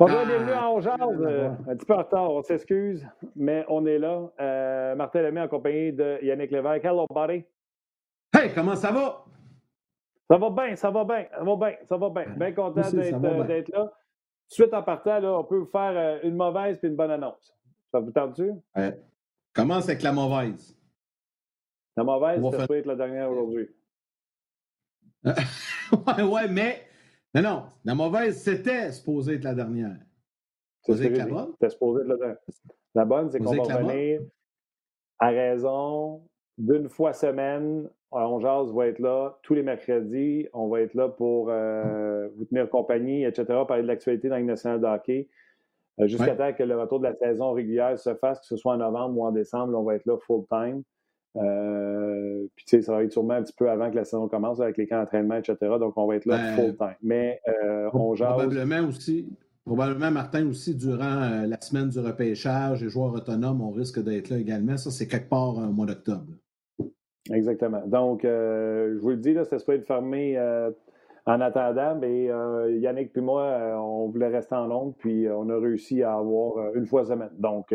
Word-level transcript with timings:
Bonjour, 0.00 0.24
bienvenue 0.24 0.52
à 0.52 0.70
On 0.70 0.80
euh, 0.80 1.50
un 1.68 1.76
petit 1.76 1.84
peu 1.84 1.92
en 1.92 1.98
retard, 1.98 2.30
on 2.30 2.42
s'excuse, 2.42 3.06
mais 3.36 3.66
on 3.68 3.84
est 3.84 3.98
là. 3.98 4.30
Euh, 4.40 4.94
Martin 4.94 5.20
Lemay 5.20 5.42
en 5.42 5.48
compagnie 5.48 5.92
de 5.92 6.18
Yannick 6.22 6.50
Lévesque. 6.50 6.86
Hello, 6.86 7.04
buddy. 7.14 7.44
Hey, 8.34 8.50
comment 8.54 8.76
ça 8.76 8.92
va? 8.92 9.26
Ça 10.30 10.38
va 10.38 10.48
bien, 10.48 10.74
ça 10.74 10.90
va 10.90 11.04
bien, 11.04 11.26
ça 11.30 11.44
va 11.44 11.56
bien, 11.56 11.76
ça 11.84 11.96
va 11.98 12.08
bien. 12.08 12.24
Bien 12.34 12.52
content 12.52 12.80
euh, 12.80 13.44
d'être 13.44 13.68
là. 13.68 13.92
Suite 14.48 14.72
en 14.72 14.82
partant, 14.82 15.20
là, 15.20 15.38
on 15.38 15.44
peut 15.44 15.58
vous 15.58 15.70
faire 15.70 16.20
une 16.24 16.34
mauvaise 16.34 16.78
puis 16.78 16.88
une 16.88 16.96
bonne 16.96 17.10
annonce. 17.10 17.54
Ça 17.92 18.00
vous 18.00 18.10
tente-tu? 18.10 18.52
commence 19.52 19.86
avec 19.86 20.00
la 20.00 20.12
mauvaise. 20.12 20.78
La 21.94 22.04
mauvaise, 22.04 22.42
ça 22.52 22.66
peut 22.66 22.78
être 22.78 22.86
la 22.86 22.96
dernière 22.96 23.30
aujourd'hui. 23.30 23.68
ouais, 25.24 26.22
ouais, 26.22 26.48
mais 26.48 26.89
mais 27.34 27.42
non, 27.42 27.64
la 27.84 27.94
mauvaise, 27.94 28.42
c'était 28.42 28.90
supposé 28.92 29.34
être 29.34 29.44
la 29.44 29.54
dernière. 29.54 29.96
Supposé 30.82 31.06
être 31.06 31.18
la 31.18 31.26
bonne? 31.26 31.52
C'était 31.52 31.70
supposé 31.70 32.02
être 32.02 32.08
la 32.08 32.16
dernière. 32.16 32.38
La 32.94 33.04
bonne, 33.04 33.30
c'est 33.30 33.38
qu'on 33.38 33.54
va 33.54 33.62
revenir 33.62 34.20
à 35.18 35.28
raison 35.28 36.22
d'une 36.58 36.88
fois 36.88 37.12
semaine. 37.12 37.88
On 38.10 38.40
jase 38.40 38.72
va 38.72 38.88
être 38.88 38.98
là 38.98 39.38
tous 39.42 39.54
les 39.54 39.62
mercredis. 39.62 40.48
On 40.52 40.68
va 40.68 40.80
être 40.80 40.94
là 40.94 41.08
pour 41.08 41.48
euh, 41.50 42.28
vous 42.36 42.44
tenir 42.46 42.68
compagnie, 42.68 43.24
etc., 43.24 43.44
parler 43.68 43.82
de 43.82 43.88
l'actualité 43.88 44.28
dans 44.28 44.38
le 44.38 44.42
national 44.42 44.80
de 44.80 44.86
hockey. 44.86 45.28
Euh, 46.00 46.06
jusqu'à 46.08 46.34
temps 46.34 46.52
que 46.52 46.62
le 46.62 46.80
retour 46.80 46.98
de 46.98 47.04
la 47.04 47.14
saison 47.14 47.52
régulière 47.52 47.98
se 47.98 48.14
fasse, 48.14 48.40
que 48.40 48.46
ce 48.46 48.56
soit 48.56 48.74
en 48.74 48.78
novembre 48.78 49.18
ou 49.18 49.24
en 49.24 49.30
décembre, 49.30 49.78
on 49.78 49.84
va 49.84 49.94
être 49.94 50.06
là 50.06 50.16
full-time. 50.18 50.82
Euh, 51.36 52.46
puis, 52.56 52.64
tu 52.64 52.76
sais, 52.76 52.82
ça 52.82 52.92
va 52.92 53.04
être 53.04 53.12
sûrement 53.12 53.34
un 53.34 53.42
petit 53.42 53.54
peu 53.56 53.70
avant 53.70 53.90
que 53.90 53.96
la 53.96 54.04
saison 54.04 54.28
commence 54.28 54.60
avec 54.60 54.76
les 54.76 54.86
camps 54.86 54.98
d'entraînement, 54.98 55.36
etc. 55.36 55.56
Donc, 55.78 55.94
on 55.96 56.06
va 56.06 56.16
être 56.16 56.26
là 56.26 56.36
ben, 56.36 56.56
full 56.56 56.76
time. 56.76 56.96
Mais 57.02 57.40
euh, 57.48 57.88
on 57.92 58.14
jase. 58.14 58.28
Probablement 58.28 58.88
aussi, 58.88 59.28
probablement, 59.64 60.10
Martin, 60.10 60.48
aussi, 60.48 60.74
durant 60.74 61.22
euh, 61.22 61.46
la 61.46 61.60
semaine 61.60 61.88
du 61.88 62.00
repêchage, 62.00 62.82
les 62.82 62.88
joueurs 62.88 63.14
autonomes, 63.14 63.60
on 63.60 63.70
risque 63.70 64.02
d'être 64.02 64.30
là 64.30 64.38
également. 64.38 64.76
Ça, 64.76 64.90
c'est 64.90 65.06
quelque 65.06 65.28
part 65.28 65.56
au 65.56 65.72
mois 65.72 65.86
d'octobre. 65.86 66.26
Exactement. 67.32 67.82
Donc, 67.86 68.22
je 68.24 68.98
vous 68.98 69.10
le 69.10 69.18
dis, 69.18 69.34
là, 69.34 69.44
ça 69.44 69.58
se 69.58 69.64
peut 69.64 69.74
être 69.74 69.86
fermé 69.86 70.36
en 71.26 71.40
attendant, 71.40 71.94
mais 71.94 72.24
Yannick 72.80 73.16
et 73.16 73.20
moi, 73.20 73.78
on 73.78 74.08
voulait 74.08 74.28
rester 74.28 74.56
en 74.56 74.66
Londres, 74.66 74.94
puis 74.98 75.28
on 75.28 75.48
a 75.50 75.58
réussi 75.60 76.02
à 76.02 76.14
avoir 76.14 76.74
une 76.74 76.86
fois 76.86 77.04
semaine. 77.04 77.30
Donc, 77.38 77.72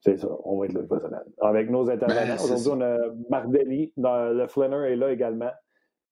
c'est 0.00 0.16
ça, 0.16 0.28
on 0.44 0.58
va 0.58 0.66
être 0.66 0.74
là 0.74 1.24
Avec 1.42 1.70
nos 1.70 1.90
intervenants. 1.90 2.26
Ben, 2.26 2.38
Aujourd'hui, 2.42 2.68
on 2.72 2.80
a 2.80 2.96
Marc 3.30 3.50
Denis, 3.50 3.92
le 3.96 4.46
Flanner 4.46 4.92
est 4.92 4.96
là 4.96 5.10
également. 5.10 5.50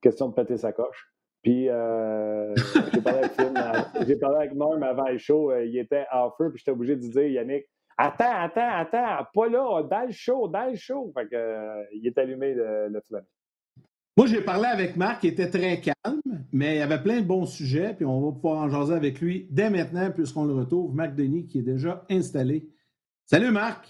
Question 0.01 0.28
de 0.28 0.34
péter 0.34 0.56
sa 0.56 0.73
coche. 0.73 1.12
Puis 1.43 1.69
euh, 1.69 2.53
j'ai 2.93 3.01
parlé 3.01 3.20
avec 3.20 4.09
j'ai 4.09 4.17
parlé 4.17 4.37
avec 4.39 4.55
Norm 4.55 4.83
avant 4.83 5.09
le 5.09 5.19
show, 5.19 5.53
euh, 5.53 5.65
il 5.65 5.78
était 5.78 6.05
en 6.12 6.31
feu, 6.33 6.51
puis 6.51 6.59
j'étais 6.59 6.73
obligé 6.73 6.97
de 6.97 7.03
dire 7.03 7.28
Yannick, 7.28 7.67
attends, 7.97 8.25
attends, 8.37 8.69
attends, 8.69 9.25
pas 9.33 9.48
là, 9.48 9.83
dans 9.84 10.06
le 10.06 10.12
show, 10.12 10.48
dans 10.48 10.69
le 10.69 10.75
show. 10.75 11.12
Fait 11.16 11.28
que, 11.28 11.37
euh, 11.37 11.84
il 11.94 12.05
est 12.05 12.19
allumé 12.19 12.53
le, 12.53 12.88
le 12.88 13.00
Flanner. 13.00 13.28
Moi, 14.16 14.27
j'ai 14.27 14.41
parlé 14.41 14.66
avec 14.66 14.97
Marc, 14.97 15.21
qui 15.21 15.28
était 15.28 15.49
très 15.49 15.81
calme, 15.81 16.21
mais 16.50 16.77
il 16.77 16.78
y 16.78 16.82
avait 16.82 17.03
plein 17.03 17.21
de 17.21 17.27
bons 17.27 17.44
sujets, 17.44 17.94
puis 17.94 18.06
on 18.06 18.21
va 18.22 18.32
pouvoir 18.32 18.62
en 18.62 18.69
jaser 18.69 18.94
avec 18.94 19.21
lui 19.21 19.47
dès 19.50 19.71
maintenant, 19.71 20.11
puisqu'on 20.11 20.47
le 20.47 20.55
retrouve. 20.55 20.94
Marc 20.94 21.15
Denis, 21.15 21.47
qui 21.47 21.59
est 21.61 21.62
déjà 21.62 22.03
installé 22.11 22.66
Salut 23.28 23.50
Marc! 23.50 23.88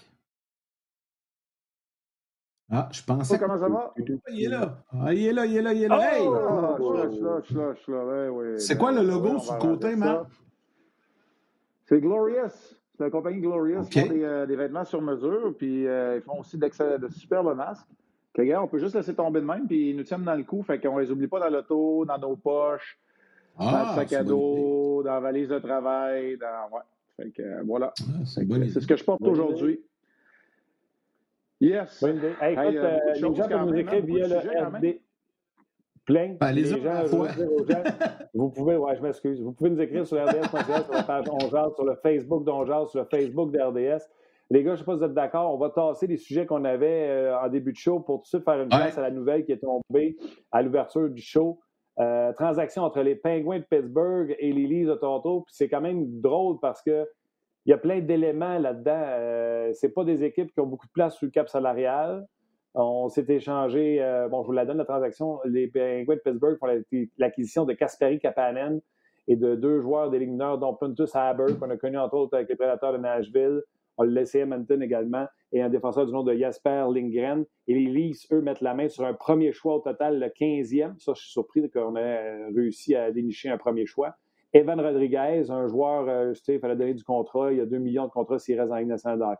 Ah, 2.71 2.89
je 2.91 3.03
pensais. 3.03 3.35
Oh, 3.35 3.37
comment 3.39 3.59
ça 3.59 3.69
va? 3.69 3.93
Il 4.29 4.45
est 4.45 4.47
là. 4.47 4.79
Ah, 4.91 5.13
il 5.13 5.27
est 5.27 5.31
là, 5.31 5.45
il 5.45 5.57
est 5.57 5.61
là, 5.61 5.73
il 5.73 5.83
est 5.83 5.87
là. 5.87 6.17
hey! 6.17 6.27
C'est 8.57 8.79
quoi 8.79 8.91
le 8.91 9.03
logo 9.03 9.37
sur 9.37 9.53
le 9.53 9.59
côté, 9.59 9.95
Marc? 9.95 10.25
C'est 11.85 12.01
Glorious. 12.01 12.49
C'est 12.97 13.03
la 13.03 13.11
compagnie 13.11 13.39
Glorious. 13.39 13.83
Ils 13.95 14.07
font 14.07 14.09
euh, 14.11 14.47
des, 14.47 14.55
vêtements 14.55 14.85
sur 14.85 15.03
mesure, 15.03 15.53
puis 15.55 15.85
euh, 15.85 16.15
ils 16.15 16.23
font 16.23 16.39
aussi 16.39 16.57
de 16.57 17.07
superbes 17.09 17.55
masques. 17.55 17.87
regarde, 18.35 18.65
on 18.65 18.67
peut 18.67 18.79
juste 18.79 18.95
laisser 18.95 19.13
tomber 19.13 19.39
de 19.39 19.45
même, 19.45 19.67
puis 19.67 19.91
ils 19.91 19.95
nous 19.95 20.03
tiennent 20.03 20.23
dans 20.23 20.33
le 20.33 20.43
cou, 20.43 20.63
fait 20.63 20.79
qu'on 20.79 20.97
les 20.97 21.11
oublie 21.11 21.27
pas 21.27 21.39
dans 21.39 21.49
l'auto, 21.49 22.05
dans 22.05 22.17
nos 22.17 22.35
poches, 22.35 22.97
dans 23.59 23.69
le 23.69 23.77
ah, 23.77 23.93
sac 23.97 24.13
à 24.13 24.23
dos, 24.23 25.03
dans 25.03 25.13
la 25.13 25.19
valise 25.19 25.47
de 25.47 25.59
travail, 25.59 26.37
dans. 26.37 26.75
Ouais. 26.75 26.81
Fait 27.17 27.31
que, 27.31 27.41
euh, 27.41 27.63
voilà. 27.65 27.93
Ah, 27.99 28.25
c'est 28.25 28.79
ce 28.79 28.87
que 28.87 28.95
je 28.95 29.03
porte 29.03 29.21
aujourd'hui. 29.23 29.81
Yes. 31.59 31.99
Bonne 32.01 32.17
idée. 32.17 32.27
écoute, 32.27 32.75
euh, 32.75 32.99
euh, 33.07 33.13
les 33.13 33.19
gens 33.19 33.47
peuvent 33.47 33.65
nous 33.65 33.75
écrire 33.75 34.05
via 34.05 34.27
le 34.27 34.37
RD. 34.37 34.99
Plein. 36.05 36.37
Ben, 36.39 36.51
les 36.51 36.63
gens, 36.63 36.77
vous 38.33 38.49
pouvez, 38.49 38.77
ouais, 38.77 38.95
je 38.95 39.01
m'excuse, 39.01 39.41
vous 39.41 39.51
pouvez 39.51 39.71
nous 39.71 39.81
écrire 39.81 40.07
sur 40.07 40.23
rds.ca, 40.23 40.83
sur 40.83 40.93
la 40.93 41.03
page 41.03 41.25
Ongeal, 41.31 41.71
sur 41.75 41.83
le 41.83 41.95
Facebook 41.95 42.45
d'Ongeal, 42.45 42.87
sur 42.87 43.01
le 43.01 43.07
Facebook 43.07 43.51
d'RDS. 43.51 44.03
Les 44.49 44.63
gars, 44.63 44.75
je 44.75 44.75
ne 44.75 44.77
sais 44.77 44.83
pas 44.85 44.93
si 44.93 44.99
vous 44.99 45.03
êtes 45.03 45.13
d'accord, 45.13 45.53
on 45.53 45.57
va 45.57 45.69
tasser 45.69 46.07
les 46.07 46.15
sujets 46.15 46.45
qu'on 46.45 46.63
avait 46.63 47.29
en 47.33 47.49
début 47.49 47.73
de 47.73 47.77
show 47.77 47.99
pour 47.99 48.19
tout 48.19 48.23
de 48.23 48.27
suite 48.27 48.43
faire 48.45 48.61
une 48.61 48.69
place 48.69 48.97
à 48.97 49.01
la 49.01 49.11
nouvelle 49.11 49.43
qui 49.43 49.51
est 49.51 49.57
tombée 49.57 50.15
à 50.51 50.61
l'ouverture 50.61 51.09
du 51.09 51.21
show. 51.21 51.59
Euh, 51.99 52.31
transaction 52.33 52.83
entre 52.83 53.01
les 53.01 53.15
Penguins 53.15 53.59
de 53.59 53.63
Pittsburgh 53.63 54.35
et 54.37 54.51
les 54.51 54.85
de 54.85 54.93
Toronto. 54.93 55.45
C'est 55.49 55.67
quand 55.67 55.81
même 55.81 56.21
drôle 56.21 56.59
parce 56.59 56.81
que 56.83 57.07
il 57.65 57.71
y 57.71 57.73
a 57.73 57.77
plein 57.77 57.99
d'éléments 57.99 58.59
là-dedans. 58.59 59.03
Euh, 59.03 59.71
c'est 59.73 59.89
pas 59.89 60.03
des 60.03 60.23
équipes 60.23 60.53
qui 60.53 60.59
ont 60.59 60.67
beaucoup 60.67 60.85
de 60.85 60.91
place 60.91 61.17
sur 61.17 61.25
le 61.25 61.31
cap 61.31 61.49
salarial. 61.49 62.25
On 62.75 63.09
s'est 63.09 63.25
échangé, 63.27 64.01
euh, 64.01 64.29
bon, 64.29 64.43
je 64.43 64.47
vous 64.47 64.53
la 64.53 64.65
donne 64.65 64.77
la 64.77 64.85
transaction. 64.85 65.39
Les 65.45 65.67
Penguins 65.67 66.15
de 66.15 66.21
Pittsburgh 66.23 66.57
font 66.59 66.67
l'acquisition 67.17 67.65
de 67.65 67.73
Kasperi 67.73 68.19
Kapanen 68.19 68.79
et 69.27 69.35
de 69.35 69.55
deux 69.55 69.81
joueurs 69.81 70.11
des 70.11 70.19
Ligues 70.19 70.37
dont 70.37 70.75
Pontus 70.75 71.13
Haber, 71.15 71.57
qu'on 71.59 71.69
a 71.69 71.77
connu 71.77 71.97
entre 71.97 72.15
autres 72.15 72.35
avec 72.35 72.47
les 72.47 72.55
Prédateurs 72.55 72.93
de 72.93 72.99
Nashville. 72.99 73.63
On 73.97 74.03
l'a 74.03 74.21
laissé 74.21 74.39
Edmonton 74.39 74.81
également 74.81 75.25
et 75.51 75.61
un 75.61 75.69
défenseur 75.69 76.05
du 76.05 76.11
nom 76.11 76.23
de 76.23 76.33
Jasper 76.35 76.85
Lindgren. 76.93 77.45
Et 77.67 77.73
les 77.73 77.85
Leafs, 77.85 78.31
eux, 78.31 78.41
mettent 78.41 78.61
la 78.61 78.73
main 78.73 78.89
sur 78.89 79.05
un 79.05 79.13
premier 79.13 79.51
choix 79.51 79.75
au 79.75 79.79
total, 79.79 80.19
le 80.19 80.27
15e. 80.27 80.99
Ça, 80.99 81.13
je 81.15 81.21
suis 81.21 81.31
surpris 81.31 81.69
qu'on 81.69 81.95
ait 81.95 82.47
réussi 82.55 82.95
à 82.95 83.11
dénicher 83.11 83.49
un 83.49 83.57
premier 83.57 83.85
choix. 83.85 84.15
Evan 84.53 84.79
Rodriguez, 84.79 85.49
un 85.49 85.67
joueur, 85.67 86.07
euh, 86.07 86.33
tu 86.33 86.43
sais, 86.43 86.55
il 86.55 86.59
fallait 86.59 86.75
donner 86.75 86.93
du 86.93 87.03
contrat. 87.03 87.51
Il 87.51 87.57
y 87.57 87.61
a 87.61 87.65
2 87.65 87.77
millions 87.77 88.05
de 88.05 88.11
contrats 88.11 88.39
s'il 88.39 88.59
reste 88.59 88.71
en 88.71 88.77
Ligue 88.77 88.87
nationale. 88.87 89.37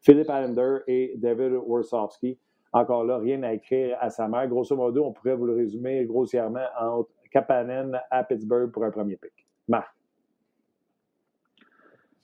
Philippe 0.00 0.30
Allender 0.30 0.78
et 0.86 1.14
David 1.16 1.52
Worsowski. 1.66 2.38
Encore 2.72 3.04
là, 3.04 3.18
rien 3.18 3.42
à 3.42 3.52
écrire 3.52 3.96
à 4.00 4.10
sa 4.10 4.28
mère. 4.28 4.48
Grosso 4.48 4.76
modo, 4.76 5.04
on 5.04 5.12
pourrait 5.12 5.36
vous 5.36 5.46
le 5.46 5.54
résumer 5.54 6.04
grossièrement 6.04 6.66
entre 6.80 7.10
Kapanen 7.30 7.98
à 8.10 8.24
Pittsburgh 8.24 8.70
pour 8.70 8.84
un 8.84 8.90
premier 8.90 9.16
pick. 9.16 9.46
Marc. 9.68 9.95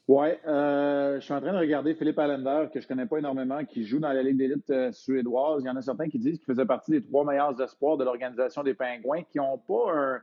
Oui, 0.08 0.26
euh, 0.48 1.20
je 1.20 1.24
suis 1.24 1.32
en 1.32 1.40
train 1.40 1.52
de 1.52 1.58
regarder 1.58 1.94
Philippe 1.94 2.18
Allender, 2.18 2.66
que 2.72 2.80
je 2.80 2.86
ne 2.86 2.88
connais 2.88 3.06
pas 3.06 3.18
énormément, 3.18 3.64
qui 3.64 3.84
joue 3.84 4.00
dans 4.00 4.12
la 4.12 4.22
Ligue 4.22 4.36
d'élite 4.36 4.68
euh, 4.70 4.90
suédoise. 4.90 5.62
Il 5.62 5.66
y 5.66 5.70
en 5.70 5.76
a 5.76 5.82
certains 5.82 6.08
qui 6.08 6.18
disent 6.18 6.38
qu'il 6.38 6.46
faisait 6.46 6.66
partie 6.66 6.90
des 6.90 7.02
trois 7.02 7.24
meilleurs 7.24 7.60
espoirs 7.60 7.96
de 7.96 8.04
l'organisation 8.04 8.64
des 8.64 8.74
Pingouins, 8.74 9.22
qui 9.22 9.38
n'ont 9.38 9.58
pas 9.58 10.18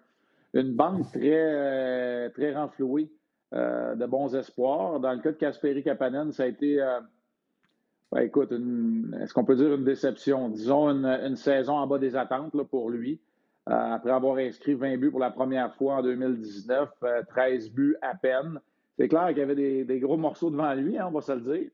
une 0.54 0.74
bande 0.74 1.10
très, 1.10 1.32
euh, 1.32 2.30
très 2.30 2.54
renflouée 2.54 3.10
de 3.52 4.06
bons 4.06 4.36
espoirs. 4.36 5.00
Dans 5.00 5.14
le 5.14 5.20
cas 5.20 5.32
de 5.32 5.38
Kasperi 5.38 5.82
Kapanen, 5.82 6.32
ça 6.32 6.44
a 6.44 6.46
été, 6.46 6.78
ben, 8.12 8.22
écoute, 8.22 8.52
est-ce 8.52 9.34
qu'on 9.34 9.46
peut 9.46 9.56
dire 9.56 9.74
une 9.74 9.86
déception? 9.86 10.50
Disons 10.50 10.90
une, 10.90 11.36
saison 11.36 11.74
en 11.74 11.88
bas 11.88 11.98
des 11.98 12.16
attentes 12.16 12.52
pour 12.70 12.92
lui. 12.92 13.20
après 13.66 14.12
avoir 14.12 14.38
inscrit 14.38 14.76
20 14.76 14.98
buts 14.98 15.10
pour 15.10 15.20
la 15.20 15.32
première 15.32 15.74
fois 15.74 15.96
en 15.96 16.04
2019, 16.04 16.90
13 17.30 17.72
buts 17.72 17.96
à 18.04 18.14
peine. 18.14 18.60
C'est 19.00 19.08
clair 19.08 19.30
qu'il 19.30 19.38
y 19.38 19.42
avait 19.42 19.86
des, 19.86 20.00
gros 20.00 20.18
morceaux 20.18 20.50
devant 20.50 20.74
lui, 20.74 20.98
hein, 20.98 21.06
on 21.08 21.12
va 21.12 21.22
se 21.22 21.32
le 21.32 21.40
dire. 21.40 21.70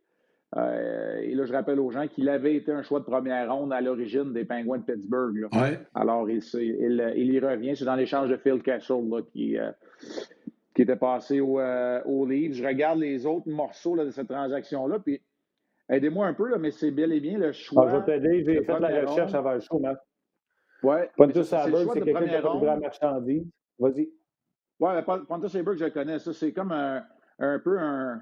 Euh, 0.57 1.17
et 1.21 1.33
là, 1.33 1.45
je 1.45 1.53
rappelle 1.53 1.79
aux 1.79 1.89
gens 1.89 2.07
qu'il 2.07 2.29
avait 2.29 2.55
été 2.55 2.71
un 2.71 2.83
choix 2.83 2.99
de 2.99 3.05
première 3.05 3.51
ronde 3.51 3.73
à 3.73 3.81
l'origine 3.81 4.31
des 4.31 4.45
Penguins 4.45 4.77
de 4.77 4.83
Pittsburgh. 4.83 5.47
Alors, 5.95 6.29
il, 6.29 6.37
y 6.37 7.39
revient. 7.39 7.75
C'est 7.75 7.85
dans 7.85 7.95
l'échange 7.95 8.29
de 8.29 8.37
Phil 8.37 8.61
Castle 8.61 9.23
qui, 9.33 9.57
euh, 9.57 9.71
qui 10.75 10.83
était 10.83 10.95
passé 10.95 11.39
au, 11.39 11.59
euh, 11.59 11.99
au. 12.05 12.27
Je 12.29 12.63
regarde 12.63 12.99
les 12.99 13.25
autres 13.25 13.49
morceaux 13.49 13.97
de 13.97 14.11
cette 14.11 14.27
transaction-là. 14.27 14.99
Puis, 14.99 15.19
aidez-moi 15.89 16.27
un 16.27 16.35
peu, 16.35 16.55
mais 16.59 16.69
c'est 16.69 16.91
bel 16.91 17.11
et 17.11 17.19
bien 17.19 17.39
le 17.39 17.53
choix. 17.53 17.87
Ah, 17.87 17.91
je 17.91 17.95
vais 17.97 18.19
t'aider. 18.19 18.43
J'ai 18.45 18.63
fait 18.63 18.79
la 18.79 19.01
recherche 19.03 19.33
avant 19.33 19.53
le 19.53 19.61
show, 19.61 19.79
Matt. 19.79 19.97
Oui. 20.83 20.97
Pontus 21.17 21.41
c'est 21.41 21.55
quelqu'un 21.91 22.23
qui 22.23 22.35
a 22.35 22.41
la 22.41 22.77
marchandise. 22.77 23.47
Vas-y. 23.79 24.09
Oui, 24.79 24.89
Pontus 25.27 25.51
Saberg, 25.51 25.77
je 25.77 25.85
le 25.85 25.91
connais. 25.91 26.19
Ça, 26.19 26.33
c'est 26.33 26.51
comme 26.51 26.71
un 26.71 27.03
un 27.39 27.59
peu 27.59 27.79
un, 27.79 28.21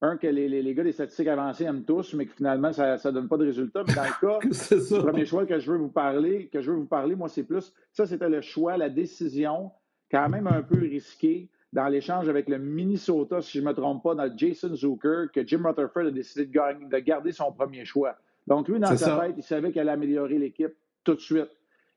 un 0.00 0.16
que 0.16 0.26
les, 0.26 0.48
les, 0.48 0.74
gars 0.74 0.84
des 0.84 0.92
statistiques 0.92 1.28
avancées 1.28 1.64
aiment 1.64 1.84
tous, 1.84 2.14
mais 2.14 2.26
que 2.26 2.34
finalement, 2.34 2.72
ça 2.72 2.96
ne 2.96 3.10
donne 3.10 3.28
pas 3.28 3.36
de 3.36 3.46
résultat. 3.46 3.82
Mais 3.86 3.94
dans 3.94 4.04
le 4.04 4.10
cas, 4.20 4.38
le 4.42 5.02
premier 5.02 5.24
choix 5.24 5.46
que 5.46 5.58
je 5.58 5.70
veux 5.70 5.78
vous 5.78 5.88
parler, 5.88 6.48
que 6.52 6.60
je 6.60 6.70
veux 6.70 6.76
vous 6.76 6.86
parler, 6.86 7.14
moi, 7.14 7.28
c'est 7.28 7.44
plus 7.44 7.72
ça, 7.92 8.06
c'était 8.06 8.28
le 8.28 8.40
choix, 8.40 8.76
la 8.76 8.90
décision, 8.90 9.72
quand 10.10 10.28
même 10.28 10.46
un 10.46 10.62
peu 10.62 10.78
risquée 10.78 11.48
dans 11.72 11.88
l'échange 11.88 12.28
avec 12.28 12.48
le 12.48 12.58
Minnesota, 12.58 13.40
si 13.40 13.58
je 13.58 13.62
ne 13.62 13.68
me 13.68 13.74
trompe 13.74 14.02
pas, 14.02 14.14
dans 14.14 14.30
Jason 14.36 14.74
Zucker, 14.74 15.26
que 15.32 15.44
Jim 15.44 15.62
Rutherford 15.64 16.06
a 16.06 16.10
décidé 16.12 16.46
de, 16.46 16.88
de 16.88 16.98
garder 16.98 17.32
son 17.32 17.50
premier 17.50 17.84
choix. 17.84 18.16
Donc, 18.46 18.68
lui, 18.68 18.78
dans 18.78 18.96
sa 18.96 19.18
tête, 19.18 19.34
il 19.36 19.42
savait 19.42 19.72
qu'elle 19.72 19.88
allait 19.88 19.92
améliorer 19.92 20.38
l'équipe 20.38 20.74
tout 21.02 21.14
de 21.14 21.20
suite. 21.20 21.50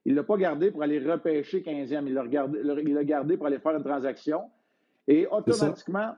Il 0.06 0.13
ne 0.13 0.18
l'a 0.18 0.24
pas 0.24 0.38
gardé 0.38 0.71
pour 0.71 0.81
aller 0.81 1.00
repêcher 1.00 1.62
15e. 1.62 2.07
Il 2.07 2.13
l'a 2.13 2.25
gardé, 2.25 3.06
gardé 3.06 3.38
pour 3.38 3.48
aller 3.48 3.60
faire 3.60 3.75
une 3.75 3.83
transaction. 3.83 4.44
Et 5.07 5.27
automatiquement, 5.27 6.15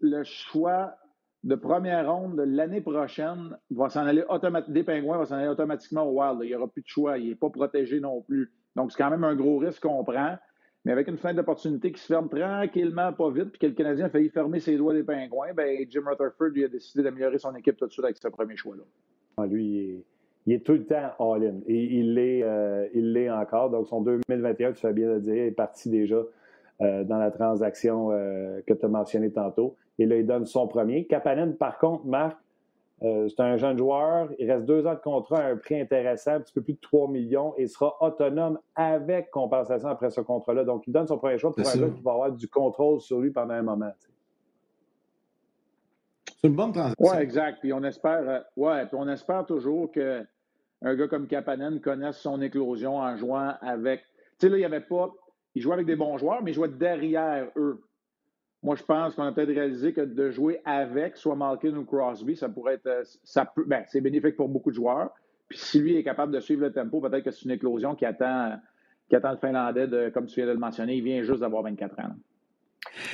le 0.00 0.22
choix 0.24 0.94
de 1.42 1.54
première 1.54 2.12
ronde 2.12 2.36
de 2.36 2.42
l'année 2.42 2.80
prochaine 2.80 3.56
va 3.70 3.88
s'en 3.88 4.04
aller. 4.06 4.24
Des 4.68 4.82
pingouins 4.82 5.18
va 5.18 5.26
s'en 5.26 5.36
aller 5.36 5.48
automatiquement 5.48 6.02
au 6.02 6.20
Wild. 6.20 6.40
Il 6.42 6.48
n'y 6.48 6.54
aura 6.54 6.68
plus 6.68 6.82
de 6.82 6.88
choix. 6.88 7.18
Il 7.18 7.28
n'est 7.28 7.34
pas 7.34 7.50
protégé 7.50 8.00
non 8.00 8.20
plus. 8.22 8.52
Donc, 8.76 8.92
c'est 8.92 8.98
quand 8.98 9.10
même 9.10 9.24
un 9.24 9.34
gros 9.34 9.58
risque 9.58 9.82
qu'on 9.82 10.04
prend. 10.04 10.36
Mais 10.84 10.92
avec 10.92 11.08
une 11.08 11.18
fin 11.18 11.34
d'opportunité 11.34 11.92
qui 11.92 12.00
se 12.00 12.06
ferme 12.06 12.28
tranquillement, 12.30 13.12
pas 13.12 13.30
vite, 13.30 13.50
puis 13.50 13.58
que 13.58 13.66
le 13.66 13.72
Canadien 13.72 14.06
a 14.06 14.08
failli 14.08 14.30
fermer 14.30 14.60
ses 14.60 14.78
doigts 14.78 14.94
des 14.94 15.02
pingouins, 15.02 15.52
ben 15.54 15.84
Jim 15.90 16.02
Rutherford 16.06 16.48
lui 16.48 16.64
a 16.64 16.68
décidé 16.68 17.02
d'améliorer 17.02 17.38
son 17.38 17.54
équipe 17.54 17.76
tout 17.76 17.86
de 17.86 17.92
suite 17.92 18.04
avec 18.04 18.16
ce 18.16 18.28
premier 18.28 18.56
choix-là. 18.56 18.82
Ah, 19.36 19.46
lui, 19.46 20.02
il 20.46 20.52
est, 20.54 20.64
tout 20.64 20.72
le 20.72 20.86
temps 20.86 21.12
all-in. 21.18 21.60
Et 21.66 21.98
il 21.98 22.14
l'est 22.14 22.42
euh, 22.42 23.36
encore. 23.36 23.68
Donc, 23.68 23.88
son 23.88 24.00
2021, 24.00 24.72
tu 24.72 24.80
fais 24.80 24.92
bien 24.94 25.08
le 25.08 25.20
dire, 25.20 25.44
est 25.44 25.50
parti 25.50 25.90
déjà 25.90 26.22
euh, 26.80 27.04
dans 27.04 27.18
la 27.18 27.30
transaction 27.30 28.10
euh, 28.10 28.60
que 28.66 28.72
tu 28.72 28.86
as 28.86 28.88
mentionnée 28.88 29.30
tantôt. 29.30 29.76
Et 30.00 30.06
là, 30.06 30.16
il 30.16 30.26
donne 30.26 30.46
son 30.46 30.66
premier. 30.66 31.06
Kapanen, 31.06 31.54
par 31.56 31.78
contre, 31.78 32.06
Marc, 32.06 32.38
euh, 33.02 33.28
c'est 33.28 33.40
un 33.40 33.58
jeune 33.58 33.76
joueur. 33.76 34.30
Il 34.38 34.50
reste 34.50 34.64
deux 34.64 34.86
ans 34.86 34.94
de 34.94 34.98
contrat 34.98 35.40
à 35.40 35.50
un 35.50 35.56
prix 35.56 35.78
intéressant, 35.78 36.32
un 36.32 36.40
petit 36.40 36.54
peu 36.54 36.62
plus 36.62 36.72
de 36.72 36.80
3 36.80 37.08
millions, 37.08 37.54
et 37.58 37.66
sera 37.66 38.02
autonome 38.02 38.58
avec 38.74 39.30
compensation 39.30 39.90
après 39.90 40.08
ce 40.08 40.22
contrat-là. 40.22 40.64
Donc, 40.64 40.86
il 40.86 40.92
donne 40.92 41.06
son 41.06 41.18
premier 41.18 41.36
choix 41.36 41.54
pour 41.54 41.68
un 41.68 41.76
gars 41.76 41.90
qui 41.90 42.00
va 42.00 42.12
avoir 42.12 42.32
du 42.32 42.48
contrôle 42.48 42.98
sur 43.02 43.20
lui 43.20 43.30
pendant 43.30 43.52
un 43.52 43.62
moment. 43.62 43.92
C'est 46.40 46.48
une 46.48 46.54
bonne 46.54 46.72
transaction. 46.72 47.06
Oui, 47.06 47.16
exact. 47.18 47.58
Puis 47.60 47.74
on 47.74 47.84
espère, 47.84 48.26
euh, 48.26 48.40
ouais, 48.56 48.86
puis 48.86 48.96
on 48.98 49.06
espère 49.06 49.44
toujours 49.44 49.92
qu'un 49.92 50.24
gars 50.82 51.08
comme 51.08 51.26
Kapanen 51.26 51.78
connaisse 51.78 52.16
son 52.16 52.40
éclosion 52.40 52.96
en 52.96 53.18
jouant 53.18 53.52
avec. 53.60 54.00
Tu 54.38 54.46
sais, 54.46 54.48
là, 54.48 54.56
il 54.56 54.60
n'y 54.60 54.64
avait 54.64 54.80
pas. 54.80 55.10
Il 55.54 55.60
jouait 55.60 55.74
avec 55.74 55.86
des 55.86 55.96
bons 55.96 56.16
joueurs, 56.16 56.42
mais 56.42 56.52
il 56.52 56.54
jouait 56.54 56.68
derrière 56.68 57.48
eux. 57.56 57.82
Moi, 58.62 58.76
je 58.76 58.82
pense 58.82 59.14
qu'on 59.14 59.22
a 59.22 59.32
peut-être 59.32 59.54
réalisé 59.54 59.92
que 59.92 60.02
de 60.02 60.30
jouer 60.30 60.60
avec 60.64 61.16
soit 61.16 61.34
Malkin 61.34 61.74
ou 61.76 61.84
Crosby, 61.84 62.36
ça 62.36 62.48
pourrait 62.48 62.74
être. 62.74 62.86
Euh, 62.86 63.02
ça 63.24 63.46
peut, 63.46 63.64
ben, 63.66 63.84
c'est 63.86 64.00
bénéfique 64.00 64.36
pour 64.36 64.48
beaucoup 64.48 64.70
de 64.70 64.76
joueurs. 64.76 65.10
Puis 65.48 65.58
si 65.58 65.80
lui 65.80 65.96
est 65.96 66.04
capable 66.04 66.32
de 66.32 66.40
suivre 66.40 66.62
le 66.62 66.72
tempo, 66.72 67.00
peut-être 67.00 67.24
que 67.24 67.30
c'est 67.30 67.44
une 67.46 67.52
éclosion 67.52 67.94
qui 67.94 68.04
attend, 68.04 68.56
qui 69.08 69.16
attend 69.16 69.32
le 69.32 69.38
Finlandais, 69.38 69.88
de, 69.88 70.10
comme 70.10 70.26
tu 70.26 70.36
viens 70.36 70.46
de 70.46 70.52
le 70.52 70.58
mentionner. 70.58 70.94
Il 70.94 71.02
vient 71.02 71.22
juste 71.22 71.40
d'avoir 71.40 71.62
24 71.62 71.98
ans. 72.00 72.14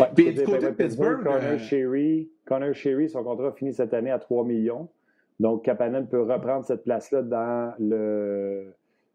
Ouais, 0.01 0.07
puis 0.15 0.35
du 0.35 0.43
côté 0.43 0.67
de 0.67 0.73
Pittsburgh, 0.73 1.23
Connor, 1.23 1.41
euh... 1.43 1.59
Sherry, 1.59 2.29
Connor 2.45 2.75
Sherry, 2.75 3.09
son 3.09 3.23
contrat 3.25 3.53
finit 3.53 3.73
cette 3.73 3.95
année 3.95 4.11
à 4.11 4.19
3 4.19 4.45
millions. 4.45 4.89
Donc, 5.39 5.65
Kapanen 5.65 6.09
peut 6.09 6.23
reprendre 6.23 6.65
cette 6.65 6.85
place-là 6.85 7.23
dans 7.23 7.75
le 7.79 8.75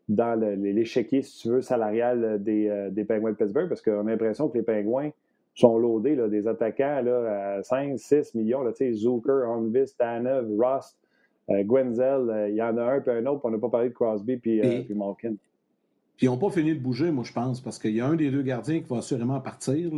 dans 0.09 0.37
l'échiquier, 0.37 1.21
si 1.21 1.39
tu 1.39 1.49
veux, 1.49 1.61
salarial 1.61 2.43
des, 2.43 2.67
euh, 2.67 2.89
des 2.89 3.05
Penguins 3.05 3.31
de 3.31 3.37
Pittsburgh, 3.37 3.69
parce 3.69 3.81
qu'on 3.81 4.05
a 4.07 4.11
l'impression 4.11 4.49
que 4.49 4.57
les 4.57 4.63
Penguins 4.63 5.11
sont 5.55 5.77
loadés, 5.77 6.15
là, 6.15 6.27
des 6.27 6.47
attaquants 6.47 7.01
là, 7.01 7.57
à 7.57 7.63
5, 7.63 7.99
6 7.99 8.35
millions. 8.35 8.63
Là, 8.63 8.71
Zucker, 8.71 9.43
Holmvis, 9.47 9.95
Tanev, 9.97 10.47
Ross, 10.57 10.97
euh, 11.49 11.63
Gwenzel, 11.63 12.29
euh, 12.29 12.49
il 12.49 12.55
y 12.55 12.61
en 12.61 12.77
a 12.77 12.83
un 12.83 13.01
puis 13.01 13.11
un 13.11 13.25
autre, 13.25 13.41
on 13.43 13.51
n'a 13.51 13.57
pas 13.57 13.69
parlé 13.69 13.89
de 13.89 13.93
Crosby 13.93 14.37
puis, 14.37 14.61
euh, 14.61 14.83
puis 14.83 14.93
Malkin. 14.93 15.35
Puis 16.17 16.27
ils 16.27 16.29
n'ont 16.29 16.37
pas 16.37 16.49
fini 16.49 16.73
de 16.73 16.79
bouger, 16.79 17.11
moi, 17.11 17.23
je 17.23 17.33
pense, 17.33 17.61
parce 17.61 17.79
qu'il 17.79 17.95
y 17.95 18.01
a 18.01 18.05
un 18.05 18.15
des 18.15 18.29
deux 18.29 18.43
gardiens 18.43 18.79
qui 18.79 18.87
va 18.87 18.97
assurément 18.97 19.39
partir. 19.39 19.91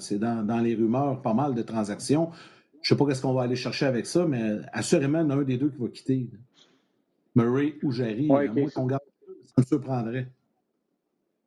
C'est 0.00 0.18
dans, 0.18 0.44
dans, 0.44 0.58
les 0.58 0.74
rumeurs 0.74 1.22
pas 1.22 1.34
mal 1.34 1.54
de 1.54 1.62
transactions. 1.62 2.30
Je 2.80 2.92
ne 2.92 2.98
sais 2.98 3.04
pas 3.04 3.14
ce 3.14 3.22
qu'on 3.22 3.32
va 3.32 3.42
aller 3.42 3.54
chercher 3.54 3.86
avec 3.86 4.06
ça, 4.06 4.26
mais 4.26 4.40
assurément, 4.72 5.20
il 5.20 5.22
y 5.22 5.26
en 5.26 5.30
a 5.30 5.34
un 5.36 5.42
des 5.42 5.58
deux 5.58 5.70
qui 5.70 5.78
va 5.78 5.88
quitter. 5.88 6.28
Murray 7.36 7.74
ou 7.82 7.92
Jerry. 7.92 8.28
Ouais, 8.28 8.48
okay. 8.48 8.66
qu'on 8.74 8.86
garde, 8.86 9.02
ça 9.46 9.54
me 9.58 9.64
surprendrait. 9.64 10.26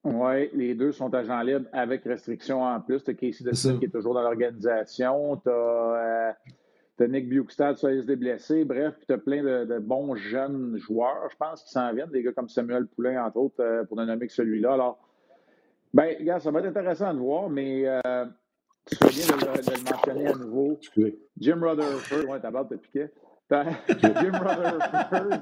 Oui, 0.05 0.51
les 0.53 0.75
deux 0.75 0.91
sont 0.91 1.11
agents 1.15 1.41
libres 1.41 1.67
avec 1.73 2.03
restriction 2.03 2.61
en 2.61 2.79
plus. 2.79 3.03
Tu 3.03 3.09
as 3.09 3.13
Casey 3.15 3.43
Dustin 3.43 3.79
qui 3.79 3.85
est 3.85 3.89
toujours 3.89 4.13
dans 4.13 4.21
l'organisation. 4.21 5.37
Tu 5.37 5.49
as, 5.49 6.37
euh, 7.01 7.07
Nick 7.07 7.27
Bukestad, 7.27 7.75
ça 7.75 7.91
des 7.91 8.15
blessés. 8.15 8.65
Bref, 8.65 8.93
tu 9.07 9.13
as 9.13 9.17
plein 9.17 9.41
de, 9.41 9.65
de, 9.65 9.79
bons 9.79 10.15
jeunes 10.15 10.77
joueurs, 10.77 11.27
je 11.31 11.35
pense, 11.37 11.63
qui 11.63 11.71
s'en 11.71 11.91
viennent. 11.91 12.11
Des 12.11 12.21
gars 12.21 12.33
comme 12.33 12.49
Samuel 12.49 12.85
Poulain, 12.85 13.25
entre 13.25 13.37
autres, 13.37 13.61
euh, 13.61 13.83
pour 13.83 13.97
ne 13.97 14.05
nommer 14.05 14.27
que 14.27 14.33
celui-là. 14.33 14.73
Alors, 14.73 14.99
ben, 15.91 16.15
gars, 16.23 16.39
ça 16.39 16.51
va 16.51 16.59
être 16.59 16.67
intéressant 16.67 17.11
de 17.11 17.19
voir, 17.19 17.49
mais 17.49 17.87
euh, 17.87 18.25
tu 18.85 18.95
fais 18.97 19.09
bien 19.09 19.37
de, 19.37 19.41
de, 19.41 19.71
le 19.71 19.91
mentionner 19.91 20.27
à 20.27 20.35
nouveau. 20.35 20.79
Jim 21.39 21.59
Rutherford, 21.59 22.29
ouais, 22.29 22.39
ta 22.39 22.51
barbe 22.51 22.69
te 22.69 22.75
piquait. 22.75 23.11
Jim 23.49 24.33
Rutherford 24.33 25.41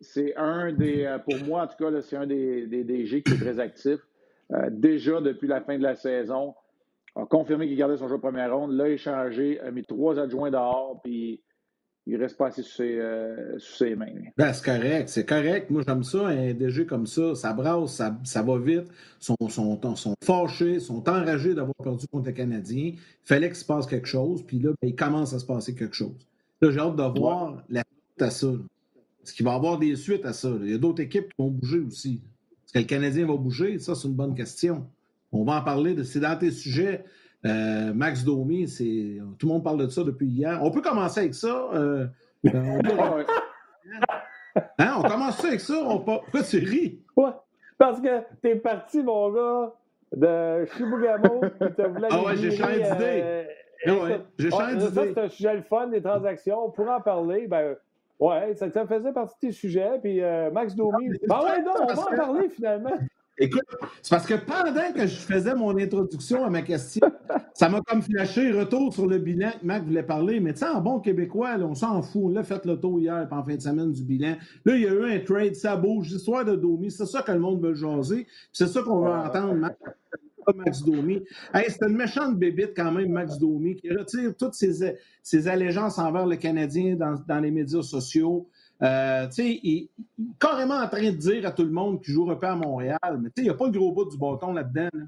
c'est 0.00 0.36
un 0.36 0.72
des, 0.72 1.04
euh, 1.04 1.18
pour 1.18 1.36
moi 1.44 1.64
en 1.64 1.66
tout 1.66 1.82
cas, 1.82 2.00
c'est 2.02 2.16
un 2.16 2.26
des, 2.26 2.66
des, 2.66 2.84
DG 2.84 3.22
qui 3.22 3.34
est 3.34 3.38
très 3.38 3.58
actif. 3.60 4.00
Euh, 4.52 4.68
déjà 4.70 5.20
depuis 5.20 5.48
la 5.48 5.60
fin 5.60 5.78
de 5.78 5.82
la 5.82 5.94
saison, 5.94 6.54
a 7.16 7.24
confirmé 7.26 7.66
qu'il 7.66 7.76
gardait 7.76 7.96
son 7.96 8.08
jeu 8.08 8.16
de 8.16 8.20
première 8.20 8.54
ronde, 8.56 8.72
l'a 8.72 8.88
échangé, 8.88 9.60
a 9.60 9.70
mis 9.70 9.84
trois 9.84 10.18
adjoints 10.18 10.50
dehors, 10.50 11.00
puis 11.02 11.40
il 12.06 12.16
reste 12.16 12.36
pas 12.36 12.50
ses, 12.50 12.64
euh, 12.98 13.58
ses 13.58 13.94
mains. 13.94 14.06
Ben, 14.36 14.52
c'est 14.52 14.64
correct, 14.64 15.08
c'est 15.08 15.26
correct. 15.26 15.70
Moi, 15.70 15.82
j'aime 15.86 16.02
ça, 16.02 16.26
un 16.26 16.54
DG 16.54 16.86
comme 16.86 17.06
ça, 17.06 17.34
ça 17.34 17.52
brasse, 17.52 17.94
ça, 17.94 18.16
ça 18.24 18.42
va 18.42 18.58
vite, 18.58 18.88
sont, 19.18 19.36
sont, 19.48 19.78
sont 19.96 20.14
fâchés, 20.24 20.80
sont 20.80 21.08
enragés 21.08 21.54
d'avoir 21.54 21.74
perdu 21.76 22.06
contre 22.08 22.28
les 22.28 22.34
Canadiens. 22.34 22.92
Il 22.94 22.98
fallait 23.24 23.48
qu'il 23.48 23.56
se 23.56 23.64
passe 23.64 23.86
quelque 23.86 24.08
chose, 24.08 24.42
puis 24.44 24.58
là, 24.58 24.70
ben, 24.82 24.88
il 24.88 24.96
commence 24.96 25.34
à 25.34 25.38
se 25.38 25.46
passer 25.46 25.74
quelque 25.74 25.94
chose. 25.94 26.26
Là, 26.60 26.70
j'ai 26.70 26.78
hâte 26.78 26.96
de 26.96 27.18
voir 27.18 27.52
ouais. 27.52 27.60
la 27.70 27.84
à 28.22 28.30
ça. 28.30 28.48
Est-ce 29.22 29.34
qu'il 29.34 29.44
va 29.44 29.52
y 29.52 29.56
avoir 29.56 29.78
des 29.78 29.96
suites 29.96 30.24
à 30.24 30.32
ça? 30.32 30.48
Il 30.60 30.70
y 30.70 30.74
a 30.74 30.78
d'autres 30.78 31.02
équipes 31.02 31.28
qui 31.28 31.42
vont 31.42 31.50
bouger 31.50 31.80
aussi. 31.80 32.22
Est-ce 32.64 32.72
que 32.72 32.78
le 32.78 32.84
Canadien 32.84 33.26
va 33.26 33.36
bouger? 33.36 33.78
Ça, 33.78 33.94
c'est 33.94 34.08
une 34.08 34.14
bonne 34.14 34.34
question. 34.34 34.86
On 35.32 35.44
va 35.44 35.60
en 35.60 35.62
parler. 35.62 35.94
De, 35.94 36.02
c'est 36.02 36.20
dans 36.20 36.36
tes 36.38 36.50
sujets. 36.50 37.04
Euh, 37.46 37.92
Max 37.94 38.24
Domi, 38.24 38.68
c'est, 38.68 39.18
tout 39.38 39.46
le 39.46 39.52
monde 39.52 39.64
parle 39.64 39.78
de 39.78 39.88
ça 39.88 40.04
depuis 40.04 40.26
hier. 40.26 40.60
On 40.62 40.70
peut 40.70 40.82
commencer 40.82 41.20
avec 41.20 41.34
ça. 41.34 41.68
Euh, 41.72 42.06
on, 42.44 42.80
peut... 42.82 43.24
hein, 44.78 44.94
on 44.98 45.02
commence 45.02 45.38
ça 45.38 45.48
avec 45.48 45.60
ça. 45.60 45.74
On... 45.86 46.00
Pourquoi 46.00 46.42
tu 46.42 46.58
ris? 46.58 47.00
Ouais, 47.16 47.30
parce 47.78 48.00
que 48.00 48.20
t'es 48.42 48.56
parti, 48.56 49.02
mon 49.02 49.32
gars, 49.32 49.74
de 50.14 50.66
Chibougamau. 50.76 51.40
ah 52.10 52.24
ouais, 52.24 52.36
j'ai 52.36 52.50
changé 52.50 52.82
d'idée. 52.82 53.22
Euh, 53.86 54.02
ouais, 54.02 54.20
j'ai 54.38 54.50
changé 54.50 54.76
d'idée. 54.76 54.94
Ça, 54.94 55.02
c'est 55.14 55.18
un 55.18 55.28
sujet 55.28 55.54
le 55.54 55.62
fun, 55.62 55.86
des 55.86 56.02
transactions. 56.02 56.66
On 56.66 56.70
pourra 56.70 56.98
en 56.98 57.00
parler. 57.00 57.46
Ben, 57.46 57.76
oui, 58.20 58.56
ça, 58.56 58.70
ça, 58.70 58.86
faisait 58.86 59.12
partie 59.12 59.34
de 59.42 59.48
tes 59.48 59.52
sujets. 59.52 59.98
Puis 60.02 60.20
euh, 60.20 60.50
Max 60.50 60.74
Domi. 60.74 61.10
Ben 61.26 61.40
ouais, 61.40 61.62
non, 61.62 61.72
on 61.82 61.86
va 61.86 62.02
en 62.02 62.16
parler 62.16 62.48
finalement. 62.48 62.90
Écoute, 63.42 63.64
c'est 64.02 64.10
parce 64.10 64.26
que 64.26 64.34
pendant 64.34 64.92
que 64.94 65.06
je 65.06 65.16
faisais 65.16 65.54
mon 65.54 65.76
introduction 65.78 66.44
à 66.44 66.50
ma 66.50 66.60
question, 66.60 67.10
ça 67.54 67.70
m'a 67.70 67.80
comme 67.80 68.02
flashé 68.02 68.52
retour 68.52 68.92
sur 68.92 69.06
le 69.06 69.16
bilan 69.16 69.52
que 69.58 69.64
Mac 69.64 69.82
voulait 69.82 70.02
parler. 70.02 70.40
Mais 70.40 70.52
tu 70.52 70.58
sais, 70.58 70.68
en 70.68 70.82
bon 70.82 71.00
québécois, 71.00 71.56
là, 71.56 71.64
on 71.64 71.74
s'en 71.74 72.02
fout. 72.02 72.24
On 72.26 72.28
l'a 72.28 72.42
fait 72.42 72.66
le 72.66 72.78
tour 72.78 73.00
hier, 73.00 73.26
en 73.30 73.42
fin 73.42 73.54
de 73.54 73.60
semaine 73.60 73.92
du 73.92 74.02
bilan. 74.02 74.36
Là, 74.66 74.76
il 74.76 74.82
y 74.82 74.86
a 74.86 74.92
eu 74.92 75.10
un 75.10 75.18
trade, 75.20 75.54
ça 75.54 75.74
bouge, 75.74 76.10
l'histoire 76.10 76.44
de 76.44 76.54
Domi. 76.54 76.90
C'est 76.90 77.06
ça 77.06 77.22
que 77.22 77.32
le 77.32 77.38
monde 77.38 77.62
veut 77.62 77.72
jaser. 77.72 78.26
C'est 78.52 78.66
ça 78.66 78.82
qu'on 78.82 79.00
veut 79.00 79.10
entendre, 79.10 79.54
Mac. 79.54 79.78
Max 80.54 80.82
Domi. 80.82 81.22
Hey, 81.54 81.66
c'est 81.68 81.82
une 81.86 81.96
méchante 81.96 82.38
bébite 82.38 82.72
quand 82.76 82.92
même, 82.92 83.10
Max 83.10 83.38
Domi, 83.38 83.76
qui 83.76 83.90
retire 83.90 84.34
toutes 84.36 84.54
ses, 84.54 84.96
ses 85.22 85.48
allégeances 85.48 85.98
envers 85.98 86.26
le 86.26 86.36
Canadien 86.36 86.96
dans, 86.96 87.16
dans 87.26 87.40
les 87.40 87.50
médias 87.50 87.82
sociaux. 87.82 88.48
Euh, 88.82 89.26
il, 89.38 89.76
est 89.76 89.90
carrément 90.38 90.76
en 90.76 90.88
train 90.88 91.10
de 91.10 91.16
dire 91.16 91.46
à 91.46 91.52
tout 91.52 91.64
le 91.64 91.70
monde 91.70 92.02
qu'il 92.02 92.14
joue 92.14 92.24
repère 92.24 92.52
à 92.52 92.56
Montréal, 92.56 92.98
mais 93.20 93.28
il 93.36 93.44
n'y 93.44 93.50
a 93.50 93.54
pas 93.54 93.66
le 93.66 93.72
gros 93.72 93.92
bout 93.92 94.06
du 94.06 94.16
bâton 94.16 94.52
là-dedans. 94.52 94.88
Là. 94.92 95.04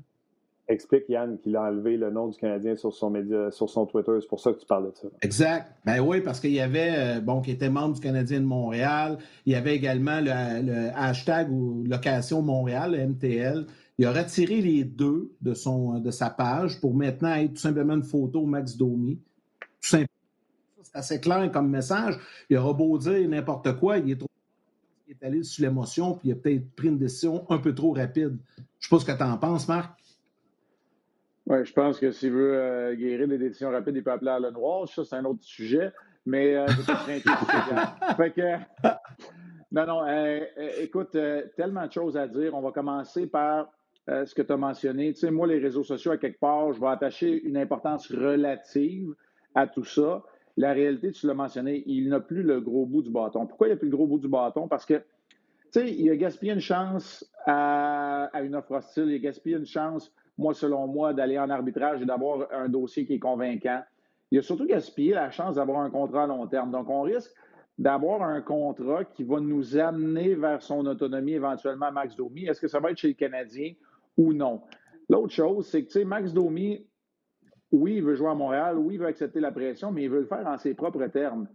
Explique, 0.69 1.09
Yann, 1.09 1.39
qu'il 1.39 1.57
a 1.57 1.65
enlevé 1.65 1.97
le 1.97 2.11
nom 2.11 2.29
du 2.29 2.39
Canadien 2.39 2.77
sur 2.77 2.93
son, 2.93 3.11
média, 3.11 3.51
sur 3.51 3.69
son 3.69 3.85
Twitter. 3.85 4.13
C'est 4.21 4.29
pour 4.29 4.41
ça 4.41 4.53
que 4.53 4.61
tu 4.61 4.67
parles 4.67 4.91
de 4.91 4.97
ça. 4.97 5.09
Exact. 5.21 5.73
Ben 5.85 6.01
oui, 6.01 6.21
parce 6.21 6.39
qu'il 6.39 6.53
y 6.53 6.61
avait, 6.61 6.93
euh, 6.97 7.21
bon, 7.21 7.41
qui 7.41 7.51
était 7.51 7.69
membre 7.69 7.95
du 7.95 8.01
Canadien 8.01 8.41
de 8.41 8.47
Montréal. 8.47 9.19
Il 9.45 9.53
y 9.53 9.57
avait 9.57 9.75
également 9.75 10.21
le, 10.21 10.63
le 10.63 10.91
hashtag 10.95 11.51
ou 11.51 11.83
location 11.85 12.43
Montréal, 12.43 12.93
le 12.93 13.07
MTL. 13.09 13.67
Il 13.99 14.07
a 14.07 14.13
retiré 14.13 14.61
les 14.61 14.85
deux 14.85 15.33
de, 15.41 15.55
son, 15.55 16.01
de 16.01 16.11
sa 16.11 16.31
page 16.31 16.81
pour 16.81 16.95
maintenant 16.95 17.35
être 17.35 17.55
tout 17.55 17.61
simplement 17.61 17.95
une 17.95 18.03
photo 18.03 18.47
Max 18.47 18.77
Domi. 18.77 19.21
Tout 19.61 19.89
simplement. 19.89 20.09
C'est 20.83 20.99
assez 20.99 21.21
clair 21.21 21.51
comme 21.53 21.71
message. 21.71 22.19
Il 22.51 22.57
aura 22.57 22.73
beau 22.73 22.99
dire 22.99 23.29
n'importe 23.29 23.79
quoi, 23.79 23.99
il 23.99 24.11
est 24.11 24.17
trop 24.17 24.29
il 25.13 25.17
est 25.21 25.27
allé 25.27 25.43
sur 25.43 25.63
l'émotion, 25.63 26.15
puis 26.15 26.31
il 26.31 26.33
a 26.33 26.37
peut-être 26.37 26.75
pris 26.75 26.89
une 26.89 26.99
décision 26.99 27.45
un 27.51 27.59
peu 27.59 27.75
trop 27.75 27.93
rapide. 27.93 28.39
Je 28.57 28.63
ne 28.63 28.65
sais 28.81 28.89
pas 28.91 28.99
ce 28.99 29.05
que 29.05 29.17
tu 29.17 29.23
en 29.23 29.37
penses, 29.37 29.69
Marc. 29.69 29.99
Oui, 31.47 31.65
je 31.65 31.73
pense 31.73 31.99
que 31.99 32.13
s'il 32.13 32.33
veut 32.33 32.55
euh, 32.55 32.95
guérir 32.95 33.29
des 33.29 33.39
décisions 33.39 33.71
rapides, 33.71 33.97
il 33.97 34.03
peut 34.03 34.13
appeler 34.13 34.31
à 34.31 34.39
le 34.39 34.51
noir. 34.51 34.89
Ça, 34.89 35.05
c'est 35.05 35.17
un 35.17 35.25
autre 35.25 35.43
sujet. 35.43 35.93
Mais 36.25 36.55
euh, 36.55 36.67
fait 38.17 38.31
que, 38.31 38.57
non, 39.73 39.87
non, 39.87 40.07
euh, 40.07 40.41
écoute, 40.81 41.17
tellement 41.57 41.87
de 41.87 41.93
choses 41.93 42.17
à 42.17 42.29
dire. 42.29 42.55
On 42.55 42.63
va 42.63 42.71
commencer 42.71 43.27
par 43.27 43.69
euh, 44.09 44.27
ce 44.27 44.35
que 44.35 44.43
tu 44.43 44.53
as 44.53 44.57
mentionné. 44.57 45.13
Tu 45.13 45.21
sais, 45.21 45.31
moi, 45.31 45.47
les 45.47 45.59
réseaux 45.59 45.85
sociaux, 45.85 46.11
à 46.13 46.17
quelque 46.17 46.41
part, 46.41 46.73
je 46.73 46.81
vais 46.81 46.89
attacher 46.89 47.43
une 47.43 47.57
importance 47.57 48.11
relative 48.11 49.15
à 49.55 49.67
tout 49.67 49.85
ça. 49.85 50.23
La 50.57 50.73
réalité, 50.73 51.13
tu 51.13 51.27
l'as 51.27 51.35
mentionné, 51.35 51.83
il 51.87 52.09
n'a 52.09 52.21
plus 52.21 52.43
le 52.43 52.61
gros 52.61 52.85
bout 52.85 53.03
du 53.03 53.11
bâton. 53.11 53.47
Pourquoi 53.47 53.69
il 53.69 53.71
n'a 53.71 53.77
plus 53.77 53.89
le 53.89 53.97
gros 53.97 54.07
bout 54.07 54.19
du 54.19 54.29
bâton? 54.29 54.69
Parce 54.69 54.85
que, 54.85 54.95
tu 54.95 55.81
sais, 55.81 55.95
il 55.95 56.11
a 56.11 56.17
gaspillé 56.17 56.53
une 56.53 56.61
chance 56.61 57.31
à, 57.47 58.25
à, 58.25 58.43
une 58.43 58.55
offre 58.55 58.73
hostile, 58.73 59.05
il 59.09 59.15
a 59.15 59.19
gaspillé 59.19 59.57
une 59.57 59.67
chance 59.67 60.13
moi, 60.39 60.55
selon 60.55 60.87
moi, 60.87 61.13
d'aller 61.13 61.39
en 61.39 61.51
arbitrage 61.51 62.03
et 62.03 62.05
d'avoir 62.05 62.49
un 62.53 62.69
dossier 62.69 63.07
qui 63.07 63.15
est 63.15 63.19
convaincant. 63.19 63.83
Il 64.31 64.39
a 64.39 64.43
surtout 64.43 64.67
gaspillé 64.67 65.15
la 65.15 65.31
chance 65.31 65.57
d'avoir 65.57 65.81
un 65.81 65.91
contrat 65.91 66.25
à 66.25 66.27
long 66.27 66.47
terme. 66.47 66.71
Donc, 66.71 66.89
on 66.89 67.03
risque 67.03 67.31
d'avoir 67.79 68.23
un 68.23 68.41
contrat 68.41 69.05
qui 69.05 69.25
va 69.25 69.41
nous 69.41 69.77
amener 69.77 70.35
vers 70.35 70.63
son 70.63 70.87
autonomie 70.87 71.35
éventuellement 71.35 71.93
Max 71.93 72.17
Domi. 72.17 72.47
Est-ce 72.47 72.61
que 72.61 72.69
ça 72.69 72.81
va 72.81 72.91
être 72.91 72.99
chez 72.99 73.09
le 73.09 73.15
Canadien 73.15 73.73
ou 74.17 74.33
non? 74.33 74.63
L'autre 75.09 75.33
chose, 75.33 75.67
c'est 75.67 75.83
que, 75.83 75.87
tu 75.87 76.01
sais, 76.01 76.05
Max 76.05 76.33
Domi, 76.33 76.87
oui, 77.71 77.97
il 77.97 78.03
veut 78.03 78.15
jouer 78.15 78.29
à 78.29 78.35
Montréal, 78.35 78.79
oui, 78.79 78.95
il 78.95 79.01
veut 79.01 79.07
accepter 79.07 79.41
la 79.41 79.51
pression, 79.51 79.93
mais 79.93 80.05
il 80.05 80.11
veut 80.11 80.21
le 80.21 80.27
faire 80.27 80.47
en 80.47 80.59
ses 80.59 80.75
propres 80.75 81.07
termes. 81.07 81.49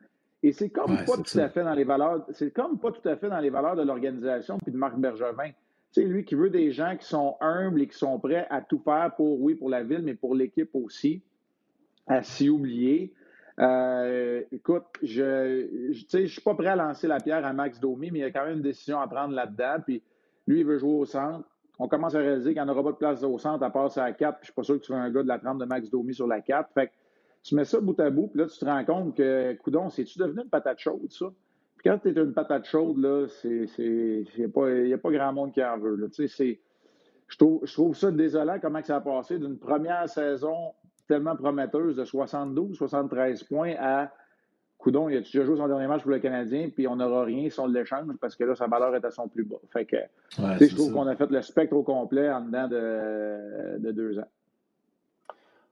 Et 0.44 0.52
c'est 0.52 0.70
comme 0.70 0.96
pas 1.06 1.18
tout 1.18 1.40
à 1.40 1.50
fait 1.50 1.64
dans 1.64 1.74
les 1.74 1.84
valeurs, 1.84 2.26
c'est 2.32 2.52
comme 2.52 2.80
pas 2.80 2.92
tout 2.92 3.08
à 3.08 3.16
fait 3.16 3.30
dans 3.30 3.40
les 3.40 3.50
valeurs 3.50 3.76
de 3.76 3.82
l'organisation 3.82 4.58
puis 4.60 4.72
de 4.72 4.78
Marc 4.78 4.98
Bergevin. 4.98 5.52
C'est 5.92 6.04
lui 6.04 6.26
qui 6.26 6.36
veut 6.36 6.50
des 6.50 6.72
gens 6.72 6.96
qui 6.98 7.08
sont 7.08 7.38
humbles 7.40 7.82
et 7.82 7.88
qui 7.88 7.98
sont 7.98 8.20
prêts 8.20 8.46
à 8.50 8.62
tout 8.62 8.80
faire 8.80 9.14
pour, 9.16 9.42
oui, 9.42 9.56
pour 9.56 9.70
la 9.70 9.84
ville, 9.84 10.02
mais 10.04 10.14
pour 10.14 10.36
l'équipe 10.36 10.70
aussi, 10.74 11.24
à 12.06 12.22
s'y 12.22 12.50
oublier. 12.50 13.14
Euh, 13.60 14.44
écoute, 14.52 14.84
je 15.02 16.18
ne 16.18 16.26
suis 16.28 16.42
pas 16.42 16.54
prêt 16.54 16.68
à 16.68 16.76
lancer 16.76 17.08
la 17.08 17.20
pierre 17.20 17.46
à 17.46 17.54
Max 17.54 17.80
Domi, 17.80 18.12
mais 18.12 18.20
il 18.20 18.22
y 18.22 18.26
a 18.26 18.32
quand 18.32 18.46
même 18.46 18.58
une 18.58 18.62
décision 18.62 19.00
à 19.00 19.08
prendre 19.08 19.34
là-dedans. 19.34 19.78
Puis 19.84 20.04
lui, 20.46 20.60
il 20.60 20.66
veut 20.66 20.78
jouer 20.78 20.94
au 20.94 21.06
centre. 21.06 21.48
On 21.80 21.88
commence 21.88 22.16
à 22.16 22.20
réaliser 22.20 22.54
qu'il 22.54 22.62
n'y 22.64 22.70
en 22.70 22.72
aura 22.72 22.84
pas 22.84 22.92
de 22.92 22.98
place 22.98 23.24
au 23.24 23.38
centre 23.38 23.64
à 23.64 23.70
passer 23.70 24.00
à 24.00 24.06
la 24.06 24.14
4. 24.14 24.40
Puis 24.40 24.46
je 24.46 24.46
suis 24.48 24.54
pas 24.54 24.64
sûr 24.64 24.80
que 24.80 24.86
tu 24.86 24.92
veux 24.92 24.98
un 24.98 25.12
gars 25.12 25.24
de 25.24 25.28
la 25.28 25.40
trempe 25.40 25.60
de 25.60 25.66
Max 25.66 25.90
Domi 25.90 26.14
sur 26.14 26.28
la 26.28 26.42
4. 26.42 26.72
Fait 26.74 26.88
que 26.88 26.92
tu 27.44 27.56
mets 27.56 27.66
ça 27.66 27.80
bout 27.80 28.00
à 28.00 28.10
bout, 28.10 28.28
puis 28.28 28.40
là, 28.40 28.48
tu 28.48 28.58
te 28.58 28.66
rends 28.66 28.84
compte 28.84 29.16
que, 29.16 29.54
coudon, 29.56 29.90
c'est-tu 29.90 30.20
devenu 30.20 30.42
une 30.42 30.50
patate 30.50 30.80
chaude, 30.80 31.12
ça? 31.12 31.28
Puis 31.78 31.90
quand 31.90 32.00
tu 32.00 32.10
es 32.10 32.12
une 32.12 32.34
patate 32.34 32.66
chaude, 32.66 32.98
là, 32.98 33.28
il 33.44 34.26
n'y 34.38 34.44
a, 34.44 34.50
pas, 34.50 34.98
pas 35.02 35.12
grand 35.12 35.34
monde 35.34 35.54
qui 35.54 35.64
en 35.64 35.78
veut. 35.78 35.96
Là. 35.96 36.08
Je, 36.10 37.38
trouve, 37.38 37.62
je 37.64 37.74
trouve 37.74 37.96
ça 37.96 38.12
désolant 38.12 38.58
comment 38.60 38.82
ça 38.82 38.98
a 38.98 39.02
passé 39.02 39.38
d'une 39.38 39.58
première 39.58 40.10
saison 40.10 40.74
tellement 41.08 41.36
prometteuse 41.36 41.96
de 41.96 42.04
72, 42.04 42.76
73 42.76 43.44
points 43.44 43.76
à 43.80 44.12
Coudon, 44.78 45.10
il 45.10 45.18
a 45.18 45.20
déjà 45.20 45.44
joué 45.44 45.58
son 45.58 45.68
dernier 45.68 45.88
match 45.88 46.04
pour 46.04 46.12
le 46.12 46.20
Canadien, 46.20 46.70
puis 46.74 46.88
on 46.88 46.96
n'aura 46.96 47.24
rien 47.24 47.50
si 47.50 47.60
on 47.60 47.68
l'échange 47.68 48.06
parce 48.22 48.36
que 48.36 48.44
là, 48.44 48.56
sa 48.56 48.68
valeur 48.68 48.96
est 48.96 49.04
à 49.04 49.12
son 49.12 49.28
plus 49.28 49.44
bas. 49.44 49.58
Fait 49.70 49.86
que, 49.86 49.98
je 50.38 50.76
trouve 50.76 50.94
qu'on 50.94 51.08
a 51.08 51.16
fait 51.16 51.30
le 51.32 51.42
spectre 51.42 51.76
au 51.76 51.84
complet 51.84 52.30
en 52.30 52.42
dedans 52.42 52.68
de, 52.68 53.80
de, 53.80 53.92
deux 53.92 54.20
ans. 54.20 54.28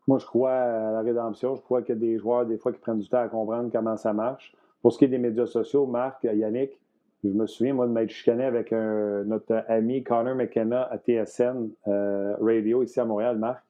Moi, 0.07 0.17
je 0.17 0.25
crois 0.25 0.53
à 0.53 0.91
la 0.91 1.01
rédemption. 1.01 1.55
Je 1.55 1.62
crois 1.62 1.81
qu'il 1.81 1.95
y 1.95 1.97
a 1.97 2.01
des 2.01 2.17
joueurs, 2.17 2.45
des 2.45 2.57
fois, 2.57 2.71
qui 2.71 2.79
prennent 2.79 3.00
du 3.00 3.07
temps 3.07 3.21
à 3.21 3.27
comprendre 3.27 3.69
comment 3.71 3.95
ça 3.95 4.12
marche. 4.12 4.55
Pour 4.81 4.91
ce 4.91 4.97
qui 4.97 5.05
est 5.05 5.09
des 5.09 5.17
médias 5.19 5.45
sociaux, 5.47 5.85
Marc, 5.85 6.24
Yannick, 6.24 6.79
je 7.24 7.29
me 7.29 7.47
souviens, 7.47 7.74
moi, 7.74 7.88
de 7.88 7.91
m'être 7.91 8.09
chicané 8.09 8.43
avec 8.43 8.71
notre 8.71 9.63
ami 9.67 10.03
Connor 10.03 10.35
McKenna 10.35 10.83
à 10.83 10.97
TSN 10.97 11.69
euh, 11.88 12.35
Radio 12.39 12.83
ici 12.83 13.00
à 13.00 13.05
Montréal, 13.05 13.38
Marc, 13.38 13.63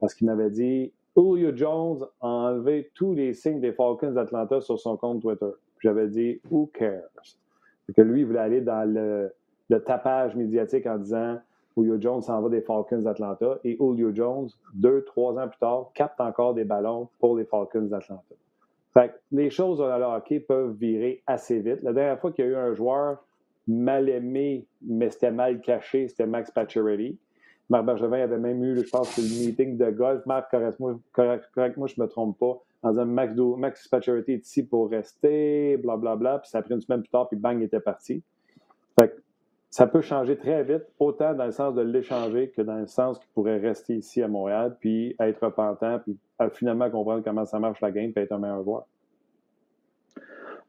parce 0.00 0.14
qu'il 0.14 0.26
m'avait 0.26 0.50
dit 0.50 0.92
Julio 1.16 1.50
Jones 1.54 2.04
a 2.20 2.26
enlevé 2.26 2.90
tous 2.94 3.14
les 3.14 3.34
signes 3.34 3.60
des 3.60 3.72
Falcons 3.72 4.12
d'Atlanta 4.12 4.60
sur 4.60 4.78
son 4.78 4.96
compte 4.96 5.22
Twitter. 5.22 5.50
J'avais 5.80 6.08
dit 6.08 6.40
Who 6.50 6.70
cares? 6.72 7.02
que 7.94 8.02
lui, 8.02 8.20
il 8.20 8.26
voulait 8.26 8.38
aller 8.38 8.60
dans 8.60 8.88
le, 8.88 9.32
tapage 9.80 10.36
médiatique 10.36 10.86
en 10.86 10.98
disant 10.98 11.38
Julio 11.76 12.00
Jones 12.00 12.22
s'en 12.22 12.40
va 12.40 12.48
des 12.48 12.60
Falcons 12.60 13.02
d'Atlanta. 13.02 13.58
Et 13.64 13.76
Julio 13.80 14.14
Jones, 14.14 14.48
deux, 14.74 15.04
trois 15.04 15.38
ans 15.38 15.48
plus 15.48 15.58
tard, 15.58 15.90
capte 15.94 16.20
encore 16.20 16.54
des 16.54 16.64
ballons 16.64 17.08
pour 17.18 17.36
les 17.36 17.44
Falcons 17.44 17.82
d'Atlanta. 17.82 18.34
Fait 18.92 19.12
les 19.30 19.50
choses 19.50 19.78
dans 19.78 19.96
le 19.96 20.04
hockey 20.04 20.40
peuvent 20.40 20.72
virer 20.72 21.22
assez 21.26 21.60
vite. 21.60 21.82
La 21.82 21.92
dernière 21.92 22.18
fois 22.18 22.32
qu'il 22.32 22.44
y 22.44 22.48
a 22.48 22.50
eu 22.50 22.56
un 22.56 22.74
joueur 22.74 23.24
mal 23.68 24.08
aimé, 24.08 24.66
mais 24.82 25.10
c'était 25.10 25.30
mal 25.30 25.60
caché, 25.60 26.08
c'était 26.08 26.26
Max 26.26 26.50
Pacioretty. 26.50 27.16
Marc 27.70 27.86
Bergevin 27.86 28.18
avait 28.18 28.38
même 28.38 28.62
eu, 28.64 28.76
je 28.84 28.90
pense, 28.90 29.16
le 29.16 29.22
meeting 29.22 29.78
de 29.78 29.90
golf. 29.90 30.26
Marc, 30.26 30.50
correct-moi, 30.50 30.98
correct, 31.12 31.76
moi, 31.76 31.86
je 31.86 32.00
me 32.00 32.06
trompe 32.06 32.38
pas, 32.38 32.60
en 32.82 32.90
disant 32.90 33.06
Max, 33.06 33.34
Max 33.36 33.88
Pacioretty 33.88 34.32
est 34.32 34.46
ici 34.46 34.66
pour 34.66 34.90
rester, 34.90 35.76
blablabla. 35.76 36.16
Bla, 36.16 36.16
bla. 36.16 36.38
Puis 36.40 36.50
ça 36.50 36.58
a 36.58 36.62
pris 36.62 36.74
une 36.74 36.80
semaine 36.80 37.00
plus 37.00 37.10
tard, 37.10 37.28
puis 37.28 37.38
bang, 37.38 37.58
il 37.58 37.64
était 37.64 37.80
parti. 37.80 38.22
Fait 38.98 39.14
ça 39.70 39.86
peut 39.86 40.00
changer 40.00 40.36
très 40.36 40.64
vite, 40.64 40.82
autant 40.98 41.32
dans 41.32 41.46
le 41.46 41.52
sens 41.52 41.76
de 41.76 41.82
l'échanger 41.82 42.50
que 42.50 42.60
dans 42.60 42.74
le 42.74 42.88
sens 42.88 43.20
qu'il 43.20 43.28
pourrait 43.32 43.58
rester 43.58 43.94
ici 43.94 44.20
à 44.20 44.26
Montréal, 44.26 44.76
puis 44.80 45.14
être 45.20 45.44
repentant, 45.44 46.00
puis 46.00 46.18
finalement 46.54 46.90
comprendre 46.90 47.22
comment 47.22 47.46
ça 47.46 47.60
marche 47.60 47.80
la 47.80 47.92
game, 47.92 48.12
puis 48.12 48.24
être 48.24 48.32
un 48.32 48.38
meilleur 48.38 48.64
joueur. 48.64 48.86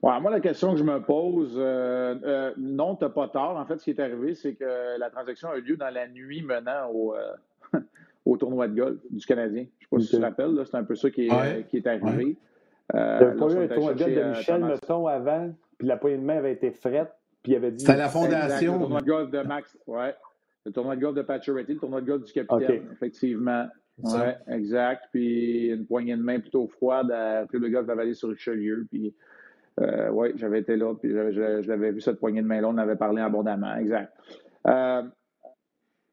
Ouais, 0.02 0.20
moi, 0.20 0.32
la 0.32 0.40
question 0.40 0.72
que 0.72 0.80
je 0.80 0.84
me 0.84 1.00
pose, 1.00 1.56
euh, 1.58 2.16
euh, 2.24 2.54
non, 2.58 2.96
tu 2.96 3.04
n'as 3.04 3.12
pas 3.12 3.28
tort. 3.28 3.58
En 3.58 3.66
fait, 3.66 3.78
ce 3.78 3.84
qui 3.84 3.92
est 3.92 4.00
arrivé, 4.00 4.34
c'est 4.34 4.56
que 4.56 4.98
la 4.98 5.10
transaction 5.12 5.50
a 5.50 5.58
eu 5.58 5.62
lieu 5.62 5.78
dans 5.78 5.94
la 5.94 6.08
nuit 6.08 6.42
menant 6.42 6.90
au, 6.92 7.14
euh, 7.14 7.80
au 8.26 8.36
tournoi 8.36 8.68
de 8.68 8.76
golf 8.76 9.00
du 9.12 9.24
Canadien. 9.26 9.66
Je 9.66 9.66
ne 9.66 9.80
sais 9.80 9.88
pas 9.92 10.00
si 10.00 10.10
tu 10.10 10.16
te 10.16 10.22
rappelles, 10.22 10.66
c'est 10.66 10.78
un 10.78 10.84
peu 10.84 10.96
ça 10.96 11.12
qui 11.12 11.28
est, 11.28 11.68
qui 11.68 11.78
est 11.78 11.88
arrivé. 11.88 12.36
avait 12.90 13.36
pas 13.36 13.54
eu 13.54 13.58
un 13.58 13.68
tournoi 13.68 13.94
de 13.94 14.00
golf 14.00 14.16
de 14.16 14.24
Michel, 14.24 14.66
mettons, 14.66 15.06
avant, 15.06 15.54
puis 15.78 15.88
la 15.88 15.98
poignée 15.98 16.18
de 16.18 16.24
main 16.24 16.38
avait 16.38 16.54
été 16.54 16.72
frette, 16.72 17.12
puis 17.44 17.52
il 17.52 17.56
avait 17.58 17.72
dit. 17.72 17.86
C'est 17.86 17.96
la 17.96 18.10
fondation. 18.10 18.74
le 18.74 18.80
tournoi 18.80 19.02
de 19.02 19.06
golf 19.06 19.30
de 19.30 19.42
Max, 19.42 19.78
ouais. 19.86 20.16
Le 20.66 20.72
tournoi 20.72 20.96
de 20.96 21.02
golf 21.02 21.16
de 21.16 21.22
Pacioretty, 21.22 21.74
le 21.74 21.80
tournoi 21.80 22.02
de 22.02 22.08
golf 22.08 22.24
du 22.24 22.34
capitaine, 22.34 22.88
effectivement. 22.92 23.68
Oui, 24.04 24.20
exact. 24.48 25.10
Puis 25.12 25.68
une 25.68 25.86
poignée 25.86 26.16
de 26.16 26.22
main 26.22 26.40
plutôt 26.40 26.68
froide 26.68 27.12
à 27.12 27.46
Club 27.48 27.64
de 27.64 27.68
golf 27.68 27.86
de 27.86 27.90
la 27.90 27.96
Vallée 27.96 28.14
sur 28.14 28.30
Richelieu. 28.30 28.88
Puis 28.90 29.14
oui, 29.80 30.30
j'avais 30.36 30.60
été 30.60 30.76
là, 30.76 30.94
puis 30.94 31.10
je, 31.10 31.68
l'avais 31.68 31.92
vu 31.92 32.02
cette 32.02 32.20
poignée 32.20 32.42
de 32.42 32.48
main-là, 32.48 32.68
on 32.68 32.72
en 32.72 32.78
avait 32.78 32.96
parlé 32.96 33.22
abondamment, 33.22 33.76
exact. 33.78 34.14
Euh, 34.68 35.04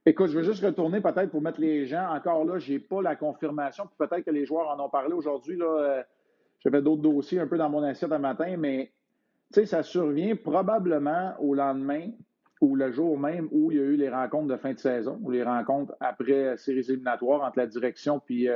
écoute, 0.06 0.28
je 0.28 0.38
veux 0.38 0.44
juste 0.44 0.64
retourner 0.64 1.00
peut-être 1.00 1.30
pour 1.30 1.42
mettre 1.42 1.60
les 1.60 1.86
gens, 1.86 2.08
encore 2.14 2.44
là, 2.44 2.58
je 2.58 2.72
n'ai 2.72 2.78
pas 2.78 3.02
la 3.02 3.16
confirmation, 3.16 3.84
puis 3.86 4.06
peut-être 4.06 4.24
que 4.24 4.30
les 4.30 4.46
joueurs 4.46 4.68
en 4.68 4.84
ont 4.84 4.88
parlé 4.88 5.12
aujourd'hui, 5.12 5.58
euh, 5.60 6.02
j'avais 6.60 6.82
d'autres 6.82 7.02
dossiers 7.02 7.40
un 7.40 7.46
peu 7.46 7.58
dans 7.58 7.68
mon 7.68 7.82
assiette 7.82 8.12
un 8.12 8.18
matin, 8.18 8.56
mais 8.58 8.92
ça 9.50 9.82
survient 9.82 10.36
probablement 10.36 11.34
au 11.40 11.54
lendemain 11.54 12.10
ou 12.60 12.74
le 12.74 12.90
jour 12.90 13.18
même 13.18 13.48
où 13.52 13.70
il 13.70 13.78
y 13.78 13.80
a 13.80 13.84
eu 13.84 13.96
les 13.96 14.10
rencontres 14.10 14.48
de 14.48 14.56
fin 14.56 14.72
de 14.72 14.78
saison, 14.78 15.18
ou 15.22 15.30
les 15.30 15.42
rencontres 15.42 15.94
après 16.00 16.56
séries 16.56 16.84
éliminatoires 16.88 17.42
entre 17.42 17.58
la 17.58 17.66
direction 17.66 18.18
puis 18.18 18.48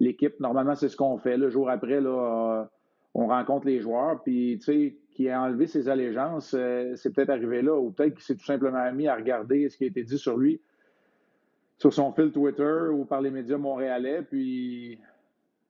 l'équipe. 0.00 0.40
Normalement, 0.40 0.74
c'est 0.74 0.88
ce 0.88 0.96
qu'on 0.96 1.18
fait. 1.18 1.36
Le 1.36 1.50
jour 1.50 1.68
après, 1.68 2.00
là, 2.00 2.68
on 3.14 3.28
rencontre 3.28 3.66
les 3.66 3.80
joueurs, 3.80 4.22
puis 4.22 4.58
tu 4.58 4.64
sais, 4.64 4.96
qui 5.12 5.28
a 5.28 5.40
enlevé 5.40 5.66
ses 5.66 5.88
allégeances, 5.88 6.54
euh, 6.58 6.94
c'est 6.96 7.14
peut-être 7.14 7.30
arrivé 7.30 7.62
là, 7.62 7.76
ou 7.76 7.90
peut-être 7.90 8.14
qu'il 8.14 8.24
s'est 8.24 8.34
tout 8.34 8.44
simplement 8.44 8.92
mis 8.92 9.06
à 9.06 9.14
regarder 9.14 9.68
ce 9.68 9.76
qui 9.76 9.84
a 9.84 9.86
été 9.86 10.02
dit 10.02 10.18
sur 10.18 10.36
lui 10.36 10.60
sur 11.78 11.92
son 11.92 12.12
fil 12.12 12.32
Twitter 12.32 12.88
ou 12.90 13.04
par 13.04 13.20
les 13.20 13.30
médias 13.30 13.58
montréalais, 13.58 14.22
puis 14.22 14.98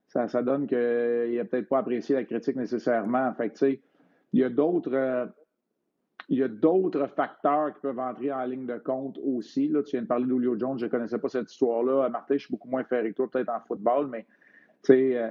ça, 0.08 0.28
ça 0.28 0.42
donne 0.42 0.66
qu'il 0.66 1.34
n'a 1.36 1.44
peut-être 1.44 1.68
pas 1.68 1.78
apprécié 1.78 2.14
la 2.14 2.24
critique 2.24 2.56
nécessairement. 2.56 3.32
Fait 3.34 3.50
tu 3.50 3.56
sais, 3.56 3.80
il 4.32 4.40
y 4.40 4.44
a 4.44 4.50
d'autres. 4.50 4.94
Euh, 4.94 5.26
il 6.30 6.38
y 6.38 6.42
a 6.42 6.48
d'autres 6.48 7.06
facteurs 7.08 7.74
qui 7.74 7.80
peuvent 7.80 7.98
entrer 7.98 8.32
en 8.32 8.44
ligne 8.44 8.64
de 8.64 8.78
compte 8.78 9.18
aussi. 9.22 9.68
Là, 9.68 9.82
tu 9.82 9.90
viens 9.90 10.02
de 10.02 10.06
parler 10.06 10.24
d'Olio 10.24 10.58
Jones, 10.58 10.78
je 10.78 10.86
ne 10.86 10.90
connaissais 10.90 11.18
pas 11.18 11.28
cette 11.28 11.52
histoire-là. 11.52 12.08
Martin, 12.08 12.36
je 12.36 12.46
suis 12.46 12.50
beaucoup 12.50 12.68
moins 12.68 12.82
ferré 12.82 13.10
que 13.10 13.16
toi, 13.16 13.30
peut-être 13.30 13.50
en 13.50 13.60
football, 13.60 14.06
mais 14.06 14.24
tu 14.82 14.94
sais, 14.94 15.18
euh, 15.18 15.28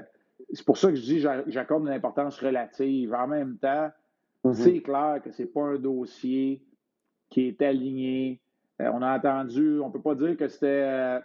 c'est 0.52 0.66
pour 0.66 0.78
ça 0.78 0.90
que 0.90 0.96
je 0.96 1.02
dis 1.02 1.20
j'accorde 1.48 1.84
une 1.84 1.94
importance 1.94 2.40
relative. 2.40 3.14
En 3.14 3.28
même 3.28 3.58
temps, 3.58 3.92
mm-hmm. 4.44 4.54
c'est 4.54 4.82
clair 4.82 5.22
que 5.24 5.32
ce 5.32 5.42
n'est 5.42 5.48
pas 5.48 5.64
un 5.64 5.78
dossier 5.78 6.62
qui 7.30 7.48
est 7.48 7.62
aligné. 7.62 8.40
Euh, 8.82 8.90
on 8.94 9.02
a 9.02 9.18
entendu, 9.18 9.80
on 9.80 9.88
ne 9.88 9.94
peut 9.94 10.02
pas 10.02 10.16
dire 10.16 10.36
que 10.38 10.48
c'était 10.48 10.68
euh, 10.68 11.20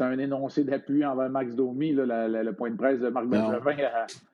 un 0.00 0.18
énoncé 0.18 0.64
d'appui 0.64 1.04
envers 1.04 1.28
Max 1.28 1.54
Domi, 1.54 1.92
le 1.92 2.50
point 2.52 2.70
de 2.70 2.76
presse 2.76 3.00
de 3.00 3.08
Marc 3.08 3.26
Bergevin 3.26 3.76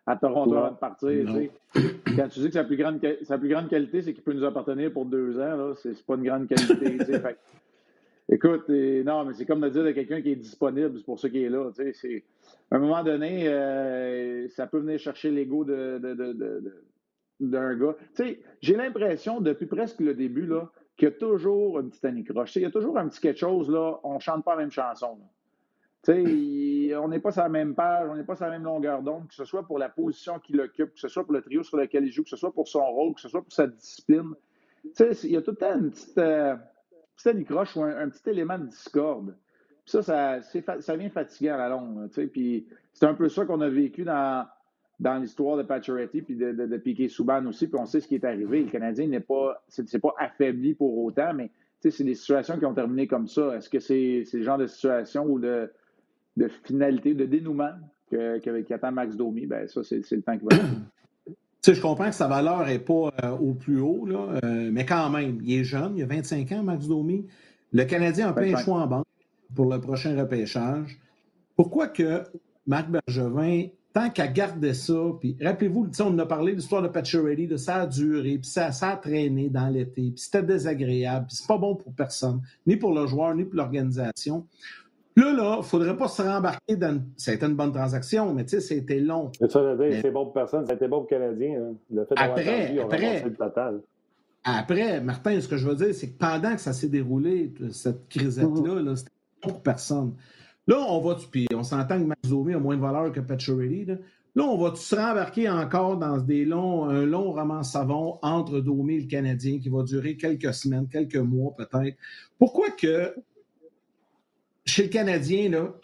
à, 0.06 0.16
Toronto 0.16 0.56
avant 0.56 0.70
de 0.72 0.76
partir. 0.76 1.26
Quand 1.74 2.28
tu 2.28 2.40
dis 2.40 2.46
que 2.46 2.52
sa 2.52 2.64
plus 2.64 2.76
grande, 2.76 3.00
sa 3.22 3.38
plus 3.38 3.48
grande 3.48 3.68
qualité, 3.68 4.02
c'est 4.02 4.12
qu'il 4.12 4.22
peut 4.22 4.32
nous 4.32 4.44
appartenir 4.44 4.92
pour 4.92 5.06
deux 5.06 5.38
ans, 5.40 5.74
ce 5.74 5.88
n'est 5.88 5.94
pas 6.06 6.14
une 6.14 6.24
grande 6.24 6.48
qualité. 6.48 6.98
écoute, 8.30 8.68
non, 8.68 9.24
mais 9.24 9.34
c'est 9.34 9.44
comme 9.44 9.60
de 9.60 9.68
dire 9.68 9.84
de 9.84 9.92
quelqu'un 9.92 10.22
qui 10.22 10.32
est 10.32 10.36
disponible, 10.36 10.98
c'est 10.98 11.04
pour 11.04 11.18
ça 11.18 11.28
qu'il 11.28 11.42
est 11.42 11.50
là. 11.50 11.70
C'est 11.74 12.24
à 12.70 12.76
un 12.76 12.78
moment 12.78 13.02
donné, 13.02 13.48
euh, 13.48 14.48
ça 14.48 14.66
peut 14.66 14.78
venir 14.78 14.98
chercher 14.98 15.30
l'ego 15.30 15.64
d'un 15.64 15.98
de, 15.98 16.14
de, 17.40 17.74
gars. 17.74 17.96
Tu 18.14 18.22
sais, 18.22 18.40
j'ai 18.60 18.76
l'impression, 18.76 19.40
depuis 19.40 19.66
presque 19.66 20.00
le 20.00 20.14
début, 20.14 20.48
qu'il 20.96 21.08
y 21.08 21.12
a 21.12 21.14
toujours 21.14 21.80
une 21.80 21.90
petite 21.90 22.04
anicroche. 22.04 22.54
Il 22.56 22.62
y 22.62 22.66
a 22.66 22.70
toujours 22.70 22.98
un 22.98 23.08
petit 23.08 23.20
quelque 23.20 23.38
chose, 23.38 23.68
là, 23.70 23.98
on 24.04 24.14
ne 24.14 24.20
chante 24.20 24.44
pas 24.44 24.54
la 24.54 24.62
même 24.62 24.70
chanson. 24.70 25.18
Tu 26.04 26.12
sais, 26.12 26.96
on 26.96 27.08
n'est 27.08 27.18
pas 27.18 27.32
sur 27.32 27.42
la 27.42 27.48
même 27.48 27.74
page, 27.74 28.08
on 28.08 28.14
n'est 28.14 28.24
pas 28.24 28.36
sur 28.36 28.46
la 28.46 28.52
même 28.52 28.62
longueur 28.62 29.02
d'onde, 29.02 29.28
que 29.28 29.34
ce 29.34 29.44
soit 29.44 29.64
pour 29.64 29.78
la 29.78 29.88
position 29.88 30.38
qu'il 30.38 30.60
occupe, 30.60 30.94
que 30.94 31.00
ce 31.00 31.08
soit 31.08 31.24
pour 31.24 31.34
le 31.34 31.42
trio 31.42 31.62
sur 31.62 31.76
lequel 31.76 32.04
il 32.04 32.12
joue, 32.12 32.22
que 32.22 32.30
ce 32.30 32.36
soit 32.36 32.52
pour 32.52 32.68
son 32.68 32.84
rôle, 32.84 33.14
que 33.14 33.20
ce 33.20 33.28
soit 33.28 33.42
pour 33.42 33.52
sa 33.52 33.66
discipline. 33.66 34.34
Tu 34.82 34.90
sais, 34.94 35.26
il 35.26 35.32
y 35.32 35.36
a 35.36 35.42
tout 35.42 35.50
le 35.50 35.56
temps 35.56 35.78
une 35.78 35.90
petite, 35.90 36.16
euh, 36.16 36.56
anicroche 37.28 37.76
ou 37.76 37.82
un, 37.82 38.08
petit 38.08 38.30
élément 38.30 38.58
de 38.58 38.66
discorde 38.66 39.34
ça, 39.90 40.02
ça, 40.02 40.40
ça 40.80 40.96
vient 40.96 41.10
fatiguer 41.10 41.50
à 41.50 41.56
la 41.56 41.68
longue. 41.68 42.08
Puis 42.32 42.66
c'est 42.92 43.06
un 43.06 43.14
peu 43.14 43.28
ça 43.28 43.44
qu'on 43.44 43.60
a 43.60 43.68
vécu 43.68 44.04
dans, 44.04 44.46
dans 45.00 45.18
l'histoire 45.18 45.56
de 45.56 45.62
Pacioretty 45.62 46.22
puis 46.22 46.36
de, 46.36 46.76
Piquet 46.76 47.08
Souban 47.08 47.44
aussi. 47.46 47.66
Puis 47.66 47.78
on 47.80 47.86
sait 47.86 48.00
ce 48.00 48.06
qui 48.06 48.14
est 48.14 48.24
arrivé. 48.24 48.62
Le 48.62 48.70
Canadien 48.70 49.08
n'est 49.08 49.20
pas, 49.20 49.62
c'est, 49.68 49.98
pas 49.98 50.14
affaibli 50.18 50.74
pour 50.74 50.96
autant, 50.98 51.34
mais 51.34 51.50
c'est 51.80 52.04
des 52.04 52.14
situations 52.14 52.58
qui 52.58 52.66
ont 52.66 52.74
terminé 52.74 53.06
comme 53.06 53.26
ça. 53.26 53.56
Est-ce 53.56 53.68
que 53.68 53.80
c'est 53.80 54.24
le 54.32 54.42
genre 54.42 54.58
de 54.58 54.66
situation 54.66 55.24
ou 55.24 55.38
de, 55.38 55.70
de 56.36 56.48
finalité, 56.64 57.14
de 57.14 57.24
dénouement 57.24 57.72
que, 58.10 58.38
que, 58.38 58.74
attend 58.74 58.92
Max 58.92 59.16
Domi? 59.16 59.46
Ben, 59.46 59.66
ça, 59.66 59.82
c'est 59.82 60.10
le 60.12 60.22
temps 60.22 60.38
qui 60.38 60.44
va. 60.44 60.56
Tu 61.62 61.70
sais, 61.70 61.74
je 61.74 61.82
comprends 61.82 62.08
que 62.08 62.14
sa 62.14 62.26
valeur 62.26 62.64
n'est 62.64 62.78
pas 62.78 63.12
euh, 63.22 63.30
au 63.32 63.52
plus 63.52 63.80
haut, 63.80 64.06
là, 64.06 64.40
euh, 64.44 64.70
mais 64.72 64.86
quand 64.86 65.10
même, 65.10 65.40
il 65.42 65.60
est 65.60 65.64
jeune, 65.64 65.94
il 65.96 66.02
a 66.02 66.06
25 66.06 66.50
ans, 66.52 66.62
Max 66.62 66.86
Domi. 66.86 67.26
Le 67.72 67.84
Canadien 67.84 68.28
a 68.28 68.32
plein 68.32 68.52
de 68.52 68.56
choix 68.56 68.80
en 68.80 68.86
banque 68.86 69.06
pour 69.54 69.70
le 69.70 69.78
prochain 69.78 70.18
repêchage. 70.18 70.98
Pourquoi 71.56 71.88
que 71.88 72.24
Marc 72.66 72.88
Bergevin, 72.88 73.66
tant 73.92 74.08
qu'à 74.08 74.26
garder 74.28 74.72
ça, 74.72 74.98
puis 75.20 75.36
rappelez-vous, 75.38 75.90
on 76.00 76.18
a 76.18 76.24
parlé 76.24 76.52
de 76.52 76.56
l'histoire 76.56 76.80
de 76.80 76.88
Pacioretty, 76.88 77.46
de 77.46 77.58
ça 77.58 77.82
a 77.82 77.86
duré, 77.86 78.38
puis 78.38 78.50
ça, 78.50 78.72
ça 78.72 78.90
a 78.90 78.96
traîné 78.96 79.50
dans 79.50 79.68
l'été, 79.68 80.12
puis 80.12 80.14
c'était 80.16 80.42
désagréable, 80.42 81.26
puis 81.26 81.36
c'est 81.36 81.46
pas 81.46 81.58
bon 81.58 81.74
pour 81.74 81.92
personne, 81.92 82.40
ni 82.66 82.76
pour 82.76 82.94
le 82.94 83.06
joueur, 83.06 83.34
ni 83.34 83.44
pour 83.44 83.56
l'organisation. 83.56 84.46
Là, 85.20 85.32
là, 85.34 85.52
il 85.56 85.58
ne 85.58 85.62
faudrait 85.62 85.96
pas 85.96 86.08
se 86.08 86.22
rembarquer 86.22 86.76
dans. 86.76 87.02
Ça 87.16 87.30
a 87.30 87.34
été 87.34 87.44
une 87.44 87.54
bonne 87.54 87.72
transaction, 87.72 88.32
mais 88.32 88.44
tu 88.44 88.50
sais, 88.50 88.60
c'était 88.60 89.00
long. 89.00 89.30
C'est 89.38 89.50
ça, 89.50 89.76
c'est 89.78 90.10
bon 90.10 90.24
pour 90.24 90.32
personne, 90.32 90.64
ça 90.64 90.72
a 90.72 90.76
été 90.76 90.88
bon 90.88 91.02
pour 91.04 91.08
le 91.10 91.18
Canadien. 91.18 91.60
Hein. 91.60 91.74
Le 91.90 92.04
fait 92.06 92.14
après, 92.16 92.78
après, 92.78 93.24
le 93.24 93.34
total. 93.34 93.80
après, 94.44 95.00
Martin, 95.00 95.38
ce 95.40 95.48
que 95.48 95.58
je 95.58 95.68
veux 95.68 95.74
dire, 95.74 95.94
c'est 95.94 96.10
que 96.12 96.18
pendant 96.18 96.54
que 96.54 96.60
ça 96.60 96.72
s'est 96.72 96.88
déroulé, 96.88 97.52
cette 97.70 98.08
crisette-là, 98.08 98.50
mm-hmm. 98.50 98.84
-là, 98.84 98.96
c'était 98.96 99.10
bon 99.42 99.50
pour 99.50 99.62
personne. 99.62 100.14
Là, 100.66 100.78
on 100.88 101.00
va, 101.00 101.16
puis 101.30 101.46
on 101.54 101.64
s'entend 101.64 101.98
que 101.98 102.06
Max 102.06 102.28
Domi 102.28 102.54
a 102.54 102.58
moins 102.58 102.76
de 102.76 102.80
valeur 102.80 103.12
que 103.12 103.20
Pacioretty. 103.20 103.84
Là. 103.86 103.94
là, 104.36 104.44
on 104.44 104.56
va 104.56 104.74
se 104.74 104.94
rembarquer 104.94 105.50
encore 105.50 105.98
dans 105.98 106.16
des 106.16 106.44
longs, 106.46 106.88
un 106.88 107.04
long 107.04 107.32
roman 107.32 107.62
savon 107.62 108.18
entre 108.22 108.60
Domi 108.60 108.94
et 108.94 109.00
le 109.00 109.06
Canadien 109.06 109.58
qui 109.58 109.68
va 109.68 109.82
durer 109.82 110.16
quelques 110.16 110.54
semaines, 110.54 110.86
quelques 110.88 111.16
mois 111.16 111.54
peut-être. 111.56 111.96
Pourquoi 112.38 112.70
que 112.70 113.14
chez 114.70 114.84
le 114.84 114.88
Canadien, 114.88 115.50
là, 115.50 115.74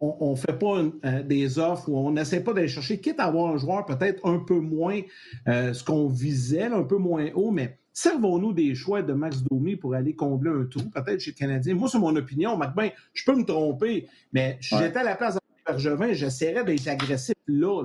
on 0.00 0.30
ne 0.30 0.36
fait 0.36 0.56
pas 0.56 0.78
euh, 0.78 1.22
des 1.24 1.58
offres 1.58 1.88
ou 1.88 1.98
on 1.98 2.12
n'essaie 2.12 2.42
pas 2.42 2.52
d'aller 2.52 2.68
chercher, 2.68 3.00
quitte 3.00 3.18
à 3.18 3.24
avoir 3.24 3.52
un 3.52 3.56
joueur 3.56 3.84
peut-être 3.84 4.24
un 4.24 4.38
peu 4.38 4.60
moins 4.60 5.00
euh, 5.48 5.72
ce 5.72 5.82
qu'on 5.82 6.06
visait, 6.06 6.62
un 6.62 6.84
peu 6.84 6.98
moins 6.98 7.30
haut, 7.34 7.50
mais 7.50 7.78
servons-nous 7.92 8.52
des 8.52 8.76
choix 8.76 9.02
de 9.02 9.12
Max 9.12 9.42
Domi 9.42 9.74
pour 9.74 9.94
aller 9.94 10.14
combler 10.14 10.50
un 10.50 10.64
trou, 10.66 10.88
peut-être 10.88 11.18
chez 11.20 11.32
le 11.32 11.36
Canadien. 11.36 11.74
Moi, 11.74 11.88
c'est 11.88 11.98
mon 11.98 12.14
opinion. 12.14 12.56
Maintenant, 12.56 12.88
je 13.12 13.24
peux 13.24 13.36
me 13.36 13.44
tromper, 13.44 14.06
mais 14.32 14.56
si 14.60 14.76
j'étais 14.78 15.00
à 15.00 15.02
la 15.02 15.16
place 15.16 15.34
de 15.34 15.40
Bergevin, 15.66 16.12
j'essaierais 16.12 16.64
d'être 16.64 16.86
agressif 16.86 17.34
là. 17.48 17.84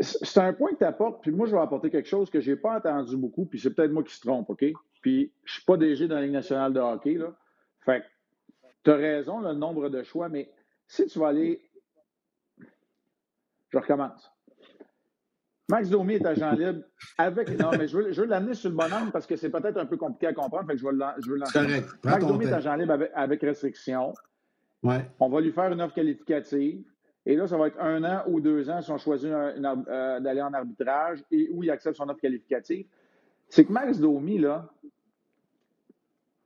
C'est 0.00 0.40
un 0.40 0.52
point 0.52 0.72
que 0.72 0.78
tu 0.78 0.84
apportes, 0.84 1.22
puis 1.22 1.30
moi, 1.30 1.46
je 1.46 1.52
vais 1.52 1.60
apporter 1.60 1.90
quelque 1.90 2.08
chose 2.08 2.28
que 2.28 2.40
je 2.40 2.50
n'ai 2.50 2.56
pas 2.56 2.78
entendu 2.78 3.16
beaucoup, 3.16 3.44
puis 3.44 3.60
c'est 3.60 3.70
peut-être 3.70 3.92
moi 3.92 4.02
qui 4.02 4.14
se 4.14 4.20
trompe, 4.20 4.50
OK? 4.50 4.64
Puis 5.00 5.30
je 5.44 5.52
ne 5.52 5.54
suis 5.54 5.64
pas 5.64 5.76
DG 5.76 6.08
dans 6.08 6.16
la 6.16 6.22
Ligue 6.22 6.32
nationale 6.32 6.72
de 6.72 6.80
hockey, 6.80 7.14
là. 7.14 7.36
Fait 7.90 8.04
tu 8.82 8.90
as 8.90 8.96
raison, 8.96 9.40
le 9.40 9.52
nombre 9.52 9.88
de 9.88 10.02
choix, 10.02 10.28
mais 10.28 10.50
si 10.86 11.06
tu 11.06 11.18
vas 11.18 11.28
aller. 11.28 11.60
Je 13.68 13.78
recommence. 13.78 14.32
Max 15.68 15.88
Domi 15.88 16.14
est 16.14 16.26
agent 16.26 16.50
libre 16.52 16.82
avec. 17.16 17.48
Non, 17.58 17.70
mais 17.78 17.86
je 17.86 17.96
veux, 17.96 18.24
l'amener 18.24 18.54
sur 18.54 18.70
le 18.70 18.76
bon 18.76 18.92
angle 18.92 19.12
parce 19.12 19.26
que 19.26 19.36
c'est 19.36 19.50
peut-être 19.50 19.76
un 19.76 19.86
peu 19.86 19.96
compliqué 19.96 20.26
à 20.26 20.32
comprendre. 20.32 20.66
Fait 20.66 20.72
que 20.72 20.80
je 20.80 20.84
veux, 20.84 21.36
lancer. 21.36 21.84
Max 22.04 22.26
Domi 22.26 22.46
est 22.46 22.52
agent 22.52 22.74
libre 22.74 23.08
avec, 23.14 23.40
restriction. 23.42 24.12
Ouais. 24.82 25.08
On 25.20 25.28
va 25.28 25.40
lui 25.40 25.52
faire 25.52 25.70
une 25.72 25.80
offre 25.80 25.94
qualificative. 25.94 26.82
Et 27.26 27.36
là, 27.36 27.46
ça 27.46 27.56
va 27.56 27.68
être 27.68 27.78
un 27.78 28.02
an 28.02 28.22
ou 28.26 28.40
deux 28.40 28.70
ans 28.70 28.80
si 28.80 28.90
on 28.90 28.98
choisit 28.98 29.30
euh, 29.30 30.20
d'aller 30.20 30.42
en 30.42 30.52
arbitrage 30.54 31.22
et 31.30 31.48
où 31.52 31.62
il 31.62 31.70
accepte 31.70 31.96
son 31.96 32.08
offre 32.08 32.20
qualificative. 32.20 32.86
C'est 33.48 33.64
que 33.64 33.72
Max 33.72 33.98
Domi, 33.98 34.38
là, 34.38 34.68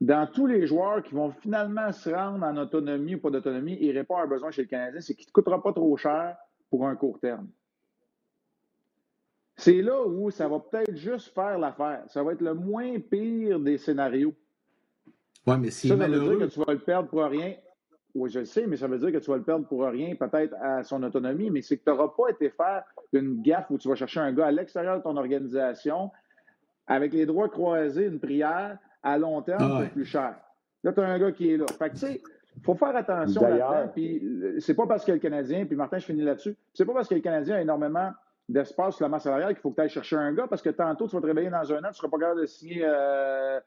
dans 0.05 0.27
tous 0.27 0.45
les 0.45 0.67
joueurs 0.67 1.01
qui 1.01 1.15
vont 1.15 1.31
finalement 1.31 1.91
se 1.91 2.11
rendre 2.11 2.45
en 2.45 2.55
autonomie 2.57 3.15
ou 3.15 3.19
pas 3.19 3.31
d'autonomie 3.31 3.75
il 3.81 3.97
répond 3.97 4.17
à 4.17 4.23
un 4.23 4.27
besoin 4.27 4.51
chez 4.51 4.61
le 4.61 4.67
Canadien, 4.67 5.01
c'est 5.01 5.15
qu'il 5.15 5.23
ne 5.23 5.29
te 5.29 5.31
coûtera 5.31 5.61
pas 5.61 5.73
trop 5.73 5.97
cher 5.97 6.37
pour 6.69 6.87
un 6.87 6.95
court 6.95 7.19
terme. 7.19 7.47
C'est 9.55 9.81
là 9.81 10.05
où 10.05 10.29
ça 10.29 10.47
va 10.47 10.59
peut-être 10.59 10.95
juste 10.95 11.33
faire 11.33 11.57
l'affaire. 11.57 12.03
Ça 12.09 12.21
va 12.21 12.33
être 12.33 12.41
le 12.41 12.53
moins 12.53 12.99
pire 12.99 13.59
des 13.59 13.79
scénarios. 13.79 14.35
Oui, 15.47 15.55
mais 15.59 15.71
si 15.71 15.87
ça, 15.87 15.95
veut 15.95 16.07
dire 16.07 16.39
que 16.39 16.53
tu 16.53 16.59
vas 16.59 16.73
le 16.73 16.79
perdre 16.79 17.09
pour 17.09 17.23
rien. 17.23 17.55
Oui, 18.13 18.29
je 18.29 18.39
le 18.39 18.45
sais, 18.45 18.67
mais 18.67 18.77
ça 18.77 18.87
veut 18.87 18.99
dire 18.99 19.11
que 19.11 19.17
tu 19.17 19.31
vas 19.31 19.37
le 19.37 19.43
perdre 19.43 19.67
pour 19.67 19.85
rien, 19.85 20.15
peut-être 20.15 20.53
à 20.61 20.83
son 20.83 21.01
autonomie, 21.03 21.49
mais 21.49 21.61
c'est 21.61 21.77
que 21.77 21.83
tu 21.83 21.89
n'auras 21.89 22.09
pas 22.09 22.29
été 22.29 22.49
faire 22.49 22.83
une 23.11 23.41
gaffe 23.41 23.71
où 23.71 23.77
tu 23.77 23.87
vas 23.87 23.95
chercher 23.95 24.19
un 24.19 24.31
gars 24.33 24.47
à 24.47 24.51
l'extérieur 24.51 24.97
de 24.97 25.03
ton 25.03 25.17
organisation 25.17 26.11
avec 26.87 27.13
les 27.13 27.25
droits 27.25 27.49
croisés, 27.49 28.05
une 28.05 28.19
prière, 28.19 28.77
à 29.05 29.17
long 29.17 29.41
terme, 29.41 29.61
ah 29.61 29.79
c'est 29.83 29.91
plus 29.91 30.05
cher. 30.05 30.35
Là, 30.83 30.91
tu 30.91 30.99
as 30.99 31.07
un 31.07 31.19
gars 31.19 31.31
qui 31.31 31.51
est 31.51 31.57
là. 31.57 31.65
Fait 31.79 31.89
que, 31.89 31.93
tu 31.93 31.99
sais, 31.99 32.21
il 32.57 32.63
faut 32.63 32.75
faire 32.75 32.95
attention 32.95 33.41
là-dedans. 33.41 33.91
Puis, 33.93 34.21
c'est 34.59 34.73
pas 34.73 34.87
parce 34.87 35.05
que 35.05 35.11
le 35.11 35.19
Canadien, 35.19 35.65
puis 35.65 35.75
Martin, 35.75 35.99
je 35.99 36.05
finis 36.05 36.21
là-dessus, 36.21 36.55
c'est 36.73 36.85
pas 36.85 36.93
parce 36.93 37.07
que 37.07 37.15
le 37.15 37.21
Canadien 37.21 37.55
a 37.55 37.61
énormément 37.61 38.11
d'espace 38.49 38.95
sur 38.95 39.05
la 39.05 39.09
masse 39.09 39.23
salariale 39.23 39.53
qu'il 39.53 39.61
faut 39.61 39.71
que 39.71 39.75
tu 39.75 39.81
ailles 39.81 39.89
chercher 39.89 40.15
un 40.15 40.33
gars, 40.33 40.47
parce 40.47 40.61
que 40.61 40.69
tantôt, 40.69 41.07
tu 41.07 41.15
vas 41.15 41.21
te 41.21 41.27
réveiller 41.27 41.49
dans 41.49 41.71
un 41.71 41.77
an, 41.77 41.81
tu 41.81 41.87
ne 41.87 41.93
seras 41.93 42.09
pas 42.09 42.17
capable 42.19 42.41
de 42.41 42.45
signer 42.45 42.81
euh, 42.83 43.59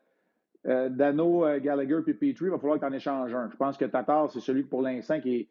euh, 0.67 0.89
Dano, 0.89 1.45
euh, 1.45 1.61
Gallagher 1.61 2.01
puis 2.05 2.15
Petrie. 2.15 2.47
Il 2.47 2.51
va 2.51 2.59
falloir 2.59 2.79
que 2.79 2.85
tu 2.85 2.91
en 2.91 2.95
échanges 2.95 3.35
un. 3.35 3.49
Je 3.51 3.57
pense 3.57 3.77
que 3.77 3.85
Tatar, 3.85 4.31
c'est 4.31 4.41
celui 4.41 4.65
pour 4.65 4.83
l'instant 4.83 5.21
qui 5.21 5.49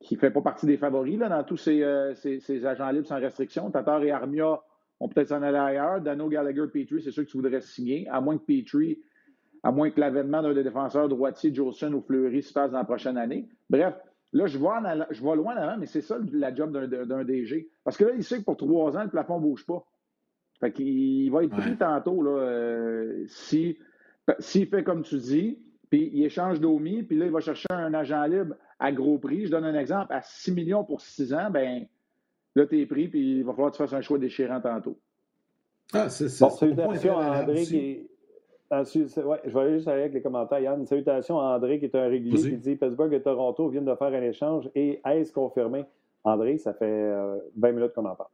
qui 0.00 0.14
ne 0.14 0.20
fait 0.20 0.30
pas 0.30 0.42
partie 0.42 0.64
des 0.64 0.76
favoris 0.76 1.18
là, 1.18 1.28
dans 1.28 1.42
tous 1.42 1.56
ces, 1.56 1.84
ces, 2.14 2.64
agents 2.64 2.88
libres 2.90 3.08
sans 3.08 3.18
restriction. 3.18 3.68
Tatar 3.68 4.00
et 4.04 4.12
Armia 4.12 4.60
ont 5.00 5.08
peut-être 5.08 5.30
s'en 5.30 5.42
aller 5.42 5.58
ailleurs. 5.58 6.00
Dano, 6.00 6.28
Gallagher, 6.28 6.68
Petrie, 6.72 7.02
c'est 7.02 7.10
sûr 7.10 7.24
que 7.24 7.30
tu 7.30 7.36
voudrais 7.36 7.60
signer, 7.60 8.08
à 8.08 8.20
moins 8.20 8.38
que 8.38 8.44
Petrie 8.44 9.00
à 9.62 9.72
moins 9.72 9.90
que 9.90 10.00
l'avènement 10.00 10.42
d'un 10.42 10.54
des 10.54 10.62
défenseurs 10.62 11.08
droitier, 11.08 11.54
Jolson 11.54 11.92
ou 11.92 12.00
Fleury, 12.00 12.42
se 12.42 12.52
passe 12.52 12.70
dans 12.70 12.78
la 12.78 12.84
prochaine 12.84 13.16
année. 13.16 13.48
Bref, 13.70 13.94
là, 14.32 14.46
je 14.46 14.58
vois, 14.58 14.82
je 15.10 15.20
vois 15.20 15.36
loin 15.36 15.56
avant, 15.56 15.76
mais 15.78 15.86
c'est 15.86 16.00
ça 16.00 16.18
la 16.32 16.54
job 16.54 16.72
d'un 16.72 17.24
DG. 17.24 17.68
Parce 17.84 17.96
que 17.96 18.04
là, 18.04 18.12
il 18.16 18.24
sait 18.24 18.38
que 18.38 18.44
pour 18.44 18.56
trois 18.56 18.96
ans, 18.96 19.02
le 19.02 19.10
plafond 19.10 19.38
ne 19.38 19.42
bouge 19.42 19.66
pas. 19.66 19.84
Fait 20.60 20.72
qu'il 20.72 21.30
va 21.30 21.44
être 21.44 21.56
pris 21.56 21.76
tantôt 21.76 22.20
là, 22.22 22.30
euh, 22.30 23.24
s'il 23.28 23.76
fait 24.66 24.82
comme 24.82 25.02
tu 25.02 25.16
dis, 25.18 25.58
puis 25.88 26.10
il 26.12 26.24
échange 26.24 26.60
d'OMI, 26.60 27.04
puis 27.04 27.16
là, 27.16 27.26
il 27.26 27.32
va 27.32 27.40
chercher 27.40 27.68
un 27.70 27.94
agent 27.94 28.24
libre 28.24 28.54
à 28.78 28.92
gros 28.92 29.18
prix. 29.18 29.46
Je 29.46 29.50
donne 29.50 29.64
un 29.64 29.78
exemple, 29.78 30.12
à 30.12 30.20
6 30.20 30.52
millions 30.52 30.84
pour 30.84 31.00
6 31.00 31.32
ans, 31.32 31.50
ben 31.50 31.86
là, 32.56 32.66
tu 32.66 32.80
es 32.80 32.86
pris, 32.86 33.08
puis 33.08 33.38
il 33.38 33.44
va 33.44 33.52
falloir 33.52 33.70
que 33.70 33.76
tu 33.76 33.82
fasses 33.82 33.92
un 33.92 34.00
choix 34.00 34.18
déchirant 34.18 34.60
tantôt. 34.60 34.98
Ah, 35.92 36.08
c'est 36.08 36.28
ça. 36.28 36.48
Bon, 36.48 36.94
c'est 36.94 37.10
André 37.10 37.64
qui 37.64 38.08
ah, 38.70 38.82
ouais, 38.82 39.40
je 39.44 39.50
vais 39.50 39.60
aller 39.60 39.74
juste 39.74 39.88
avec 39.88 40.12
les 40.12 40.20
commentaires. 40.20 40.60
Yann, 40.60 40.80
une 40.80 40.86
salutation 40.86 41.40
à 41.40 41.56
André, 41.56 41.78
qui 41.78 41.86
est 41.86 41.94
un 41.94 42.08
régulier, 42.08 42.50
qui 42.50 42.56
dit 42.56 42.76
Pittsburgh 42.76 43.12
et 43.14 43.22
Toronto 43.22 43.68
viennent 43.68 43.86
de 43.86 43.94
faire 43.94 44.08
un 44.08 44.22
échange 44.22 44.68
et 44.74 45.00
est-ce 45.06 45.32
confirmé? 45.32 45.86
André, 46.24 46.58
ça 46.58 46.74
fait 46.74 46.86
20 47.56 47.68
euh, 47.68 47.72
minutes 47.72 47.94
qu'on 47.94 48.04
en 48.04 48.14
parle. 48.14 48.28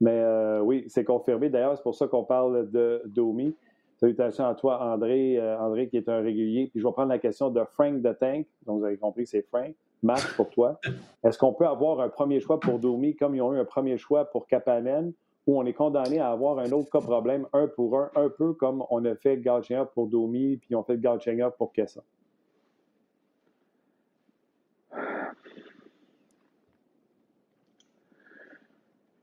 Mais 0.00 0.12
euh, 0.12 0.60
oui, 0.60 0.84
c'est 0.88 1.04
confirmé. 1.04 1.48
D'ailleurs, 1.48 1.76
c'est 1.76 1.82
pour 1.82 1.94
ça 1.94 2.06
qu'on 2.06 2.24
parle 2.24 2.70
de 2.70 3.02
Domi. 3.06 3.54
Salutations 3.96 4.46
à 4.46 4.54
toi, 4.54 4.80
André, 4.80 5.38
euh, 5.38 5.58
André 5.58 5.88
qui 5.88 5.96
est 5.96 6.08
un 6.08 6.20
régulier. 6.20 6.68
Puis 6.70 6.80
je 6.80 6.86
vais 6.86 6.92
prendre 6.92 7.08
la 7.08 7.18
question 7.18 7.50
de 7.50 7.64
Frank 7.64 8.02
de 8.02 8.12
Tank. 8.12 8.46
Donc, 8.66 8.80
vous 8.80 8.84
avez 8.84 8.98
compris 8.98 9.24
que 9.24 9.30
c'est 9.30 9.42
Frank. 9.42 9.74
Marc, 10.02 10.36
pour 10.36 10.50
toi. 10.50 10.78
Est-ce 11.24 11.38
qu'on 11.38 11.52
peut 11.52 11.66
avoir 11.66 12.00
un 12.00 12.08
premier 12.08 12.40
choix 12.40 12.60
pour 12.60 12.78
Domi 12.78 13.16
comme 13.16 13.34
ils 13.34 13.42
ont 13.42 13.52
eu 13.54 13.58
un 13.58 13.64
premier 13.64 13.96
choix 13.96 14.26
pour 14.26 14.46
Kapanen? 14.46 15.12
Où 15.48 15.58
on 15.58 15.64
est 15.64 15.72
condamné 15.72 16.20
à 16.20 16.30
avoir 16.30 16.58
un 16.58 16.70
autre 16.72 16.90
cas 16.90 17.00
problème, 17.00 17.46
un 17.54 17.68
pour 17.68 17.98
un, 17.98 18.10
un 18.16 18.28
peu 18.28 18.52
comme 18.52 18.84
on 18.90 19.02
a 19.06 19.16
fait 19.16 19.38
Galchenyuk 19.38 19.88
pour 19.94 20.06
Domi, 20.06 20.58
puis 20.58 20.74
on 20.74 20.84
fait 20.84 21.00
Galchenyuk 21.00 21.56
pour 21.56 21.72
Kessa. 21.72 22.02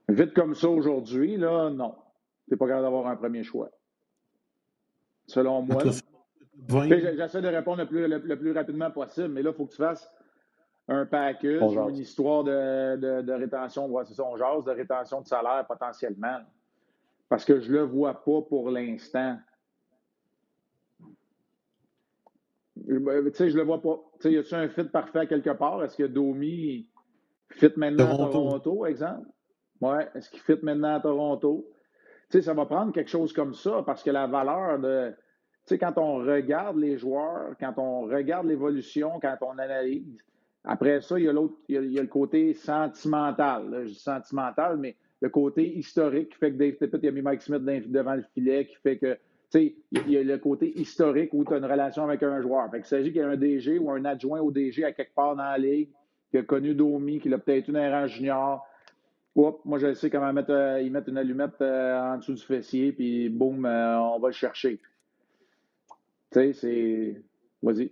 Vite 0.09 0.33
comme 0.33 0.55
ça 0.55 0.67
aujourd'hui, 0.67 1.38
là, 1.38 1.69
non. 1.69 1.93
Tu 2.47 2.53
n'es 2.53 2.57
pas 2.57 2.65
capable 2.65 2.85
d'avoir 2.85 3.07
un 3.07 3.15
premier 3.15 3.43
choix. 3.43 3.69
Selon 5.27 5.61
moi. 5.61 5.83
J'essaie 5.83 7.41
de 7.41 7.47
répondre 7.47 7.83
le 7.83 7.88
plus, 7.88 8.07
le 8.07 8.39
plus, 8.39 8.51
rapidement 8.51 8.89
possible, 8.89 9.27
mais 9.27 9.43
là, 9.43 9.51
il 9.51 9.55
faut 9.55 9.65
que 9.65 9.71
tu 9.71 9.77
fasses 9.77 10.11
un 10.87 11.05
package, 11.05 11.61
une 11.61 11.97
histoire 11.97 12.43
de, 12.43 12.95
de, 12.97 13.21
de 13.21 13.33
rétention, 13.33 13.91
c'est 14.05 14.13
ça, 14.13 14.23
on 14.23 14.37
jase 14.37 14.63
de 14.65 14.71
rétention 14.71 15.21
de 15.21 15.27
salaire 15.27 15.65
potentiellement. 15.67 16.39
Parce 17.27 17.43
que 17.43 17.59
je 17.59 17.71
ne 17.71 17.77
le 17.77 17.83
vois 17.83 18.13
pas 18.13 18.41
pour 18.43 18.69
l'instant. 18.69 19.37
Tu 22.87 23.01
sais, 23.33 23.49
je 23.49 23.57
le 23.57 23.63
vois 23.63 23.81
pas. 23.81 23.99
Tu 24.19 24.21
sais, 24.21 24.31
y 24.33 24.37
a-t-il 24.37 24.55
un 24.55 24.69
fit 24.69 24.83
parfait 24.83 25.25
quelque 25.25 25.49
part? 25.51 25.83
Est-ce 25.83 25.97
que 25.97 26.03
Domi 26.03 26.87
fit 27.49 27.71
maintenant 27.77 28.27
à 28.27 28.31
Toronto, 28.31 28.85
exemple? 28.85 29.27
Ouais. 29.81 30.07
Est-ce 30.13 30.29
qu'il 30.29 30.41
fit 30.41 30.59
maintenant 30.61 30.95
à 30.95 30.99
Toronto? 30.99 31.65
Tu 32.29 32.37
sais, 32.37 32.41
ça 32.43 32.53
va 32.53 32.65
prendre 32.65 32.91
quelque 32.93 33.09
chose 33.09 33.33
comme 33.33 33.55
ça 33.55 33.81
parce 33.83 34.03
que 34.03 34.11
la 34.11 34.27
valeur 34.27 34.77
de. 34.77 35.09
Tu 35.65 35.69
sais, 35.69 35.79
quand 35.79 35.97
on 35.97 36.17
regarde 36.17 36.77
les 36.77 36.97
joueurs, 36.99 37.55
quand 37.59 37.73
on 37.77 38.01
regarde 38.01 38.45
l'évolution, 38.45 39.19
quand 39.19 39.37
on 39.41 39.57
analyse, 39.57 40.23
après 40.65 41.01
ça, 41.01 41.17
il 41.19 41.25
y 41.25 41.30
a 41.30 41.34
l'autre, 41.34 41.56
il, 41.67 41.91
y 41.91 41.99
a 41.99 42.01
le 42.01 42.08
côté 42.08 42.54
sentimental. 42.54 43.84
je 43.84 43.89
dis 43.89 43.99
sentimental, 43.99 44.78
mais 44.78 44.95
le 45.21 45.30
côté 45.30 45.78
historique 45.78 46.30
qui 46.30 46.38
fait 46.38 46.51
que 46.51 46.58
Dave 46.58 46.75
Tippett 46.75 47.04
a 47.04 47.12
mis 47.12 47.21
Mike 47.21 47.41
Smith 47.41 47.91
devant 47.91 48.15
le 48.15 48.23
filet, 48.34 48.65
qui 48.65 48.75
fait 48.75 48.97
que 48.97 49.17
il 49.54 50.10
y 50.10 50.17
a 50.17 50.23
le 50.23 50.38
côté 50.38 50.78
historique 50.80 51.34
où 51.34 51.43
tu 51.45 51.54
as 51.54 51.58
une 51.58 51.65
relation 51.65 52.04
avec 52.04 52.23
un 52.23 52.41
joueur. 52.41 52.69
Fait 52.71 52.80
il 52.80 52.86
s'agit 52.86 53.12
qu'il 53.12 53.21
y 53.21 53.23
ait 53.23 53.28
un 53.28 53.38
DG 53.38 53.80
ou 53.80 53.91
un 53.91 54.04
adjoint 54.06 54.41
au 54.41 54.51
DG 54.51 54.84
à 54.84 54.91
quelque 54.91 55.13
part 55.13 55.36
dans 55.36 55.43
la 55.43 55.58
ligue 55.58 55.89
qui 56.32 56.38
a 56.38 56.43
connu 56.43 56.73
Domi, 56.73 57.19
qui 57.19 57.30
l'a 57.30 57.38
peut-être 57.38 57.69
eu 57.69 57.78
un 57.78 58.08
junior. 58.08 58.65
moi, 59.36 59.78
je 59.78 59.93
sais 59.93 60.10
comment 60.10 60.34
mettre, 60.34 60.51
euh, 60.51 60.82
ils 60.82 60.91
mettent 60.91 61.08
une 61.08 61.17
allumette 61.17 61.62
euh, 61.62 62.13
en 62.13 62.17
dessous 62.17 62.34
du 62.34 62.43
fessier, 62.43 62.91
puis 62.91 63.30
boum, 63.30 63.65
euh, 63.65 63.99
on 63.99 64.19
va 64.19 64.30
le 64.30 64.34
chercher. 64.34 64.80
Tu 66.32 66.39
sais, 66.39 66.54
c'est. 66.54 67.21
Vas-y. 67.63 67.91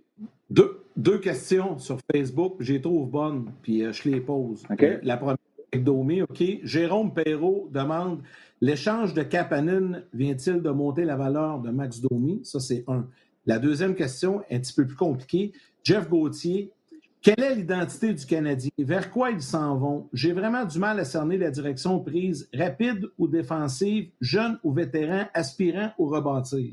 Deux, 0.50 0.84
deux, 0.96 1.18
questions 1.18 1.78
sur 1.78 1.98
Facebook, 2.12 2.56
je 2.60 2.74
les 2.74 2.80
trouve 2.80 3.10
bonnes, 3.10 3.50
puis 3.62 3.82
je 3.92 4.08
les 4.08 4.20
pose. 4.20 4.62
la 5.02 5.16
première, 5.16 5.36
avec 5.72 5.84
Domi, 5.84 6.22
OK. 6.22 6.42
Jérôme 6.62 7.12
Perrault 7.12 7.68
demande 7.72 8.22
L'échange 8.60 9.12
de 9.12 9.22
Kapanen 9.22 10.04
vient-il 10.14 10.62
de 10.62 10.70
monter 10.70 11.04
la 11.04 11.16
valeur 11.16 11.60
de 11.60 11.70
Max 11.70 12.00
Domi? 12.00 12.40
Ça, 12.44 12.60
c'est 12.60 12.84
un. 12.86 13.06
La 13.46 13.58
deuxième 13.58 13.94
question 13.94 14.42
est 14.48 14.56
un 14.56 14.60
petit 14.60 14.72
peu 14.72 14.86
plus 14.86 14.96
compliquée. 14.96 15.52
Jeff 15.82 16.08
Gauthier, 16.08 16.72
quelle 17.20 17.42
est 17.42 17.56
l'identité 17.56 18.14
du 18.14 18.24
Canadien? 18.24 18.70
Vers 18.78 19.10
quoi 19.10 19.32
ils 19.32 19.42
s'en 19.42 19.76
vont? 19.76 20.08
J'ai 20.14 20.32
vraiment 20.32 20.64
du 20.64 20.78
mal 20.78 20.98
à 20.98 21.04
cerner 21.04 21.36
la 21.36 21.50
direction 21.50 22.00
prise, 22.00 22.48
rapide 22.54 23.10
ou 23.18 23.28
défensive, 23.28 24.10
jeune 24.20 24.58
ou 24.62 24.72
vétéran, 24.72 25.24
aspirant 25.34 25.90
ou 25.98 26.06
rebâtir. 26.06 26.72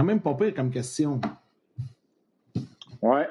Quand 0.00 0.06
même 0.06 0.22
pas 0.22 0.32
pire 0.32 0.54
comme 0.54 0.70
question. 0.70 1.20
Ouais. 3.02 3.28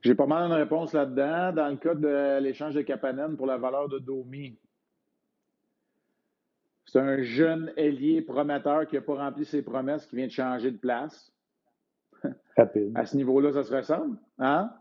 J'ai 0.00 0.14
pas 0.14 0.24
mal 0.24 0.48
de 0.48 0.54
réponses 0.54 0.94
là-dedans. 0.94 1.52
Dans 1.52 1.68
le 1.68 1.76
cas 1.76 1.94
de 1.94 2.40
l'échange 2.40 2.74
de 2.74 2.80
Kapanen 2.80 3.36
pour 3.36 3.44
la 3.44 3.58
valeur 3.58 3.86
de 3.86 3.98
Domi, 3.98 4.58
c'est 6.86 6.98
un 6.98 7.20
jeune 7.20 7.74
ailier 7.76 8.22
prometteur 8.22 8.86
qui 8.86 8.94
n'a 8.94 9.02
pas 9.02 9.16
rempli 9.16 9.44
ses 9.44 9.60
promesses, 9.60 10.06
qui 10.06 10.16
vient 10.16 10.28
de 10.28 10.32
changer 10.32 10.70
de 10.70 10.78
place. 10.78 11.30
Rapide. 12.56 12.92
À 12.94 13.04
ce 13.04 13.14
niveau-là, 13.14 13.52
ça 13.52 13.62
se 13.62 13.74
ressemble. 13.74 14.16
Hein? 14.38 14.72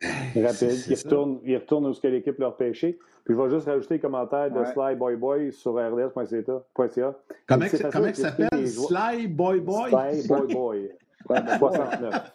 Rapide. 0.00 0.78
Il 0.88 0.94
retourne, 0.94 1.40
il 1.42 1.56
retourne 1.56 1.86
où 1.86 1.92
ce 1.92 2.00
que 2.00 2.06
l'équipe 2.06 2.38
leur 2.38 2.56
pêché. 2.56 3.00
Puis 3.26 3.34
je 3.34 3.40
vais 3.40 3.50
juste 3.50 3.66
rajouter 3.66 3.94
les 3.94 4.00
commentaires 4.00 4.52
de 4.52 4.64
Sly 4.66 4.94
Boy 4.94 5.16
Boy 5.16 5.52
sur 5.52 5.74
rds.ca. 5.74 6.62
Comment, 6.72 7.66
comment 7.92 8.06
il 8.06 8.14
s'appelle? 8.14 8.68
Sly 8.68 9.26
Boy 9.26 9.60
Boy? 9.60 9.90
Sly 9.90 10.28
Boy 10.28 10.54
Boy. 10.54 10.90
69. 11.58 12.32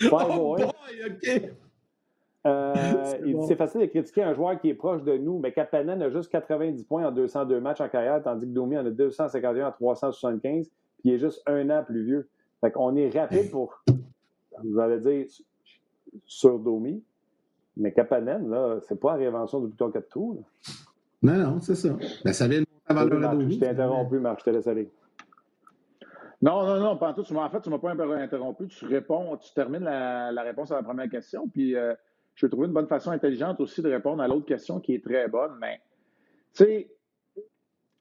Sly 0.00 0.10
Boy. 0.10 0.26
Oh 0.28 0.56
boy, 0.56 0.70
OK. 1.06 1.50
Euh, 2.46 3.44
c'est 3.46 3.54
facile 3.54 3.82
de 3.82 3.86
critiquer 3.86 4.24
un 4.24 4.34
joueur 4.34 4.60
qui 4.60 4.70
est 4.70 4.74
proche 4.74 5.04
de 5.04 5.16
nous, 5.16 5.38
mais 5.38 5.52
Kapanen 5.52 6.02
a 6.02 6.10
juste 6.10 6.32
90 6.32 6.82
points 6.82 7.06
en 7.06 7.12
202 7.12 7.60
matchs 7.60 7.80
en 7.80 7.88
carrière, 7.88 8.20
tandis 8.20 8.44
que 8.44 8.52
Domi 8.52 8.76
en 8.76 8.86
a 8.86 8.90
251 8.90 9.68
en 9.68 9.70
375, 9.70 10.66
puis 10.66 10.72
il 11.04 11.12
est 11.12 11.18
juste 11.18 11.42
un 11.46 11.70
an 11.70 11.84
plus 11.84 12.04
vieux. 12.04 12.28
Fait 12.60 12.72
qu'on 12.72 12.96
est 12.96 13.16
rapide 13.16 13.52
pour, 13.52 13.84
j'allais 14.74 14.98
dire, 14.98 15.26
sur 16.24 16.58
Domi, 16.58 17.04
mais 17.76 17.92
Kapanen, 17.92 18.48
là, 18.48 18.78
c'est 18.88 18.98
pas 18.98 19.12
la 19.12 19.18
réinvention 19.18 19.60
du 19.60 19.68
bouton 19.68 19.90
4 19.90 20.08
tours. 20.08 20.42
Non, 21.22 21.34
non, 21.34 21.60
c'est 21.60 21.74
ça. 21.74 21.90
Ben, 22.24 22.32
ça 22.32 22.48
vient 22.48 22.60
de 22.60 22.66
à 22.88 23.04
Domi. 23.04 23.54
Je 23.54 23.58
t'ai 23.58 23.68
interrompu, 23.68 24.18
Marc, 24.18 24.40
je 24.40 24.44
te 24.44 24.50
laisse 24.50 24.66
aller. 24.66 24.90
Non, 26.42 26.64
non, 26.66 26.80
non, 26.80 26.96
pas 26.96 27.10
en 27.10 27.14
tout. 27.14 27.34
En 27.34 27.50
fait, 27.50 27.60
tu 27.60 27.70
ne 27.70 27.76
m'as 27.76 27.78
pas 27.78 28.16
interrompu. 28.16 28.68
Tu 28.68 28.84
réponds, 28.86 29.36
tu 29.38 29.52
termines 29.54 29.84
la, 29.84 30.42
réponse 30.42 30.70
à 30.70 30.76
la 30.76 30.82
première 30.82 31.08
question, 31.08 31.48
puis 31.48 31.74
euh, 31.74 31.94
je 32.34 32.46
vais 32.46 32.50
trouver 32.50 32.66
une 32.66 32.74
bonne 32.74 32.86
façon 32.86 33.10
intelligente 33.10 33.60
aussi 33.60 33.82
de 33.82 33.90
répondre 33.90 34.22
à 34.22 34.28
l'autre 34.28 34.46
question 34.46 34.78
qui 34.78 34.94
est 34.94 35.04
très 35.04 35.28
bonne. 35.28 35.56
Mais, 35.60 35.80
tu 36.54 36.64
sais, 36.64 36.90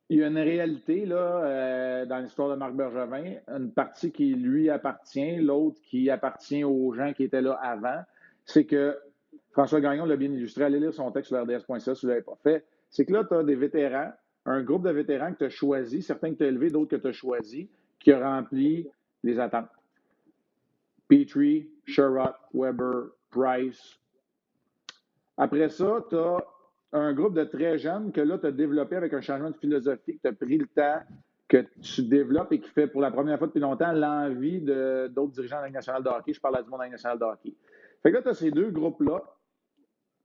il 0.10 0.20
y 0.20 0.24
a 0.24 0.28
une 0.28 0.38
réalité 0.38 1.06
là, 1.06 1.16
euh, 1.16 2.06
dans 2.06 2.20
l'histoire 2.20 2.50
de 2.50 2.56
Marc 2.56 2.74
Bergevin, 2.74 3.36
une 3.48 3.72
partie 3.72 4.12
qui 4.12 4.36
lui 4.36 4.70
appartient, 4.70 5.38
l'autre 5.38 5.80
qui 5.82 6.10
appartient 6.10 6.64
aux 6.64 6.94
gens 6.94 7.14
qui 7.14 7.24
étaient 7.24 7.42
là 7.42 7.54
avant. 7.54 8.02
C'est 8.44 8.66
que 8.66 9.00
François 9.56 9.80
Gagnon 9.80 10.06
l'a 10.06 10.18
bien 10.18 10.30
illustré. 10.30 10.66
Allez 10.66 10.82
lire 10.82 10.94
son 10.94 11.10
texte 11.12 11.30
sur 11.30 11.42
rds.ca 11.42 11.80
si 11.96 12.02
vous 12.02 12.08
ne 12.08 12.12
l'avez 12.12 12.26
pas 12.26 12.38
fait. 12.44 12.66
C'est 12.90 13.06
que 13.06 13.14
là, 13.14 13.24
tu 13.24 13.34
as 13.34 13.42
des 13.42 13.56
vétérans, 13.56 14.12
un 14.46 14.62
groupe 14.62 14.84
de 14.84 14.90
vétérans 14.90 15.32
que 15.32 15.38
tu 15.38 15.44
as 15.46 15.50
choisi, 15.50 16.02
certains 16.02 16.34
que 16.34 16.40
tu 16.40 16.44
as 16.44 16.48
élevés, 16.48 16.70
d'autres 16.70 16.98
que 16.98 17.02
tu 17.02 17.08
as 17.08 17.14
choisis, 17.14 17.66
qui 17.98 18.12
a 18.12 18.20
rempli 18.20 18.90
les 19.24 19.40
attentes. 19.40 19.70
Petrie, 21.08 21.70
Sherrod, 21.86 22.34
Weber, 22.54 23.12
Price, 23.32 23.98
après 25.38 25.70
ça, 25.70 26.06
tu 26.10 26.18
as 26.18 26.38
un 26.92 27.14
groupe 27.14 27.34
de 27.34 27.46
très 27.46 27.78
jeunes 27.78 28.12
que 28.12 28.20
là, 28.20 28.38
tu 28.38 28.48
as 28.48 28.52
développé 28.52 28.98
avec 28.98 29.14
un 29.14 29.22
changement 29.22 29.52
de 29.52 29.58
philosophie, 29.58 30.18
que 30.18 30.22
tu 30.22 30.28
as 30.28 30.34
pris 30.34 30.58
le 30.58 30.68
temps, 30.68 31.00
que 31.48 31.66
tu 31.82 32.04
développes 32.04 32.52
et 32.52 32.60
qui 32.60 32.70
fait 32.70 32.88
pour 32.88 33.00
la 33.00 33.12
première 33.12 33.38
fois 33.38 33.48
depuis 33.48 33.62
longtemps 33.62 33.94
l'envie 33.94 34.60
d'autres 34.60 35.32
dirigeants 35.32 35.60
de 35.60 35.68
la 35.68 35.70
nationale 35.70 36.04
de 36.04 36.10
hockey. 36.10 36.34
Je 36.34 36.42
parle 36.42 36.58
à 36.58 36.62
du 36.62 36.70
monde 36.70 36.80
de 36.82 36.86
la 36.86 36.90
nationale 36.90 37.20
de 37.20 37.24
hockey. 37.24 37.54
Fait 38.04 38.12
que 38.12 38.18
là, 38.18 38.22
tu 38.22 38.30
as 38.30 38.34
ces 38.34 38.52
deux 38.52 38.70
groupes-là, 38.70 39.24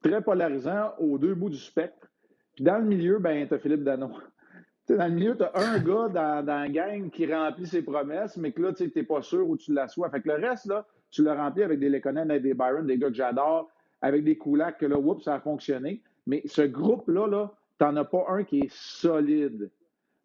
très 0.02 0.22
polarisants 0.22 0.92
aux 0.98 1.18
deux 1.18 1.34
bouts 1.34 1.50
du 1.50 1.58
spectre. 1.58 2.08
Puis 2.54 2.64
dans 2.64 2.78
le 2.78 2.84
milieu, 2.84 3.18
ben, 3.18 3.46
tu 3.46 3.54
as 3.54 3.58
Philippe 3.58 3.84
Dano. 3.84 4.10
dans 4.88 5.06
le 5.06 5.14
milieu, 5.14 5.36
tu 5.36 5.44
as 5.44 5.52
un 5.54 5.78
gars 5.78 6.08
dans, 6.08 6.44
dans 6.44 6.60
la 6.60 6.68
gang 6.68 7.10
qui 7.10 7.32
remplit 7.32 7.66
ses 7.66 7.82
promesses, 7.82 8.36
mais 8.36 8.52
que 8.52 8.62
là, 8.62 8.72
tu 8.72 8.90
n'es 8.94 9.02
pas 9.02 9.22
sûr 9.22 9.48
où 9.48 9.56
tu 9.56 9.72
l'assois. 9.72 10.10
Fait 10.10 10.20
que 10.20 10.28
le 10.28 10.34
reste, 10.34 10.66
là, 10.66 10.86
tu 11.10 11.22
l'as 11.22 11.34
rempli 11.34 11.62
avec 11.62 11.78
des 11.78 11.88
Lekonen, 11.88 12.28
des 12.38 12.54
Byron, 12.54 12.86
des 12.86 12.98
gars 12.98 13.08
que 13.08 13.14
j'adore, 13.14 13.70
avec 14.00 14.24
des 14.24 14.36
coulacs 14.36 14.78
que 14.78 14.86
là, 14.86 14.98
oups, 14.98 15.24
ça 15.24 15.34
a 15.34 15.40
fonctionné. 15.40 16.02
Mais 16.26 16.42
ce 16.46 16.62
groupe-là, 16.62 17.26
-là, 17.26 17.50
tu 17.78 17.84
n'en 17.84 17.96
as 17.96 18.04
pas 18.04 18.24
un 18.28 18.44
qui 18.44 18.60
est 18.60 18.72
solide, 18.72 19.70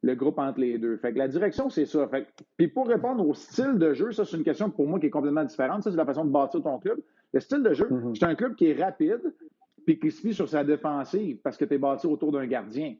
le 0.02 0.16
groupe 0.16 0.38
entre 0.38 0.60
les 0.60 0.78
deux. 0.78 0.98
Fait 0.98 1.14
que 1.14 1.18
la 1.18 1.28
direction, 1.28 1.70
c'est 1.70 1.86
ça. 1.86 2.08
Fait 2.08 2.28
puis 2.58 2.68
pour 2.68 2.88
répondre 2.88 3.28
au 3.28 3.34
style 3.34 3.78
de 3.80 3.94
jeu, 3.94 4.12
ça, 4.12 4.24
c'est 4.24 4.38
une 4.38 4.44
question 4.44 4.70
pour 4.70 4.88
moi 4.88 5.00
qui 5.00 5.08
est 5.08 5.12
complètement 5.12 5.44
différente. 5.44 5.84
Ça, 5.84 5.90
c'est 5.90 5.98
la 5.98 6.06
façon 6.06 6.26
de 6.26 6.32
bâtir 6.32 6.62
ton 6.62 6.78
club. 6.78 7.00
Le 7.34 7.40
style 7.40 7.64
de 7.64 7.74
jeu, 7.74 7.88
mm-hmm. 7.90 8.16
c'est 8.20 8.26
un 8.26 8.36
club 8.36 8.56
qui 8.56 8.68
est 8.68 8.82
rapide 8.82 9.34
puis 9.86 10.00
qui 10.00 10.12
se 10.12 10.22
fie 10.22 10.34
sur 10.34 10.50
sa 10.50 10.64
défensive 10.64 11.38
parce 11.44 11.58
que 11.58 11.66
tu 11.66 11.76
es 11.76 11.78
bâti 11.78 12.08
autour 12.08 12.32
d'un 12.32 12.46
gardien. 12.48 12.96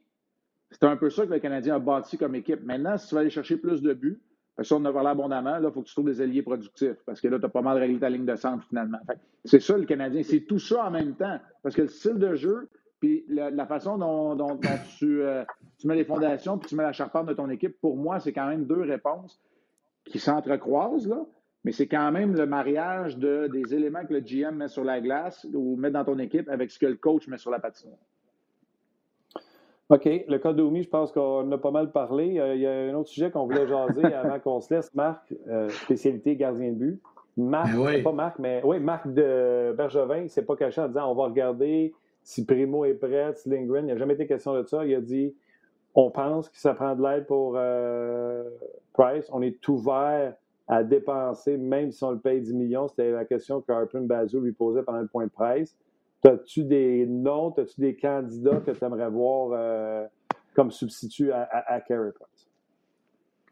C'est 0.70 0.84
un 0.84 0.96
peu 0.96 1.10
ça 1.10 1.26
que 1.26 1.32
le 1.32 1.38
Canadien 1.38 1.76
a 1.76 1.78
bâti 1.78 2.18
comme 2.18 2.34
équipe. 2.34 2.64
Maintenant, 2.64 2.96
si 2.96 3.08
tu 3.08 3.14
vas 3.14 3.20
aller 3.22 3.30
chercher 3.30 3.56
plus 3.56 3.82
de 3.82 3.92
buts, 3.92 4.20
parce 4.56 4.72
on 4.72 4.76
en 4.76 4.86
a 4.86 4.92
parlé 4.92 5.10
abondamment, 5.10 5.58
il 5.58 5.70
faut 5.70 5.82
que 5.82 5.86
tu 5.86 5.94
trouves 5.94 6.06
des 6.06 6.20
alliés 6.20 6.42
productifs, 6.42 6.96
parce 7.04 7.20
que 7.20 7.28
là, 7.28 7.38
tu 7.38 7.44
as 7.44 7.48
pas 7.48 7.60
mal 7.60 7.76
réglé 7.76 7.98
ta 7.98 8.08
ligne 8.08 8.24
de 8.24 8.36
centre 8.36 8.66
finalement. 8.68 8.98
C'est 9.44 9.60
ça 9.60 9.76
le 9.76 9.84
Canadien, 9.84 10.22
c'est 10.22 10.40
tout 10.40 10.58
ça 10.58 10.86
en 10.86 10.90
même 10.90 11.14
temps. 11.14 11.38
Parce 11.62 11.74
que 11.74 11.82
le 11.82 11.88
style 11.88 12.14
de 12.14 12.34
jeu, 12.34 12.68
puis 12.98 13.24
la, 13.28 13.66
façon 13.66 13.98
dont, 13.98 14.58
euh, 15.02 15.44
tu, 15.78 15.86
mets 15.86 15.94
les 15.94 16.04
fondations, 16.04 16.56
puis 16.56 16.70
tu 16.70 16.74
mets 16.74 16.84
la 16.84 16.92
charpente 16.92 17.26
de 17.26 17.34
ton 17.34 17.50
équipe, 17.50 17.78
pour 17.80 17.96
moi, 17.96 18.18
c'est 18.18 18.32
quand 18.32 18.46
même 18.48 18.64
deux 18.64 18.80
réponses 18.80 19.38
qui 20.06 20.18
s'entrecroisent, 20.18 21.06
là, 21.06 21.26
mais 21.66 21.72
c'est 21.72 21.88
quand 21.88 22.12
même 22.12 22.36
le 22.36 22.46
mariage 22.46 23.18
de, 23.18 23.48
des 23.48 23.74
éléments 23.74 24.04
que 24.04 24.14
le 24.14 24.20
GM 24.20 24.54
met 24.54 24.68
sur 24.68 24.84
la 24.84 25.00
glace 25.00 25.44
ou 25.52 25.74
met 25.74 25.90
dans 25.90 26.04
ton 26.04 26.16
équipe 26.20 26.48
avec 26.48 26.70
ce 26.70 26.78
que 26.78 26.86
le 26.86 26.94
coach 26.94 27.26
met 27.26 27.38
sur 27.38 27.50
la 27.50 27.58
patinoire. 27.58 27.98
OK. 29.88 30.04
Le 30.04 30.36
cas 30.36 30.52
d'Omi, 30.52 30.84
je 30.84 30.88
pense 30.88 31.10
qu'on 31.10 31.50
a 31.50 31.58
pas 31.58 31.72
mal 31.72 31.90
parlé. 31.90 32.38
Euh, 32.38 32.54
il 32.54 32.60
y 32.60 32.68
a 32.68 32.70
un 32.70 32.94
autre 32.94 33.08
sujet 33.08 33.32
qu'on 33.32 33.46
voulait 33.46 33.66
jaser 33.66 34.04
avant 34.14 34.38
qu'on 34.38 34.60
se 34.60 34.72
laisse. 34.72 34.94
Marc, 34.94 35.34
euh, 35.48 35.68
spécialité 35.70 36.36
gardien 36.36 36.70
de 36.70 36.76
but. 36.76 37.02
Marc, 37.36 37.72
pas 38.04 38.12
Marc, 38.12 38.38
mais 38.38 38.62
oui, 38.64 38.78
Marc 38.78 39.12
de 39.12 39.74
Bergevin 39.76 40.28
s'est 40.28 40.44
pas 40.44 40.54
caché 40.54 40.80
en 40.80 40.86
disant 40.86 41.10
on 41.10 41.16
va 41.16 41.24
regarder 41.24 41.92
si 42.22 42.46
Primo 42.46 42.84
est 42.84 42.94
prêt, 42.94 43.32
si 43.34 43.48
Lindgren. 43.48 43.82
Il 43.82 43.86
n'y 43.86 43.92
a 43.92 43.96
jamais 43.96 44.14
été 44.14 44.28
question 44.28 44.54
de 44.54 44.62
ça. 44.62 44.86
Il 44.86 44.94
a 44.94 45.00
dit 45.00 45.34
on 45.96 46.12
pense 46.12 46.48
que 46.48 46.58
ça 46.58 46.74
prend 46.74 46.94
de 46.94 47.02
l'aide 47.02 47.26
pour 47.26 47.54
euh, 47.56 48.44
Price. 48.92 49.28
On 49.32 49.42
est 49.42 49.66
ouvert 49.66 50.34
à 50.68 50.82
dépenser, 50.82 51.56
même 51.56 51.92
si 51.92 52.02
on 52.02 52.10
le 52.10 52.18
paye 52.18 52.40
10 52.40 52.54
millions. 52.54 52.88
C'était 52.88 53.12
la 53.12 53.24
question 53.24 53.60
que 53.60 53.70
Harper 53.72 54.00
Bazou 54.00 54.40
lui 54.40 54.52
posait 54.52 54.82
pendant 54.82 55.00
le 55.00 55.06
point 55.06 55.24
de 55.24 55.30
presse. 55.30 55.76
As-tu 56.24 56.64
des 56.64 57.06
noms, 57.06 57.50
as-tu 57.56 57.80
des 57.80 57.96
candidats 57.96 58.56
que 58.56 58.72
tu 58.72 58.84
aimerais 58.84 59.08
voir 59.08 59.50
euh, 59.52 60.06
comme 60.54 60.72
substitut 60.72 61.30
à, 61.30 61.42
à, 61.52 61.80
Carey 61.80 62.10
Price? 62.10 62.48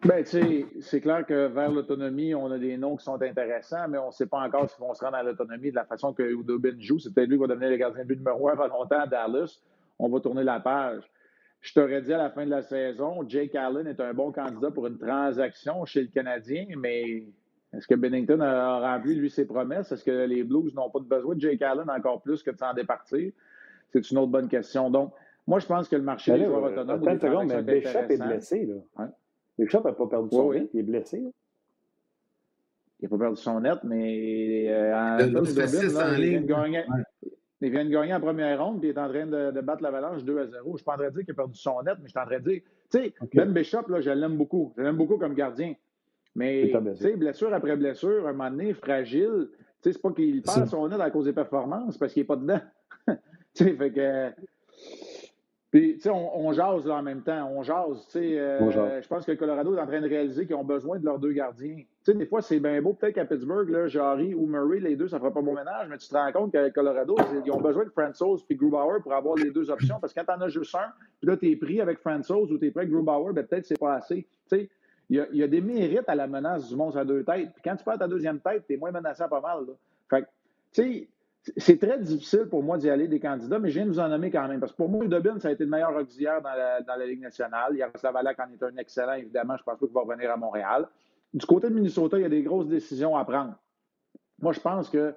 Bien, 0.02 0.18
tu 0.18 0.24
sais, 0.24 0.66
c'est 0.80 1.00
clair 1.00 1.24
que 1.24 1.46
vers 1.46 1.70
l'autonomie, 1.70 2.34
on 2.34 2.50
a 2.50 2.58
des 2.58 2.76
noms 2.76 2.96
qui 2.96 3.04
sont 3.04 3.22
intéressants, 3.22 3.86
mais 3.88 3.98
on 3.98 4.08
ne 4.08 4.12
sait 4.12 4.26
pas 4.26 4.40
encore 4.40 4.68
s'ils 4.68 4.80
vont 4.80 4.92
se 4.92 5.04
rendre 5.04 5.16
à 5.16 5.22
l'autonomie 5.22 5.70
de 5.70 5.76
la 5.76 5.84
façon 5.84 6.12
que 6.12 6.22
Udobin 6.24 6.74
joue. 6.80 6.98
C'est 6.98 7.14
peut-être 7.14 7.28
lui 7.28 7.36
qui 7.36 7.40
va 7.42 7.46
devenir 7.46 7.70
le 7.70 7.76
gardien 7.76 8.02
de 8.02 8.08
but 8.08 8.18
numéro 8.18 8.48
un 8.48 8.52
avant 8.52 8.66
longtemps 8.66 9.00
à 9.00 9.06
Dallas. 9.06 9.60
On 9.98 10.08
va 10.08 10.18
tourner 10.18 10.42
la 10.42 10.58
page. 10.58 11.04
Je 11.64 11.72
t'aurais 11.72 12.02
dit 12.02 12.12
à 12.12 12.18
la 12.18 12.28
fin 12.28 12.44
de 12.44 12.50
la 12.50 12.60
saison, 12.60 13.26
Jake 13.26 13.54
Allen 13.54 13.86
est 13.86 13.98
un 13.98 14.12
bon 14.12 14.30
candidat 14.32 14.70
pour 14.70 14.86
une 14.86 14.98
transaction 14.98 15.86
chez 15.86 16.02
le 16.02 16.08
Canadien, 16.08 16.66
mais 16.76 17.24
est-ce 17.72 17.86
que 17.86 17.94
Bennington 17.94 18.38
a 18.40 18.80
rempli, 18.80 19.14
lui, 19.14 19.30
ses 19.30 19.46
promesses? 19.46 19.90
Est-ce 19.90 20.04
que 20.04 20.26
les 20.26 20.44
Blues 20.44 20.74
n'ont 20.74 20.90
pas 20.90 21.00
besoin 21.00 21.34
de 21.34 21.40
Jake 21.40 21.62
Allen 21.62 21.88
encore 21.88 22.20
plus 22.20 22.42
que 22.42 22.50
de 22.50 22.58
s'en 22.58 22.74
départir? 22.74 23.32
C'est 23.94 24.10
une 24.10 24.18
autre 24.18 24.30
bonne 24.30 24.48
question. 24.48 24.90
Donc, 24.90 25.14
moi, 25.46 25.58
je 25.58 25.64
pense 25.64 25.88
que 25.88 25.96
le 25.96 26.02
marché 26.02 26.32
ben 26.32 26.40
des 26.40 26.44
joueurs 26.44 26.64
autonomes... 26.64 27.00
Attends 27.00 27.12
une 27.12 27.20
seconde, 27.20 27.46
mais 27.46 27.80
Bishop 27.80 28.10
est 28.10 28.22
blessé, 28.22 28.66
là. 28.66 29.08
Bishop 29.58 29.84
n'a 29.84 29.92
pas 29.92 30.06
perdu 30.06 30.28
son 30.36 30.52
net, 30.52 30.68
il 30.74 30.80
est 30.80 30.82
blessé. 30.82 31.24
Il 33.00 33.04
n'a 33.04 33.08
pas 33.08 33.18
perdu 33.18 33.40
son 33.40 33.60
net, 33.60 33.78
mais... 33.84 34.66
Euh, 34.68 34.94
en, 34.94 35.16
le, 35.16 35.26
le, 35.30 37.03
il 37.64 37.70
vient 37.70 37.84
de 37.84 37.90
gagner 37.90 38.14
en 38.14 38.20
première 38.20 38.62
ronde, 38.62 38.80
puis 38.80 38.90
il 38.90 38.92
est 38.92 39.00
en 39.00 39.08
train 39.08 39.26
de, 39.26 39.60
battre 39.60 39.82
l'Avalanche 39.82 40.24
2 40.24 40.38
à 40.38 40.46
0. 40.46 40.64
Je 40.64 40.70
ne 40.70 40.76
suis 40.76 40.84
pas 40.84 40.94
en 40.94 40.96
train 40.96 41.08
de 41.08 41.14
dire 41.14 41.24
qu'il 41.24 41.32
a 41.32 41.34
perdu 41.34 41.58
son 41.58 41.82
net, 41.82 41.94
mais 41.98 42.06
je 42.06 42.10
suis 42.10 42.18
en 42.18 42.26
train 42.26 42.38
de 42.38 42.50
dire, 42.50 42.60
tu 42.90 42.98
sais, 42.98 43.14
Ben 43.32 43.52
Bishop, 43.52 43.88
là, 43.88 44.00
je 44.00 44.10
l'aime 44.10 44.36
beaucoup. 44.36 44.72
Je 44.76 44.82
l'aime 44.82 44.96
beaucoup 44.96 45.18
comme 45.18 45.34
gardien. 45.34 45.74
Mais, 46.34 46.72
tu 46.72 46.96
sais, 46.96 47.16
blessure 47.16 47.54
après 47.54 47.76
blessure, 47.76 48.26
un 48.26 48.32
moment 48.32 48.50
donné, 48.50 48.74
fragile, 48.74 49.48
tu 49.50 49.58
sais, 49.82 49.92
c'est 49.92 50.02
pas 50.02 50.12
qu'il 50.12 50.42
perd 50.42 50.66
son 50.66 50.88
net 50.88 51.00
à 51.00 51.10
cause 51.10 51.26
des 51.26 51.32
performances, 51.32 51.96
parce 51.96 52.12
qu'il 52.12 52.22
n'est 52.22 52.26
pas 52.26 52.36
dedans. 52.36 52.60
tu 53.08 53.16
sais, 53.54 53.76
fait 53.76 53.92
que 53.92 54.30
puis, 55.70 55.94
tu 55.94 56.02
sais, 56.02 56.10
on, 56.10 56.52
jase 56.52 56.86
là 56.86 56.94
en 56.94 57.02
même 57.02 57.22
temps. 57.22 57.50
On 57.52 57.64
jase, 57.64 58.06
tu 58.06 58.12
sais. 58.12 58.38
Euh, 58.38 59.00
je 59.02 59.08
pense 59.08 59.26
que 59.26 59.32
le 59.32 59.36
Colorado 59.36 59.76
est 59.76 59.80
en 59.80 59.86
train 59.88 60.00
de 60.00 60.08
réaliser 60.08 60.46
qu'ils 60.46 60.54
ont 60.54 60.62
besoin 60.62 61.00
de 61.00 61.04
leurs 61.04 61.18
deux 61.18 61.32
gardiens. 61.32 61.82
Tu 62.04 62.12
sais, 62.12 62.18
des 62.18 62.26
fois, 62.26 62.42
c'est 62.42 62.60
bien 62.60 62.82
beau. 62.82 62.92
Peut-être 62.92 63.14
qu'à 63.14 63.24
Pittsburgh, 63.24 63.70
là, 63.70 63.86
Jarry 63.86 64.34
ou 64.34 64.46
Murray, 64.46 64.78
les 64.78 64.94
deux, 64.94 65.08
ça 65.08 65.16
ne 65.16 65.20
fera 65.20 65.32
pas 65.32 65.40
bon 65.40 65.54
ménage, 65.54 65.88
mais 65.88 65.96
tu 65.96 66.06
te 66.06 66.14
rends 66.14 66.32
compte 66.32 66.52
qu'avec 66.52 66.74
Colorado, 66.74 67.16
ils 67.46 67.50
ont 67.50 67.60
besoin 67.60 67.84
de 67.84 67.88
Francis 67.88 68.42
puis 68.46 68.56
Grubauer 68.56 69.00
pour 69.02 69.14
avoir 69.14 69.36
les 69.36 69.50
deux 69.50 69.70
options. 69.70 69.98
Parce 70.00 70.12
que 70.12 70.20
quand 70.20 70.26
tu 70.34 70.38
en 70.38 70.42
as 70.42 70.48
juste 70.48 70.74
un, 70.74 70.92
puis 71.20 71.30
là, 71.30 71.36
tu 71.38 71.50
es 71.50 71.56
pris 71.56 71.80
avec 71.80 72.00
Francis 72.00 72.30
ou 72.30 72.58
tu 72.58 72.66
es 72.66 72.70
pris 72.70 72.80
avec 72.80 72.90
Grubauer, 72.90 73.32
ben, 73.32 73.46
peut-être 73.46 73.62
que 73.62 73.68
c'est 73.68 73.80
pas 73.80 73.94
assez. 73.94 74.26
Tu 74.50 74.58
sais, 74.58 74.70
il 75.08 75.26
y, 75.32 75.42
a, 75.42 75.48
des 75.48 75.62
mérites 75.62 76.08
à 76.08 76.14
la 76.14 76.26
menace 76.26 76.68
du 76.68 76.76
monstre 76.76 76.98
à 76.98 77.04
deux 77.06 77.24
têtes. 77.24 77.52
Puis 77.52 77.62
quand 77.64 77.76
tu 77.76 77.84
perds 77.84 77.98
ta 77.98 78.08
deuxième 78.08 78.40
tête, 78.40 78.64
tu 78.66 78.74
es 78.74 78.76
moins 78.76 78.90
menaçant 78.90 79.28
pas 79.28 79.40
mal. 79.40 79.64
Là. 79.66 79.72
Fait 80.10 80.26
tu 80.72 80.82
sais, 80.82 81.08
c'est 81.56 81.78
très 81.78 81.98
difficile 81.98 82.46
pour 82.50 82.62
moi 82.62 82.76
d'y 82.76 82.90
aller 82.90 83.08
des 83.08 83.20
candidats, 83.20 83.58
mais 83.58 83.68
je 83.70 83.74
viens 83.74 83.86
de 83.86 83.90
vous 83.90 83.98
en 83.98 84.08
nommer 84.08 84.30
quand 84.30 84.46
même. 84.48 84.60
Parce 84.60 84.72
que 84.72 84.76
pour 84.76 84.88
moi, 84.88 85.06
Dubin, 85.06 85.38
ça 85.38 85.48
a 85.48 85.52
été 85.52 85.64
le 85.64 85.70
meilleur 85.70 85.94
auxiliaire 85.94 86.42
dans 86.42 86.54
la, 86.54 86.80
dans 86.82 86.96
la 86.96 87.06
Ligue 87.06 87.20
nationale. 87.20 87.70
Il 87.72 87.78
y 87.78 87.82
a 87.82 87.90
Savalak 87.94 88.38
en 88.40 88.50
est 88.52 88.62
un 88.62 88.76
excellent, 88.76 89.14
évidemment. 89.14 89.56
Je 89.56 89.62
pense 89.62 89.78
pas 89.78 89.86
qu'il 89.86 89.94
va 89.94 90.00
revenir 90.00 90.30
à 90.30 90.36
Montréal. 90.36 90.86
Du 91.34 91.46
côté 91.46 91.68
de 91.68 91.74
Minnesota, 91.74 92.16
il 92.16 92.22
y 92.22 92.26
a 92.26 92.28
des 92.28 92.42
grosses 92.42 92.68
décisions 92.68 93.16
à 93.16 93.24
prendre. 93.24 93.54
Moi, 94.40 94.52
je 94.52 94.60
pense 94.60 94.88
que 94.88 95.14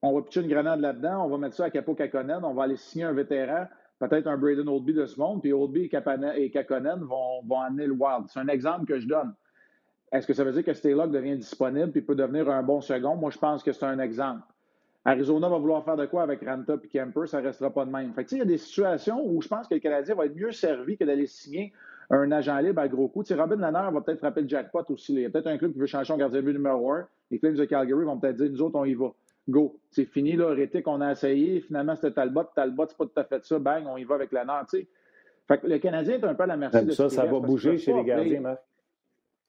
on 0.00 0.14
va 0.14 0.22
pitcher 0.22 0.40
une 0.40 0.48
grenade 0.48 0.80
là-dedans, 0.80 1.24
on 1.24 1.28
va 1.28 1.38
mettre 1.38 1.56
ça 1.56 1.64
à 1.66 1.70
Capo 1.70 1.94
Kakonen, 1.94 2.44
on 2.44 2.54
va 2.54 2.62
aller 2.64 2.76
signer 2.76 3.04
un 3.04 3.12
vétéran, 3.12 3.66
peut-être 3.98 4.26
un 4.28 4.38
Braden 4.38 4.68
Oldby 4.68 4.94
de 4.94 5.06
ce 5.06 5.18
monde, 5.18 5.42
puis 5.42 5.52
Oldby 5.52 5.90
et 6.36 6.50
Kakonen 6.50 7.00
vont, 7.00 7.60
amener 7.60 7.86
le 7.86 7.92
Wild. 7.92 8.26
C'est 8.28 8.40
un 8.40 8.48
exemple 8.48 8.86
que 8.86 8.98
je 8.98 9.08
donne. 9.08 9.34
Est-ce 10.12 10.26
que 10.26 10.32
ça 10.32 10.44
veut 10.44 10.52
dire 10.52 10.64
que 10.64 10.72
Staylock 10.72 11.10
devient 11.10 11.36
disponible 11.36 11.92
et 11.94 12.00
peut 12.00 12.14
devenir 12.14 12.48
un 12.48 12.62
bon 12.62 12.80
second? 12.80 13.16
Moi, 13.16 13.30
je 13.30 13.38
pense 13.38 13.62
que 13.62 13.72
c'est 13.72 13.84
un 13.84 13.98
exemple. 13.98 14.42
Arizona 15.04 15.48
va 15.48 15.58
vouloir 15.58 15.84
faire 15.84 15.96
de 15.96 16.06
quoi 16.06 16.22
avec 16.22 16.42
Ranta 16.42 16.76
et 16.82 16.88
Kemper, 16.88 17.26
ça 17.26 17.40
ne 17.40 17.46
restera 17.46 17.70
pas 17.70 17.84
de 17.84 17.90
même. 17.90 18.12
Fait 18.14 18.30
il 18.32 18.38
y 18.38 18.42
a 18.42 18.44
des 18.44 18.58
situations 18.58 19.22
où 19.24 19.42
je 19.42 19.48
pense 19.48 19.66
que 19.68 19.74
le 19.74 19.80
Canadien 19.80 20.14
va 20.14 20.26
être 20.26 20.36
mieux 20.36 20.52
servi 20.52 20.96
que 20.96 21.04
d'aller 21.04 21.26
signer 21.26 21.72
un 22.10 22.32
agent 22.32 22.58
libre 22.58 22.80
à 22.80 22.88
gros 22.88 23.08
coup. 23.08 23.22
Robin 23.30 23.56
Lanner 23.56 23.92
va 23.92 24.00
peut-être 24.00 24.18
frapper 24.18 24.42
le 24.42 24.48
jackpot 24.48 24.84
aussi. 24.88 25.14
Il 25.14 25.20
y 25.20 25.26
a 25.26 25.30
peut-être 25.30 25.46
un 25.46 25.58
club 25.58 25.72
qui 25.72 25.78
veut 25.78 25.86
changer 25.86 26.06
son 26.06 26.16
gardien 26.16 26.40
de 26.40 26.46
but 26.46 26.52
numéro 26.54 26.90
un. 26.92 27.06
Les 27.30 27.38
Flames 27.38 27.54
de 27.54 27.64
Calgary 27.64 28.04
vont 28.04 28.18
peut-être 28.18 28.36
dire 28.36 28.50
nous 28.50 28.62
autres, 28.62 28.76
on 28.78 28.84
y 28.84 28.94
va. 28.94 29.12
Go. 29.48 29.78
C'est 29.90 30.04
fini, 30.04 30.36
là, 30.36 30.48
Rétique, 30.48 30.86
on 30.88 31.00
a 31.00 31.12
essayé. 31.12 31.60
Finalement, 31.60 31.96
c'était 31.96 32.12
Talbot. 32.12 32.44
Talbot, 32.54 32.86
c'est 32.88 32.96
pas 32.96 33.06
tout 33.06 33.20
à 33.20 33.24
fait 33.24 33.44
ça. 33.44 33.58
Bang, 33.58 33.84
on 33.86 33.96
y 33.96 34.04
va 34.04 34.14
avec 34.16 34.32
Lanner. 34.32 34.60
Fait 35.46 35.58
que 35.58 35.66
le 35.66 35.78
Canadien 35.78 36.14
est 36.18 36.24
un 36.24 36.34
peu 36.34 36.42
à 36.42 36.46
la 36.46 36.56
merci 36.56 36.84
de 36.84 36.90
ça. 36.92 37.08
Ça 37.08 37.24
va 37.24 37.40
bouger 37.40 37.78
chez 37.78 37.92
les 37.92 38.04
gardiens, 38.04 38.40
Marc. 38.40 38.60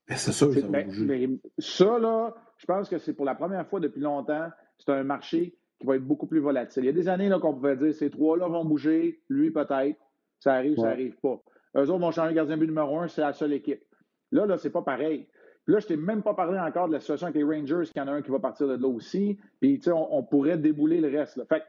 C'est 0.07 0.31
ça, 0.31 0.31
ça 0.31 0.45
va 0.47 0.83
bouger. 0.83 1.39
ça, 1.59 1.99
là, 1.99 2.33
je 2.57 2.65
pense 2.65 2.89
que 2.89 2.97
c'est 2.97 3.13
pour 3.13 3.25
la 3.25 3.35
première 3.35 3.67
fois 3.67 3.79
depuis 3.79 4.01
longtemps 4.01 4.49
c'est 4.79 4.91
un 4.91 5.03
marché 5.03 5.55
qui 5.79 5.85
va 5.85 5.95
être 5.95 6.05
beaucoup 6.05 6.27
plus 6.27 6.39
volatile. 6.39 6.83
Il 6.83 6.87
y 6.87 6.89
a 6.89 6.93
des 6.93 7.07
années 7.07 7.29
qu'on 7.41 7.53
pouvait 7.53 7.75
dire 7.75 7.93
ces 7.93 8.09
trois-là 8.09 8.47
vont 8.47 8.65
bouger, 8.65 9.21
lui 9.29 9.51
peut-être, 9.51 9.99
ça 10.39 10.53
arrive, 10.53 10.75
ça 10.77 10.83
n'arrive 10.83 11.15
pas. 11.21 11.41
Eux 11.75 11.81
autres 11.81 11.99
vont 11.99 12.11
changer 12.11 12.29
le 12.29 12.35
gardien 12.35 12.57
but 12.57 12.67
numéro 12.67 12.99
un, 12.99 13.07
c'est 13.07 13.21
la 13.21 13.33
seule 13.33 13.53
équipe. 13.53 13.83
Là, 14.31 14.45
là, 14.45 14.57
c'est 14.57 14.69
pas 14.69 14.81
pareil. 14.81 15.27
là, 15.67 15.79
je 15.79 15.87
t'ai 15.87 15.97
même 15.97 16.23
pas 16.23 16.33
parlé 16.33 16.59
encore 16.59 16.87
de 16.87 16.93
la 16.93 16.99
situation 16.99 17.27
avec 17.27 17.35
les 17.35 17.43
Rangers, 17.43 17.89
qu'il 17.91 18.01
y 18.01 18.05
en 18.05 18.07
a 18.07 18.11
un 18.11 18.21
qui 18.21 18.31
va 18.31 18.39
partir 18.39 18.67
de 18.67 18.75
là 18.75 18.87
aussi. 18.87 19.37
Puis, 19.59 19.77
tu 19.77 19.85
sais, 19.85 19.91
on, 19.93 20.23
pourrait 20.23 20.57
débouler 20.57 20.99
le 20.99 21.15
reste. 21.15 21.41
Fait 21.47 21.63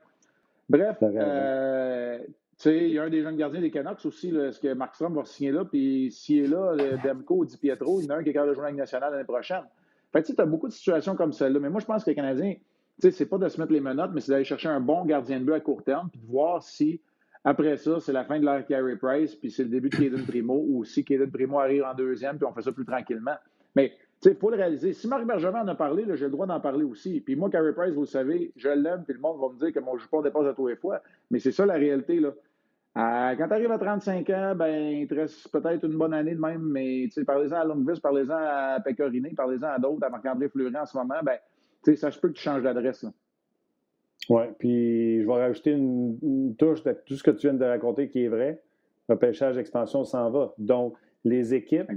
bref, 0.68 0.96
euh, 1.02 2.18
tu 2.18 2.34
sais, 2.56 2.88
il 2.88 2.94
y 2.94 2.98
a 2.98 3.04
un 3.04 3.10
des 3.10 3.22
jeunes 3.22 3.36
gardiens 3.36 3.60
des 3.60 3.70
Canucks 3.70 4.04
aussi. 4.04 4.34
Est-ce 4.34 4.60
que 4.60 4.72
Markstrom 4.72 5.14
va 5.14 5.24
signer 5.24 5.52
là? 5.52 5.64
Puis, 5.64 6.10
s'il 6.12 6.44
est 6.44 6.48
là, 6.48 6.76
Demko 7.04 7.38
ou 7.38 7.44
Di 7.44 7.56
Pietro, 7.56 8.00
il 8.00 8.06
y 8.06 8.08
en 8.08 8.14
a 8.14 8.18
un 8.18 8.22
qui 8.22 8.30
est 8.30 8.32
capable 8.32 8.50
de 8.50 8.54
jouer 8.54 8.64
avec 8.64 8.76
nationale 8.76 9.12
l'année 9.12 9.24
prochaine. 9.24 9.64
Fait 10.12 10.22
tu 10.22 10.34
as 10.38 10.46
beaucoup 10.46 10.68
de 10.68 10.72
situations 10.72 11.14
comme 11.14 11.32
celle-là. 11.32 11.60
Mais 11.60 11.70
moi, 11.70 11.80
je 11.80 11.86
pense 11.86 12.04
que 12.04 12.10
les 12.10 12.16
Canadiens, 12.16 12.54
c'est 12.98 13.26
pas 13.26 13.38
de 13.38 13.48
se 13.48 13.60
mettre 13.60 13.72
les 13.72 13.80
menottes, 13.80 14.10
mais 14.12 14.20
c'est 14.20 14.32
d'aller 14.32 14.44
chercher 14.44 14.68
un 14.68 14.80
bon 14.80 15.04
gardien 15.04 15.40
de 15.40 15.44
but 15.44 15.54
à 15.54 15.60
court 15.60 15.82
terme, 15.82 16.08
puis 16.10 16.20
de 16.20 16.26
voir 16.26 16.62
si, 16.62 17.00
après 17.44 17.76
ça, 17.78 18.00
c'est 18.00 18.12
la 18.12 18.24
fin 18.24 18.38
de 18.38 18.44
l'ère 18.44 18.66
Carey 18.66 18.96
Price, 18.96 19.34
puis 19.34 19.50
c'est 19.50 19.64
le 19.64 19.70
début 19.70 19.88
de 19.88 19.96
Caden 19.96 20.26
Primo, 20.26 20.64
ou 20.68 20.84
si 20.84 21.04
Caden 21.04 21.30
Primo 21.30 21.58
arrive 21.58 21.84
en 21.84 21.94
deuxième, 21.94 22.36
puis 22.36 22.46
on 22.46 22.52
fait 22.52 22.62
ça 22.62 22.72
plus 22.72 22.84
tranquillement. 22.84 23.36
Mais 23.74 23.92
il 24.24 24.34
faut 24.34 24.50
le 24.50 24.56
réaliser. 24.56 24.92
Si 24.92 25.08
Marc 25.08 25.24
Bergevin 25.24 25.62
en 25.62 25.68
a 25.68 25.74
parlé, 25.74 26.04
j'ai 26.14 26.26
le 26.26 26.30
droit 26.30 26.46
d'en 26.46 26.60
parler 26.60 26.84
aussi. 26.84 27.20
Puis 27.20 27.36
moi, 27.36 27.48
Carey 27.48 27.72
Price, 27.72 27.94
vous 27.94 28.02
le 28.02 28.06
savez, 28.06 28.52
je 28.56 28.68
l'aime, 28.68 29.04
puis 29.04 29.14
le 29.14 29.20
monde 29.20 29.40
va 29.40 29.48
me 29.48 29.58
dire 29.58 29.72
que 29.72 29.80
mon 29.80 29.96
pas 29.96 30.22
dépasse 30.22 30.46
à 30.46 30.52
tous 30.52 30.66
les 30.66 30.76
fois. 30.76 31.00
Mais 31.30 31.38
c'est 31.38 31.52
ça 31.52 31.64
la 31.64 31.74
réalité. 31.74 32.20
Là. 32.20 32.34
quand 32.94 33.46
tu 33.48 33.54
arrives 33.54 33.72
à 33.72 33.78
35 33.78 34.30
ans, 34.30 34.54
ben, 34.54 34.98
il 34.98 35.08
te 35.08 35.14
reste 35.14 35.48
peut-être 35.50 35.84
une 35.86 35.96
bonne 35.96 36.12
année 36.12 36.34
de 36.34 36.40
même, 36.40 36.62
mais 36.62 37.08
parlez-en 37.26 37.56
à 37.56 37.64
Longvis, 37.64 38.00
parlez-en 38.00 38.36
à 38.36 38.80
Pecorine, 38.84 39.34
parlez-en 39.34 39.68
à 39.68 39.78
d'autres, 39.78 40.04
à 40.04 40.10
Marc-André 40.10 40.50
Fleury 40.50 40.76
en 40.76 40.84
ce 40.84 40.98
moment, 40.98 41.20
ben, 41.22 41.38
ça 41.96 42.10
se 42.10 42.18
peut 42.18 42.28
que 42.28 42.34
tu 42.34 42.42
changes 42.42 42.62
d'adresse. 42.62 43.06
Oui, 44.30 44.44
puis 44.58 45.20
je 45.20 45.26
vais 45.26 45.32
rajouter 45.32 45.72
une, 45.72 46.54
touche 46.56 46.84
de 46.84 46.92
tout 47.04 47.16
ce 47.16 47.22
que 47.22 47.32
tu 47.32 47.48
viens 47.48 47.54
de 47.54 47.64
raconter 47.64 48.08
qui 48.08 48.24
est 48.24 48.28
vrai. 48.28 48.62
Le 49.08 49.16
pêchage 49.16 49.56
d'expansion 49.56 50.04
s'en 50.04 50.30
va. 50.30 50.54
Donc, 50.56 50.94
les 51.24 51.52
équipes, 51.52 51.90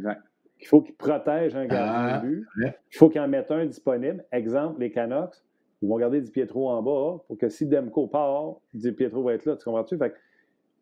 il 0.59 0.67
faut 0.67 0.81
qu'ils 0.81 0.95
protègent 0.95 1.55
un 1.55 1.67
gardien 1.67 2.07
de 2.07 2.11
ah, 2.11 2.19
but. 2.19 2.47
Il 2.91 2.97
faut 2.97 3.09
qu'ils 3.09 3.21
en 3.21 3.27
mettent 3.27 3.51
un 3.51 3.65
disponible. 3.65 4.25
Exemple, 4.31 4.81
les 4.81 4.91
Canucks, 4.91 5.35
ils 5.83 5.87
vont 5.87 5.97
garder 5.97 6.21
Di 6.21 6.31
Pietro 6.31 6.69
en 6.69 6.81
bas 6.81 7.23
pour 7.27 7.37
que 7.37 7.49
si 7.49 7.67
Demko 7.67 8.07
part, 8.07 8.55
Di 8.73 8.91
Pietro 8.91 9.21
va 9.21 9.33
être 9.33 9.45
là. 9.45 9.55
Tu 9.55 9.65
comprends-tu? 9.65 9.97
Fait 9.97 10.15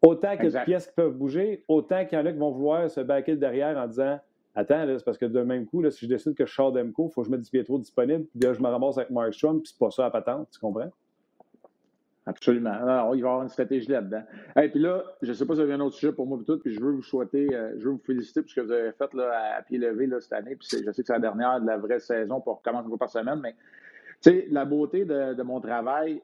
autant 0.01 0.37
qu'il 0.37 0.49
y 0.49 0.55
a 0.55 0.59
de 0.61 0.65
pièces 0.65 0.87
qui 0.87 0.93
peuvent 0.93 1.17
bouger, 1.17 1.65
autant 1.67 2.05
qu'il 2.05 2.17
y 2.17 2.21
en 2.21 2.25
a 2.25 2.31
qui 2.31 2.39
vont 2.39 2.51
vouloir 2.51 2.89
se 2.89 3.01
baquer 3.01 3.35
derrière 3.35 3.77
en 3.77 3.87
disant 3.87 4.19
Attends, 4.55 4.85
c'est 4.85 5.05
parce 5.05 5.17
que 5.17 5.25
d'un 5.25 5.45
même 5.45 5.65
coup, 5.65 5.81
là, 5.81 5.91
si 5.91 6.05
je 6.05 6.09
décide 6.09 6.33
que 6.33 6.45
je 6.45 6.53
sors 6.53 6.71
d'Emco, 6.71 7.07
il 7.09 7.13
faut 7.13 7.21
que 7.21 7.27
je 7.27 7.31
mette 7.31 7.41
Di 7.41 7.49
Pietro 7.49 7.77
disponible, 7.77 8.25
puis 8.25 8.39
là, 8.41 8.53
je 8.53 8.61
me 8.61 8.67
ramasse 8.67 8.97
avec 8.97 9.09
Markstrom, 9.09 9.61
puis 9.61 9.71
c'est 9.71 9.79
pas 9.79 9.91
ça 9.91 10.05
à 10.05 10.11
patente, 10.11 10.49
tu 10.51 10.59
comprends? 10.59 10.91
Absolument. 12.31 12.73
Il 12.79 12.85
va 12.85 13.15
y 13.15 13.19
avoir 13.19 13.43
une 13.43 13.49
stratégie 13.49 13.89
là-dedans. 13.89 14.23
Et 14.55 14.69
puis 14.69 14.79
là, 14.79 15.03
je 15.21 15.29
ne 15.29 15.33
sais 15.33 15.45
pas 15.45 15.53
si 15.53 15.59
vous 15.59 15.65
avez 15.65 15.73
un 15.73 15.81
autre 15.81 15.95
sujet 15.95 16.13
pour 16.13 16.25
moi 16.25 16.39
et 16.41 16.45
tout, 16.45 16.57
puis 16.59 16.73
je 16.73 16.79
veux 16.79 16.91
vous 16.91 17.03
souhaiter, 17.03 17.53
euh, 17.53 17.73
je 17.77 17.83
veux 17.83 17.91
vous 17.91 18.01
féliciter 18.05 18.41
pour 18.41 18.49
ce 18.49 18.55
que 18.55 18.61
vous 18.61 18.71
avez 18.71 18.93
fait 18.93 19.13
là, 19.13 19.57
à 19.57 19.61
pied 19.61 19.77
levé 19.77 20.07
là, 20.07 20.21
cette 20.21 20.31
année. 20.31 20.55
Puis 20.55 20.67
je 20.71 20.77
sais 20.77 20.83
que 20.83 20.91
c'est 20.93 21.09
la 21.09 21.19
dernière 21.19 21.59
de 21.59 21.67
la 21.67 21.77
vraie 21.77 21.99
saison 21.99 22.39
pour 22.39 22.61
commencer 22.61 22.85
une 22.85 22.89
fois 22.89 22.99
par 22.99 23.09
semaine, 23.09 23.41
mais 23.41 23.53
tu 24.21 24.31
sais, 24.31 24.47
la 24.49 24.63
beauté 24.63 25.03
de, 25.03 25.41
mon 25.43 25.59
travail, 25.59 26.21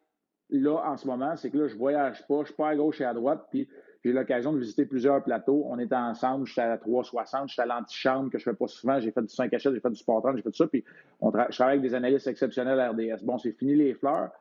là, 0.50 0.78
en 0.86 0.96
ce 0.96 1.08
moment, 1.08 1.36
c'est 1.36 1.50
que 1.50 1.58
là, 1.58 1.68
je 1.68 1.76
voyage 1.76 2.26
pas, 2.26 2.42
je 2.42 2.46
suis 2.48 2.56
pas 2.56 2.70
à 2.70 2.76
gauche 2.76 3.02
et 3.02 3.06
à 3.06 3.14
droite, 3.14 3.46
puis 3.50 3.68
j'ai 4.06 4.14
l'occasion 4.14 4.54
de 4.54 4.60
visiter 4.60 4.86
plusieurs 4.86 5.22
plateaux. 5.22 5.66
On 5.68 5.78
était 5.80 5.96
ensemble, 5.96 6.48
j'étais 6.48 6.62
à 6.62 6.70
la 6.70 6.78
360, 6.78 7.50
j'étais 7.50 7.64
à 7.64 7.66
l'antichambre 7.66 8.30
que 8.30 8.38
je 8.38 8.48
ne 8.48 8.54
fais 8.54 8.58
pas 8.58 8.68
souvent. 8.68 9.00
J'ai 9.02 9.12
fait 9.12 9.24
du 9.24 9.28
5 9.28 9.52
h 9.52 9.74
j'ai 9.74 9.80
fait 9.82 9.90
du 9.90 9.98
sport 9.98 10.24
j'ai 10.34 10.42
fait 10.42 10.50
tout 10.52 10.56
ça. 10.56 10.68
Puis 10.68 10.86
on 11.20 11.32
je 11.32 11.56
travaille 11.56 11.80
avec 11.80 11.82
des 11.82 11.94
analystes 11.94 12.28
exceptionnels 12.28 12.80
à 12.80 12.92
RDS. 12.92 13.24
Bon, 13.24 13.38
c'est 13.38 13.52
fini 13.52 13.76
les 13.76 13.94
fleurs. 13.96 14.32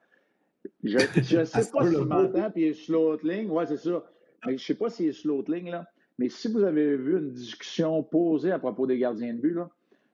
Je 0.83 1.39
ne 1.39 1.45
sais 1.45 1.71
pas 1.71 1.87
s'il 1.87 1.99
m'entend, 2.01 2.51
puis 2.51 2.63
il 2.63 2.69
est 2.69 2.73
sur 2.75 2.95
l'autre 2.95 3.27
ligne. 3.27 3.49
Oui, 3.51 3.65
c'est 3.67 3.77
ça. 3.77 4.05
Mais 4.45 4.53
je 4.53 4.63
ne 4.63 4.67
sais 4.67 4.75
pas 4.75 4.91
s'il 4.91 5.09
est 5.09 5.13
sur 5.13 5.29
l'autre 5.29 5.53
ligne, 5.53 5.71
là. 5.71 5.87
Mais 6.19 6.29
si 6.29 6.51
vous 6.51 6.63
avez 6.63 6.97
vu 6.97 7.19
une 7.19 7.33
discussion 7.33 8.03
posée 8.03 8.51
à 8.51 8.59
propos 8.59 8.87
des 8.87 8.99
gardiens 8.99 9.35
de 9.35 9.41
but, 9.41 9.55
là, 9.55 9.69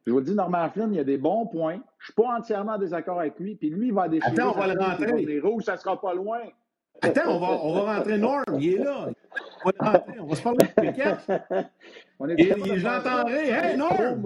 je 0.04 0.12
vous 0.12 0.20
dis, 0.20 0.34
Norman 0.34 0.68
Flynn, 0.70 0.92
il 0.92 0.96
y 0.96 1.00
a 1.00 1.04
des 1.04 1.18
bons 1.18 1.46
points. 1.46 1.74
Je 1.74 1.78
ne 1.78 2.04
suis 2.04 2.12
pas 2.14 2.36
entièrement 2.36 2.72
en 2.72 2.78
désaccord 2.78 3.20
avec 3.20 3.38
lui. 3.38 3.54
Puis 3.54 3.70
lui, 3.70 3.88
il 3.88 3.94
va 3.94 4.08
déchirer. 4.08 4.32
Attends, 4.32 4.52
on 4.56 4.58
va 4.58 4.74
le 4.74 4.80
rentrer. 4.80 5.24
Les 5.24 5.38
rouges, 5.38 5.62
ça 5.62 5.74
ne 5.74 5.78
sera 5.78 6.00
pas 6.00 6.14
loin. 6.14 6.40
Attends, 7.00 7.36
on 7.36 7.38
va, 7.38 7.46
on 7.62 7.72
va 7.74 7.96
rentrer 7.96 8.18
Norm. 8.18 8.44
Il 8.58 8.74
est 8.74 8.78
là. 8.78 9.08
On 9.64 9.70
va, 9.70 9.92
rentrer. 9.92 10.20
on 10.20 10.26
va 10.26 10.34
se 10.34 10.42
parler 10.42 10.66
de 10.66 10.82
P4. 10.82 11.68
Et, 12.38 12.78
j'entendrai. 12.78 13.48
Hey, 13.48 13.76
Norm! 13.76 14.22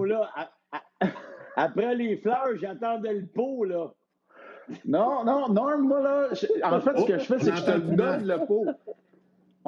Après 1.55 1.95
les 1.95 2.17
fleurs, 2.17 2.55
j'attendais 2.55 3.13
le 3.13 3.25
pot, 3.27 3.63
là. 3.63 3.93
Non, 4.85 5.23
non, 5.23 5.49
Norm, 5.49 5.81
moi, 5.81 6.01
là, 6.01 6.27
en 6.63 6.81
fait, 6.81 6.97
ce 6.97 7.05
que 7.05 7.19
je 7.19 7.23
fais, 7.23 7.39
c'est 7.39 7.51
que 7.51 7.57
je 7.57 7.65
te 7.65 7.77
donne 7.95 8.25
le 8.25 8.45
pot. 8.45 8.65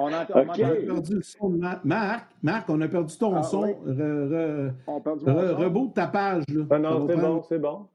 On 0.02 0.06
a, 0.06 0.26
on 0.34 0.48
a, 0.48 0.54
perdu 0.54 1.14
le 1.14 1.22
son 1.22 1.50
de 1.50 1.58
Marc. 1.58 1.84
Marc, 1.84 2.26
Marc 2.42 2.70
on 2.70 2.80
a 2.80 2.88
perdu 2.88 3.16
ton 3.18 3.36
ah, 3.36 3.42
son. 3.42 3.64
Oui. 3.64 3.72
Re, 3.86 4.70
re, 4.86 5.56
reboot 5.58 5.92
ta 5.92 6.06
page. 6.06 6.44
Là. 6.48 6.64
Ah 6.70 6.78
non, 6.78 7.06
c'est 7.06 7.16
bon, 7.16 7.42
c'est 7.42 7.58
bon. 7.58 7.86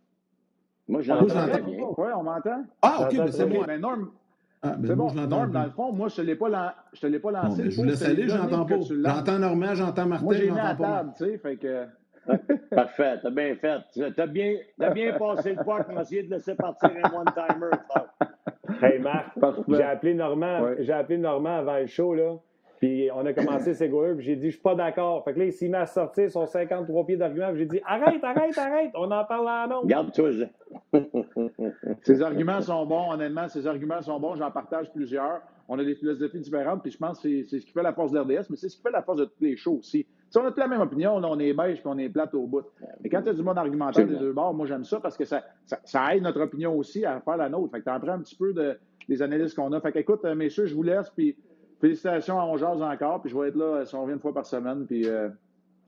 Moi, 0.87 1.01
j'entends 1.01 1.25
bien. 1.25 1.61
Oui, 1.97 2.07
on 2.15 2.23
m'entend? 2.23 2.63
Ah, 2.83 2.97
OK, 3.01 3.13
mais 3.13 3.31
c'est 3.31 3.47
moi. 3.47 3.65
Mais 3.67 3.79
Norm, 3.79 4.11
ah, 4.61 4.75
ben 4.77 4.87
c'est 4.87 4.95
bon. 4.95 5.13
Norm, 5.13 5.51
dans 5.51 5.63
le 5.63 5.71
fond, 5.71 5.93
moi, 5.93 6.07
je 6.09 6.21
ne 6.21 6.27
l'ai 6.27 6.35
pas, 6.35 6.49
lancé. 6.49 7.63
Ben, 7.63 7.71
je 7.71 7.75
vous 7.75 7.83
laisse 7.83 8.01
aller, 8.03 8.29
j'entends 8.29 8.65
pas. 8.65 8.75
J'entends 8.81 9.39
Normand, 9.39 9.75
j'entends 9.75 10.05
Martin, 10.05 10.25
Moi, 10.25 10.35
j'ai 10.35 10.51
mis 10.51 10.59
à 10.59 10.75
table, 10.75 11.11
tu 11.17 11.25
sais, 11.25 11.37
fait 11.37 11.57
que... 11.57 11.85
Parfait, 12.69 13.19
t'as 13.21 13.29
bien 13.29 13.55
fait. 13.55 13.79
T'as 14.15 14.27
bien, 14.27 14.55
as 14.79 14.89
bien 14.89 15.13
passé 15.17 15.53
le 15.53 15.63
poids 15.63 15.83
pour 15.83 15.99
essayer 15.99 16.23
de 16.23 16.31
laisser 16.31 16.55
partir 16.55 16.89
un 16.89 17.13
one-timer. 17.13 17.71
Hey 18.81 18.99
Marc, 18.99 19.37
j'ai 19.67 19.83
appelé 19.83 20.13
Normand, 20.13 20.71
j'ai 20.79 20.93
appelé 20.93 21.17
Normand 21.17 21.57
avant 21.57 21.77
le 21.77 21.85
show, 21.87 22.13
là. 22.13 22.35
Puis 22.77 23.09
on 23.15 23.25
a 23.25 23.33
commencé 23.33 23.73
ces 23.73 23.87
gars 23.89 24.13
puis 24.15 24.25
j'ai 24.25 24.35
dit, 24.35 24.47
je 24.47 24.55
suis 24.55 24.61
pas 24.61 24.75
d'accord. 24.75 25.23
Fait 25.23 25.33
que 25.33 25.39
là, 25.39 25.45
il 25.45 25.53
s'est 25.53 25.69
mis 25.69 25.75
à 25.75 25.85
sortir 25.85 26.29
son 26.29 26.45
53 26.45 27.05
pieds 27.05 27.15
d'argument, 27.15 27.55
j'ai 27.55 27.65
dit, 27.65 27.79
arrête, 27.85 28.23
arrête, 28.23 28.57
arrête, 28.57 28.91
on 28.95 29.09
en 29.11 29.23
parle 29.23 29.47
en 29.47 29.67
nom. 29.67 29.85
Garde-toi, 29.85 30.31
Ces 32.01 32.21
arguments 32.21 32.61
sont 32.61 32.85
bons, 32.85 33.11
honnêtement, 33.13 33.47
ces 33.47 33.65
arguments 33.65 34.01
sont 34.01 34.19
bons. 34.19 34.35
J'en 34.35 34.51
partage 34.51 34.91
plusieurs. 34.91 35.41
On 35.67 35.79
a 35.79 35.83
des 35.83 35.95
philosophies 35.95 36.39
différentes, 36.39 36.81
puis 36.81 36.91
je 36.91 36.97
pense 36.97 37.19
que 37.19 37.43
c'est 37.43 37.59
ce 37.59 37.65
qui 37.65 37.71
fait 37.71 37.81
la 37.81 37.93
force 37.93 38.11
de 38.11 38.19
l'RDS, 38.19 38.49
mais 38.49 38.55
c'est 38.55 38.69
ce 38.69 38.75
qui 38.75 38.83
fait 38.83 38.91
la 38.91 39.01
force 39.01 39.19
de 39.19 39.25
tous 39.25 39.41
les 39.41 39.55
shows 39.55 39.77
aussi. 39.79 40.05
Si 40.35 40.39
on 40.39 40.43
a 40.43 40.49
toute 40.49 40.57
la 40.57 40.67
même 40.67 40.81
opinion, 40.81 41.15
on 41.15 41.39
est 41.39 41.53
beige 41.53 41.77
puis 41.77 41.87
on 41.87 41.97
est 41.97 42.09
plate 42.09 42.33
au 42.33 42.45
bout. 42.45 42.65
Mais 43.01 43.09
quand 43.09 43.21
tu 43.21 43.29
as 43.29 43.33
du 43.33 43.41
monde 43.41 43.57
argumentaire 43.57 44.05
des 44.05 44.17
deux 44.17 44.33
bords, 44.33 44.53
moi 44.53 44.65
j'aime 44.65 44.83
ça 44.83 44.99
parce 44.99 45.15
que 45.15 45.23
ça, 45.23 45.45
ça, 45.85 46.13
aide 46.13 46.23
notre 46.23 46.41
opinion 46.41 46.77
aussi 46.77 47.05
à 47.05 47.21
faire 47.21 47.37
la 47.37 47.47
nôtre. 47.47 47.71
Fait 47.71 47.79
que 47.79 47.85
tu 47.85 47.89
en 47.89 48.01
prends 48.01 48.11
un 48.11 48.19
petit 48.19 48.35
peu 48.35 48.51
de, 48.51 48.77
des 49.07 49.21
analyses 49.21 49.53
qu'on 49.53 49.71
a. 49.71 49.79
Fait 49.79 49.93
que 49.93 49.99
écoute, 49.99 50.25
euh, 50.25 50.35
messieurs, 50.35 50.65
je 50.65 50.75
vous 50.75 50.83
laisse, 50.83 51.09
puis 51.09 51.37
félicitations 51.79 52.37
à 52.37 52.43
On 52.43 52.81
encore, 52.81 53.21
puis 53.21 53.29
je 53.29 53.39
vais 53.39 53.47
être 53.47 53.55
là 53.55 53.63
euh, 53.63 53.85
si 53.85 53.95
on 53.95 54.01
revient 54.01 54.15
une 54.15 54.19
fois 54.19 54.33
par 54.33 54.45
semaine, 54.45 54.85
puis 54.85 55.07
euh, 55.07 55.29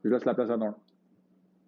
je 0.05 0.09
laisse 0.09 0.23
la 0.23 0.33
place 0.33 0.49
à 0.49 0.55
Norm. 0.55 0.75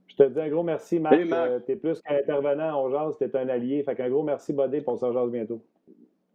Je 0.07 0.15
te 0.15 0.23
dis 0.29 0.39
un 0.39 0.47
gros 0.47 0.63
merci, 0.63 1.01
Marc. 1.01 1.17
tu 1.65 1.71
es 1.73 1.75
plus 1.75 1.99
qu'un 1.99 2.15
intervenant 2.15 2.81
en 2.81 2.89
jase, 2.89 3.17
tu 3.17 3.25
es 3.25 3.35
un 3.35 3.49
allié. 3.49 3.83
Fait 3.83 3.95
qu'un 3.95 4.09
gros 4.09 4.23
merci, 4.23 4.53
Bodé, 4.53 4.79
pour 4.79 4.93
on 4.93 4.95
se 4.95 5.11
jase 5.11 5.31
bientôt. 5.31 5.61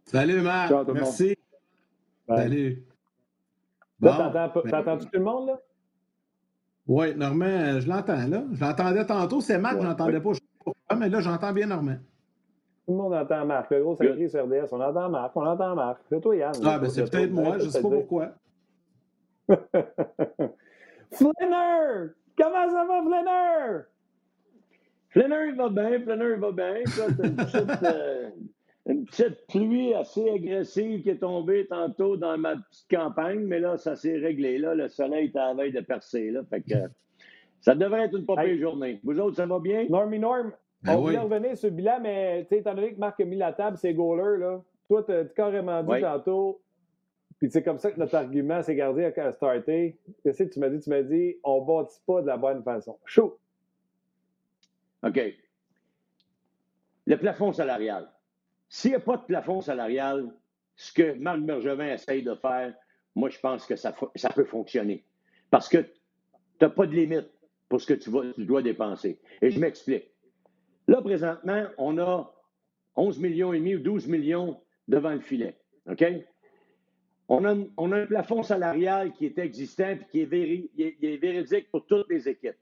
Salut, 0.05 0.43
Marc. 0.43 0.71
merci. 0.93 1.39
Salut. 2.29 2.85
T'entends-tu 4.03 5.07
tout 5.07 5.19
le 5.19 5.25
monde, 5.25 5.47
là? 5.47 5.59
Oui, 6.87 7.14
Normand, 7.14 7.81
je 7.81 7.88
l'entends, 7.88 8.27
là. 8.29 8.44
Je 8.53 8.61
l'entendais 8.61 9.07
tantôt. 9.07 9.40
C'est 9.40 9.59
Marc, 9.59 9.81
je 9.81 9.87
n'entendais 9.87 10.20
pas. 10.20 10.33
mais 10.99 11.09
là, 11.09 11.20
j'entends 11.20 11.53
bien 11.53 11.66
Normand. 11.66 11.97
Tout 12.87 12.92
le 12.92 12.99
monde 12.99 13.14
entend 13.14 13.47
Marc. 13.47 13.70
Le 13.70 13.83
gros, 13.83 13.97
c'est 13.97 14.07
écrit 14.07 14.29
sur 14.29 14.44
RDS. 14.44 14.68
On 14.73 14.81
entend 14.81 15.09
Marc. 15.09 15.35
On 15.35 15.47
entend 15.47 15.75
Marc. 15.75 16.01
C'est 16.11 16.20
toi, 16.20 16.37
Yann. 16.37 16.53
Ah, 16.64 16.79
ben 16.79 16.90
c'est 16.90 17.11
peut-être 17.11 17.33
moi. 17.33 17.59
Je 17.59 17.64
ne 17.64 17.70
sais 17.70 17.81
pas 17.81 17.88
pourquoi. 17.88 18.33
Flinner! 21.12 22.11
Comment 22.37 22.70
ça 22.70 22.85
va, 22.85 23.03
Flinner? 23.03 23.85
Flinner, 25.11 25.49
il 25.49 25.55
va 25.55 25.68
bien. 25.70 26.01
Flinner, 26.01 26.33
il 26.35 26.40
va 26.40 26.53
bien. 26.53 26.75
une 26.77 26.85
petite, 27.37 27.83
euh, 27.85 28.31
une 28.87 29.07
petite 29.07 29.47
pluie 29.49 29.94
assez 29.94 30.29
agressive 30.29 31.03
qui 31.03 31.11
est 31.11 31.18
tombée 31.18 31.66
tantôt 31.66 32.16
dans 32.16 32.37
ma 32.37 32.57
petite 32.57 32.88
campagne, 32.90 33.40
mais 33.40 33.59
là, 33.59 33.79
ça 33.79 33.97
s'est 33.97 34.18
réglé. 34.18 34.59
Là, 34.59 34.75
le 34.75 34.88
soleil 34.88 35.27
est 35.27 35.37
à 35.37 35.49
la 35.49 35.55
veille 35.55 35.73
de 35.73 35.81
percer. 35.81 36.31
Là, 36.31 36.42
fait 36.44 36.61
que, 36.61 36.75
ça 37.61 37.75
devrait 37.75 38.05
être 38.05 38.18
une 38.18 38.27
pas 38.27 38.55
journée. 38.57 39.01
Vous 39.03 39.18
autres, 39.18 39.37
ça 39.37 39.47
va 39.47 39.59
bien? 39.59 39.87
Normie 39.88 40.18
Norm, 40.18 40.53
ben 40.83 40.97
on 40.97 41.01
voulait 41.01 41.18
revenir 41.18 41.57
sur 41.57 41.70
le 41.70 41.77
bilan, 41.77 41.99
mais 42.03 42.47
étant 42.51 42.75
donné 42.75 42.92
que 42.92 43.01
Marc 43.01 43.18
a 43.20 43.25
mis 43.25 43.37
la 43.37 43.55
table, 43.55 43.79
c'est 43.79 43.94
goaler, 43.94 44.38
là. 44.38 44.62
Toi, 44.88 45.03
tu 45.03 45.12
as 45.12 45.25
carrément 45.25 45.83
dit 45.83 46.01
tantôt, 46.03 46.61
puis 47.38 47.51
c'est 47.51 47.62
comme 47.62 47.79
ça 47.79 47.90
que 47.90 47.99
notre 47.99 48.14
argument 48.16 48.62
s'est 48.62 48.75
gardé 48.75 49.07
à 49.07 49.33
starter. 49.33 49.99
Qu'est-ce 50.23 50.42
que 50.42 50.49
tu 50.51 50.61
m'as 50.61 50.68
dit? 50.68 50.81
Tu 50.81 50.90
m'as 50.90 51.03
dit, 51.03 51.37
on 51.42 51.62
ne 51.62 51.66
bâtit 51.66 52.01
pas 52.07 52.20
de 52.20 52.27
la 52.27 52.37
bonne 52.37 52.62
façon. 52.62 52.99
Chaud! 53.07 53.38
OK. 55.03 55.20
Le 57.07 57.16
plafond 57.16 57.53
salarial. 57.53 58.11
S'il 58.75 58.91
n'y 58.91 58.97
a 58.97 59.01
pas 59.01 59.17
de 59.17 59.23
plafond 59.23 59.61
salarial, 59.61 60.35
ce 60.75 60.93
que 60.93 61.13
Marc 61.13 61.39
Bergevin 61.43 61.95
essaye 61.95 62.25
de 62.25 62.35
faire, 62.35 62.75
moi, 63.15 63.29
je 63.29 63.39
pense 63.39 63.67
que 63.67 63.77
ça, 63.77 63.95
peut 64.35 64.45
fonctionner. 64.45 65.05
Parce 65.49 65.69
que 65.69 65.79
tu 65.79 65.91
n'as 66.61 66.71
pas 66.71 66.85
de 66.85 66.93
limite 66.93 67.31
pour 67.69 67.81
ce 67.81 67.87
que 67.87 67.95
tu, 67.95 68.11
dois 68.45 68.63
dépenser. 68.63 69.21
Et 69.41 69.53
je 69.53 69.61
m'explique. 69.61 70.11
Là, 70.89 71.01
présentement, 71.03 71.67
on 71.79 71.99
a 71.99 72.35
11 72.97 73.21
millions 73.21 73.53
et 73.53 73.61
demi 73.61 73.77
ou 73.77 73.79
12 73.79 74.09
millions 74.09 74.61
devant 74.89 75.13
le 75.13 75.21
filet. 75.21 75.57
OK? 75.89 76.05
On 77.29 77.45
a, 77.45 77.55
on 77.77 77.93
a 77.93 78.01
un 78.01 78.07
plafond 78.07 78.43
salarial 78.43 79.13
qui 79.13 79.27
est 79.27 79.39
existant 79.39 79.91
et 79.91 80.01
qui 80.11 80.23
est, 80.23 81.17
véridique 81.17 81.71
pour 81.71 81.87
toutes 81.87 82.11
les 82.11 82.29
équipes. 82.29 82.59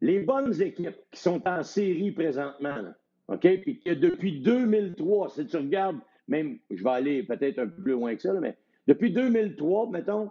Les 0.00 0.18
bonnes 0.18 0.60
équipes 0.60 0.98
qui 1.12 1.20
sont 1.20 1.46
en 1.46 1.62
série 1.62 2.10
présentement, 2.10 2.92
OK? 3.30 3.60
Puis 3.62 3.80
que 3.80 3.90
depuis 3.90 4.40
2003, 4.40 5.30
si 5.30 5.46
tu 5.46 5.56
regardes, 5.56 5.98
même, 6.28 6.58
je 6.70 6.82
vais 6.82 6.90
aller 6.90 7.22
peut-être 7.22 7.58
un 7.58 7.66
peu 7.66 7.82
plus 7.82 7.92
loin 7.92 8.14
que 8.14 8.22
ça, 8.22 8.32
mais 8.34 8.56
depuis 8.86 9.12
2003, 9.12 9.90
mettons, 9.90 10.30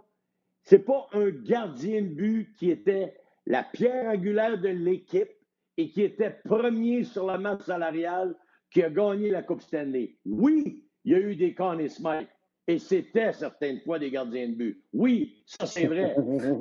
c'est 0.62 0.84
pas 0.84 1.08
un 1.12 1.30
gardien 1.30 2.02
de 2.02 2.08
but 2.08 2.54
qui 2.58 2.70
était 2.70 3.14
la 3.46 3.62
pierre 3.64 4.10
angulaire 4.10 4.60
de 4.60 4.68
l'équipe 4.68 5.30
et 5.76 5.88
qui 5.88 6.02
était 6.02 6.36
premier 6.44 7.04
sur 7.04 7.26
la 7.26 7.38
masse 7.38 7.64
salariale 7.64 8.34
qui 8.70 8.82
a 8.82 8.90
gagné 8.90 9.30
la 9.30 9.42
Coupe 9.42 9.62
Stanley. 9.62 10.16
Oui, 10.24 10.84
il 11.04 11.12
y 11.12 11.14
a 11.14 11.18
eu 11.18 11.34
des 11.36 11.54
Conn 11.54 11.86
Smith. 11.88 12.28
Et 12.66 12.78
c'était 12.78 13.32
certaines 13.32 13.80
fois 13.80 13.98
des 13.98 14.10
gardiens 14.10 14.48
de 14.48 14.54
but. 14.54 14.84
Oui, 14.92 15.42
ça 15.44 15.66
c'est 15.66 15.86
vrai. 15.86 16.14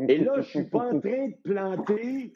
Et 0.07 0.17
là, 0.17 0.35
je 0.35 0.39
ne 0.39 0.43
suis 0.43 0.63
pas 0.63 0.89
en 0.89 0.99
train 0.99 1.27
de 1.27 1.35
planter. 1.43 2.33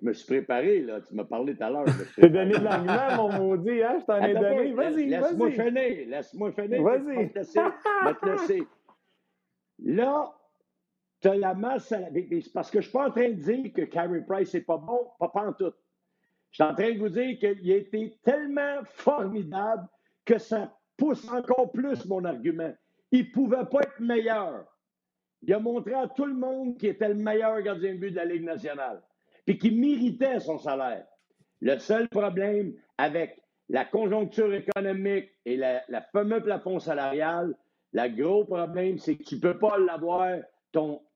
Je 0.00 0.06
me 0.06 0.12
suis 0.12 0.26
préparé, 0.26 0.80
là. 0.80 1.00
Tu 1.00 1.14
m'as 1.14 1.24
parlé 1.24 1.54
tout 1.54 1.64
à 1.64 1.70
l'heure. 1.70 1.86
Je 1.86 2.20
t'ai 2.20 2.28
donné 2.28 2.58
de 2.58 2.64
l'argument, 2.64 3.28
mon 3.28 3.56
maudit, 3.56 3.82
hein? 3.82 3.98
Je 4.00 4.04
t'en 4.06 4.22
ai 4.22 4.34
donné. 4.34 4.72
Vas-y, 4.72 5.06
Laisse-moi 5.06 5.50
finir. 5.50 6.08
Laisse-moi 6.08 6.52
finir. 6.52 6.82
Vas-y. 6.82 7.32
Je 7.34 8.20
te 8.20 8.26
laisser. 8.26 8.62
Là, 9.84 10.32
tu 11.20 11.28
as 11.28 11.36
la 11.36 11.54
masse. 11.54 11.94
Parce 12.54 12.70
que 12.70 12.80
je 12.80 12.86
ne 12.86 12.90
suis 12.90 12.92
pas 12.92 13.08
en 13.08 13.10
train 13.10 13.28
de 13.28 13.34
dire 13.34 13.72
que 13.72 13.82
Carey 13.82 14.24
Price 14.26 14.54
n'est 14.54 14.60
pas 14.60 14.78
bon, 14.78 15.08
pas, 15.18 15.28
pas 15.28 15.48
en 15.48 15.52
tout. 15.52 15.72
Je 16.50 16.62
suis 16.62 16.70
en 16.70 16.74
train 16.74 16.92
de 16.92 16.98
vous 16.98 17.08
dire 17.08 17.38
qu'il 17.38 17.72
a 17.72 17.76
été 17.76 18.18
tellement 18.22 18.80
formidable 18.84 19.88
que 20.24 20.38
ça 20.38 20.74
pousse 20.96 21.28
encore 21.30 21.72
plus 21.72 22.04
mon 22.06 22.24
argument. 22.24 22.72
Il 23.10 23.26
ne 23.26 23.32
pouvait 23.32 23.64
pas 23.70 23.80
être 23.80 24.00
meilleur. 24.00 24.66
Il 25.42 25.52
a 25.52 25.58
montré 25.58 25.94
à 25.94 26.08
tout 26.08 26.24
le 26.24 26.34
monde 26.34 26.78
qu'il 26.78 26.90
était 26.90 27.08
le 27.08 27.14
meilleur 27.14 27.60
gardien 27.62 27.94
de 27.94 27.98
but 27.98 28.10
de 28.10 28.16
la 28.16 28.24
Ligue 28.24 28.44
nationale, 28.44 29.02
puis 29.44 29.58
qu'il 29.58 29.80
méritait 29.80 30.40
son 30.40 30.58
salaire. 30.58 31.06
Le 31.60 31.78
seul 31.78 32.08
problème 32.08 32.72
avec 32.98 33.40
la 33.68 33.84
conjoncture 33.84 34.52
économique 34.54 35.30
et 35.44 35.56
la 35.56 36.02
fameux 36.12 36.42
plafond 36.42 36.78
salarial, 36.78 37.54
le 37.92 38.08
gros 38.08 38.44
problème, 38.44 38.98
c'est 38.98 39.16
que 39.16 39.22
tu 39.22 39.36
ne 39.36 39.40
peux 39.40 39.58
pas 39.58 39.78
l'avoir, 39.78 40.38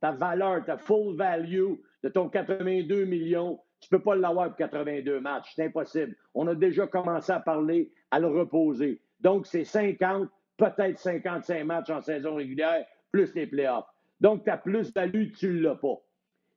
ta 0.00 0.12
valeur, 0.12 0.64
ta 0.64 0.76
full 0.76 1.16
value 1.16 1.74
de 2.02 2.08
ton 2.08 2.28
82 2.28 3.04
millions 3.04 3.58
tu 3.80 3.88
ne 3.92 3.98
peux 3.98 4.04
pas 4.04 4.16
l'avoir 4.16 4.48
pour 4.48 4.56
82 4.56 5.20
matchs. 5.20 5.52
C'est 5.54 5.66
impossible. 5.66 6.16
On 6.34 6.46
a 6.48 6.54
déjà 6.54 6.86
commencé 6.86 7.32
à 7.32 7.40
parler 7.40 7.92
à 8.10 8.18
le 8.18 8.28
reposer. 8.28 9.00
Donc, 9.20 9.46
c'est 9.46 9.64
50, 9.64 10.28
peut-être 10.56 10.98
55 10.98 11.64
matchs 11.64 11.90
en 11.90 12.00
saison 12.00 12.36
régulière, 12.36 12.84
plus 13.12 13.34
les 13.34 13.46
playoffs. 13.46 13.86
Donc, 14.20 14.44
ta 14.44 14.56
plus-value, 14.56 15.32
tu 15.32 15.48
ne 15.48 15.60
l'as 15.60 15.74
pas. 15.74 16.00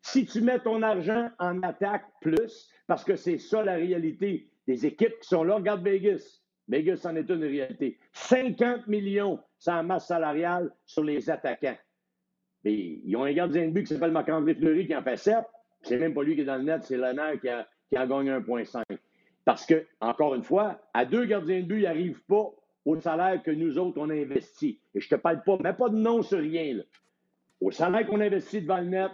Si 0.02 0.26
tu 0.26 0.42
mets 0.42 0.60
ton 0.60 0.82
argent 0.82 1.30
en 1.40 1.62
attaque 1.62 2.06
plus, 2.22 2.70
parce 2.88 3.04
que 3.04 3.16
c'est 3.16 3.38
ça 3.38 3.64
la 3.64 3.76
réalité 3.76 4.50
des 4.68 4.86
équipes 4.86 5.20
qui 5.22 5.28
sont 5.28 5.44
là, 5.44 5.56
regarde 5.56 5.84
Vegas. 5.84 6.42
Vegas 6.68 7.02
en 7.06 7.16
est 7.16 7.30
une 7.30 7.44
réalité. 7.44 8.00
50 8.14 8.88
millions 8.88 9.40
sans 9.58 9.84
masse 9.84 10.08
salariale 10.08 10.72
sur 10.86 11.04
les 11.04 11.30
attaquants. 11.30 11.78
Ils 12.64 13.16
ont 13.16 13.24
un 13.24 13.34
gardien 13.34 13.66
de 13.68 13.72
but 13.72 13.84
qui 13.84 13.94
s'appelle 13.94 14.12
Marc-André 14.12 14.56
Fleury 14.56 14.86
qui 14.88 14.96
en 14.96 15.02
fait 15.02 15.18
7. 15.18 15.38
C'est 15.82 15.98
même 15.98 16.14
pas 16.14 16.24
lui 16.24 16.36
qui 16.36 16.42
est 16.42 16.46
dans 16.46 16.58
le 16.58 16.64
net, 16.64 16.84
c'est 16.84 16.98
Lenner 16.98 17.40
qui 17.40 17.50
a, 17.50 17.68
qui 17.90 17.98
a 17.98 18.06
gagné 18.06 18.32
1,5. 18.32 18.84
Parce 19.46 19.66
que, 19.66 19.86
encore 20.02 20.36
une 20.36 20.44
fois, 20.44 20.80
à 20.94 21.06
deux 21.06 21.26
gardiens 21.26 21.62
de 21.62 21.66
but, 21.66 21.80
ils 21.80 21.84
n'arrivent 21.84 22.24
pas 22.28 22.52
au 22.86 23.00
salaire 23.00 23.42
que 23.42 23.52
nous 23.52 23.78
autres, 23.78 23.98
on 24.00 24.10
a 24.10 24.14
investi. 24.14 24.80
Et 24.94 25.00
je 25.00 25.10
te 25.10 25.16
parle 25.16 25.42
pas, 25.44 25.58
mais 25.64 25.74
pas 25.74 25.90
de 25.90 25.96
nom 25.96 26.22
sur 26.22 26.40
rien. 26.40 26.80
Au 27.62 27.72
salaire 27.72 28.06
qu'on 28.06 28.22
investit 28.22 28.62
devant 28.62 28.80
le 28.80 28.88
net, 28.88 29.12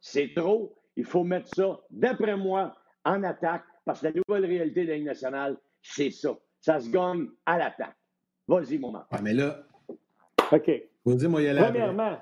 c'est 0.00 0.32
trop. 0.34 0.74
Il 0.96 1.04
faut 1.04 1.24
mettre 1.24 1.48
ça, 1.54 1.80
d'après 1.90 2.36
moi, 2.36 2.74
en 3.04 3.22
attaque, 3.22 3.64
parce 3.84 4.00
que 4.00 4.08
la 4.08 4.12
nouvelle 4.12 4.44
réalité 4.44 4.84
de 4.84 4.88
la 4.88 4.96
Ligue 4.96 5.06
nationale, 5.06 5.56
c'est 5.82 6.10
ça. 6.10 6.36
Ça 6.60 6.80
se 6.80 6.90
gagne 6.90 7.28
à 7.46 7.58
l'attaque. 7.58 7.96
Vas-y, 8.46 8.78
mon 8.78 8.94
Ah, 8.94 9.20
mais 9.22 9.32
là. 9.32 9.62
OK. 10.52 10.70
Vous 11.04 11.14
dites, 11.14 11.28
moi, 11.28 11.40
y 11.42 11.48
aller 11.48 11.60
Premièrement, 11.60 12.18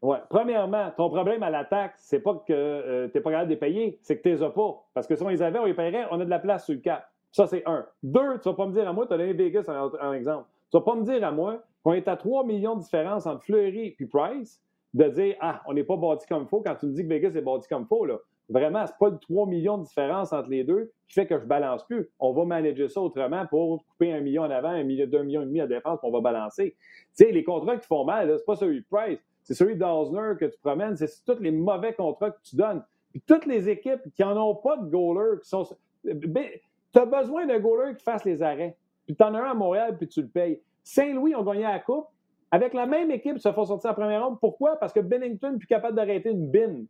Ouais. 0.00 0.18
Premièrement, 0.28 0.92
ton 0.96 1.10
problème 1.10 1.42
à 1.42 1.50
l'attaque, 1.50 1.94
c'est 1.96 2.20
pas 2.20 2.34
que 2.46 2.52
euh, 2.52 3.08
tu 3.08 3.16
n'es 3.16 3.22
pas 3.22 3.30
capable 3.30 3.48
de 3.48 3.54
les 3.54 3.58
payer, 3.58 3.98
c'est 4.02 4.18
que 4.18 4.22
tu 4.22 4.28
les 4.28 4.42
as 4.42 4.50
pas. 4.50 4.84
Parce 4.94 5.06
que 5.06 5.16
si 5.16 5.22
on 5.22 5.28
les 5.28 5.42
avait, 5.42 5.58
on 5.58 5.64
les 5.64 5.74
paierait, 5.74 6.06
on 6.10 6.20
a 6.20 6.24
de 6.24 6.30
la 6.30 6.38
place 6.38 6.66
sur 6.66 6.74
le 6.74 6.80
cap. 6.80 7.10
Ça, 7.32 7.46
c'est 7.46 7.62
un. 7.66 7.84
Deux, 8.02 8.38
tu 8.40 8.48
vas 8.48 8.54
pas 8.54 8.66
me 8.66 8.72
dire 8.72 8.88
à 8.88 8.92
moi, 8.92 9.06
tu 9.06 9.14
as 9.14 9.18
donné 9.18 9.32
Vegas 9.32 9.64
en, 9.68 10.12
exemple. 10.12 10.46
Tu 10.70 10.76
vas 10.76 10.84
pas 10.84 10.94
me 10.94 11.02
dire 11.02 11.24
à 11.26 11.32
moi 11.32 11.62
qu'on 11.82 11.94
est 11.94 12.06
à 12.06 12.16
3 12.16 12.44
millions 12.44 12.76
de 12.76 12.82
différence 12.82 13.26
entre 13.26 13.42
Fleury 13.42 13.96
et 13.98 14.06
Price, 14.06 14.62
de 14.94 15.04
dire 15.08 15.36
Ah, 15.40 15.62
on 15.66 15.74
n'est 15.74 15.84
pas 15.84 15.96
bâti 15.96 16.26
comme 16.26 16.42
il 16.44 16.48
faut 16.48 16.60
quand 16.60 16.74
tu 16.76 16.86
me 16.86 16.92
dis 16.92 17.02
que 17.02 17.08
Vegas 17.08 17.32
est 17.34 17.42
bâti 17.42 17.68
comme 17.68 17.82
il 17.82 17.88
faut. 17.88 18.04
Là. 18.04 18.18
Vraiment, 18.48 18.86
c'est 18.86 18.96
pas 18.98 19.10
le 19.10 19.18
3 19.18 19.46
millions 19.46 19.78
de 19.78 19.84
différence 19.84 20.32
entre 20.32 20.48
les 20.48 20.64
deux 20.64 20.90
qui 21.06 21.14
fait 21.14 21.26
que 21.26 21.38
je 21.38 21.44
balance 21.44 21.84
plus. 21.84 22.08
On 22.18 22.32
va 22.32 22.44
manager 22.46 22.90
ça 22.90 23.00
autrement 23.00 23.46
pour 23.46 23.84
couper 23.84 24.12
un 24.12 24.20
million 24.20 24.42
en 24.42 24.50
avant, 24.50 24.70
un 24.70 24.84
million, 24.84 25.06
deux 25.06 25.22
millions 25.22 25.42
et 25.42 25.46
demi 25.46 25.60
à 25.60 25.66
défense, 25.66 26.00
qu'on 26.00 26.10
va 26.10 26.20
balancer. 26.20 26.74
Tu 27.16 27.24
sais, 27.24 27.32
les 27.32 27.44
contrats 27.44 27.76
qui 27.76 27.86
font 27.86 28.04
mal, 28.04 28.34
c'est 28.38 28.46
pas 28.46 28.56
celui 28.56 28.80
de 28.80 28.86
Price 28.90 29.18
c'est 29.48 29.54
celui 29.54 29.76
d'Osner 29.76 30.34
que 30.38 30.44
tu 30.44 30.58
promènes, 30.58 30.94
c'est 30.94 31.08
tous 31.24 31.40
les 31.40 31.50
mauvais 31.50 31.94
contrats 31.94 32.32
que 32.32 32.40
tu 32.42 32.54
donnes. 32.54 32.84
Puis 33.12 33.22
toutes 33.26 33.46
les 33.46 33.70
équipes 33.70 34.02
qui 34.14 34.20
n'en 34.20 34.50
ont 34.50 34.54
pas 34.54 34.76
de 34.76 34.90
goaler, 34.90 35.40
qui 35.42 35.48
sont. 35.48 35.66
Ben, 36.04 36.48
tu 36.92 36.98
as 36.98 37.06
besoin 37.06 37.46
d'un 37.46 37.58
goaler 37.58 37.96
qui 37.96 38.04
fasse 38.04 38.26
les 38.26 38.42
arrêts. 38.42 38.76
Puis 39.06 39.16
tu 39.16 39.22
en 39.22 39.32
as 39.32 39.40
un 39.40 39.52
à 39.52 39.54
Montréal, 39.54 39.96
puis 39.96 40.06
tu 40.06 40.20
le 40.20 40.28
payes. 40.28 40.60
Saint-Louis 40.84 41.34
ont 41.34 41.42
gagné 41.44 41.62
la 41.62 41.78
Coupe. 41.78 42.08
Avec 42.50 42.74
la 42.74 42.86
même 42.86 43.10
équipe, 43.10 43.38
se 43.38 43.52
font 43.52 43.64
sortir 43.64 43.90
en 43.90 43.94
première 43.94 44.24
ronde. 44.24 44.38
Pourquoi? 44.40 44.76
Parce 44.76 44.92
que 44.92 45.00
Bennington 45.00 45.52
n'est 45.52 45.58
plus 45.58 45.66
capable 45.66 45.96
d'arrêter 45.96 46.30
une 46.30 46.50
bin. 46.50 46.84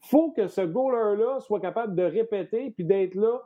faut 0.00 0.32
que 0.32 0.48
ce 0.48 0.60
goaler-là 0.62 1.40
soit 1.40 1.60
capable 1.60 1.94
de 1.94 2.02
répéter 2.02 2.70
puis 2.70 2.84
d'être 2.84 3.14
là 3.14 3.40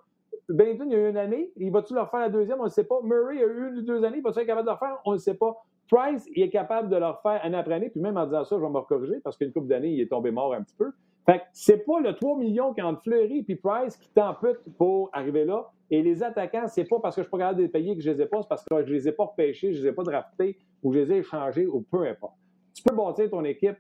Bennington, 0.49 0.87
il 0.87 0.93
y 0.93 0.97
a 0.97 1.07
eu 1.07 1.11
une 1.11 1.17
année. 1.17 1.53
Il 1.57 1.71
va-tu 1.71 1.95
leur 1.95 2.11
faire 2.11 2.21
la 2.21 2.29
deuxième? 2.29 2.61
On 2.61 2.65
ne 2.65 2.69
sait 2.69 2.85
pas. 2.85 3.01
Murray, 3.03 3.37
il 3.37 3.41
y 3.41 3.45
a 3.45 3.47
eu 3.47 3.69
une 3.69 3.79
ou 3.79 3.83
deux 3.83 4.05
années. 4.05 4.19
Il 4.19 4.23
va-tu 4.23 4.41
être 4.41 4.47
capable 4.47 4.67
de 4.67 4.73
le 4.73 4.79
faire? 4.79 4.99
On 5.05 5.13
ne 5.13 5.19
sait 5.19 5.35
pas. 5.35 5.55
Price, 5.91 6.27
il 6.35 6.43
est 6.43 6.51
capable 6.51 6.89
de 6.89 6.97
leur 6.97 7.21
faire 7.23 7.45
année 7.45 7.57
après 7.57 7.75
année. 7.75 7.91
Puis 7.91 8.01
même 8.01 8.17
en 8.17 8.25
disant 8.25 8.45
ça, 8.45 8.57
je 8.57 8.63
vais 8.63 8.69
me 8.69 8.81
corriger 8.81 9.21
parce 9.23 9.37
qu'une 9.37 9.53
couple 9.53 9.69
d'années, 9.69 9.91
il 9.91 10.01
est 10.01 10.09
tombé 10.09 10.31
mort 10.31 10.55
un 10.55 10.63
petit 10.63 10.77
peu. 10.77 10.91
Fait 11.27 11.39
que 11.39 11.45
c'est 11.53 11.85
pas 11.85 12.01
le 12.01 12.15
3 12.15 12.39
millions 12.39 12.75
qui 12.75 12.83
entre 12.83 13.03
Fleury 13.03 13.45
et 13.47 13.57
Price 13.57 13.97
qui 13.97 14.09
t'ampute 14.11 14.59
pour 14.77 15.11
arriver 15.13 15.45
là. 15.45 15.71
Et 15.93 16.01
les 16.01 16.23
attaquants, 16.23 16.69
c'est 16.69 16.87
pas 16.87 16.99
parce 17.01 17.15
que 17.15 17.21
je 17.21 17.27
suis 17.27 17.31
pas 17.31 17.37
capable 17.37 17.59
de 17.59 17.65
les 17.65 17.69
payer 17.69 17.95
que 17.95 18.01
je 18.03 18.11
les 18.11 18.23
ai 18.23 18.27
pas, 18.27 18.41
c'est 18.41 18.49
parce 18.49 18.65
que 18.65 18.83
je 18.87 18.95
les 18.95 19.09
ai 19.09 19.13
pas 19.13 19.27
repêchés, 19.27 19.75
je 19.75 19.83
les 19.83 19.89
ai 19.91 19.93
pas 19.93 20.03
draftés 20.03 20.57
ou 20.83 20.91
je 20.91 21.01
les 21.01 21.13
ai 21.13 21.19
échangés 21.19 21.67
ou 21.67 21.83
peu 21.83 22.09
importe. 22.09 22.33
Tu 22.73 22.83
peux 22.83 22.97
bâtir 22.97 23.29
ton 23.29 23.45
équipe 23.45 23.77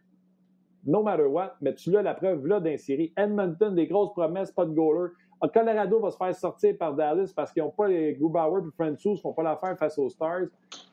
no 0.84 1.02
matter 1.02 1.24
what, 1.24 1.54
mais 1.62 1.74
tu 1.74 1.90
l'as 1.90 2.02
la 2.02 2.12
preuve 2.12 2.46
là 2.46 2.60
d'un. 2.60 2.76
Edmonton, 3.16 3.74
des 3.74 3.86
grosses 3.86 4.12
promesses, 4.12 4.52
pas 4.52 4.66
de 4.66 4.74
goaler. 4.74 5.10
Colorado 5.54 6.00
va 6.00 6.10
se 6.10 6.18
faire 6.18 6.34
sortir 6.34 6.76
par 6.76 6.94
Dallas 6.94 7.32
parce 7.34 7.50
qu'ils 7.50 7.62
n'ont 7.62 7.70
pas 7.70 7.88
les 7.88 8.12
Grubauer 8.12 8.60
et 8.60 8.70
Francis, 8.72 9.12
ne 9.12 9.16
font 9.16 9.32
pas 9.32 9.42
l'affaire 9.42 9.78
face 9.78 9.98
aux 9.98 10.10
Stars. 10.10 10.48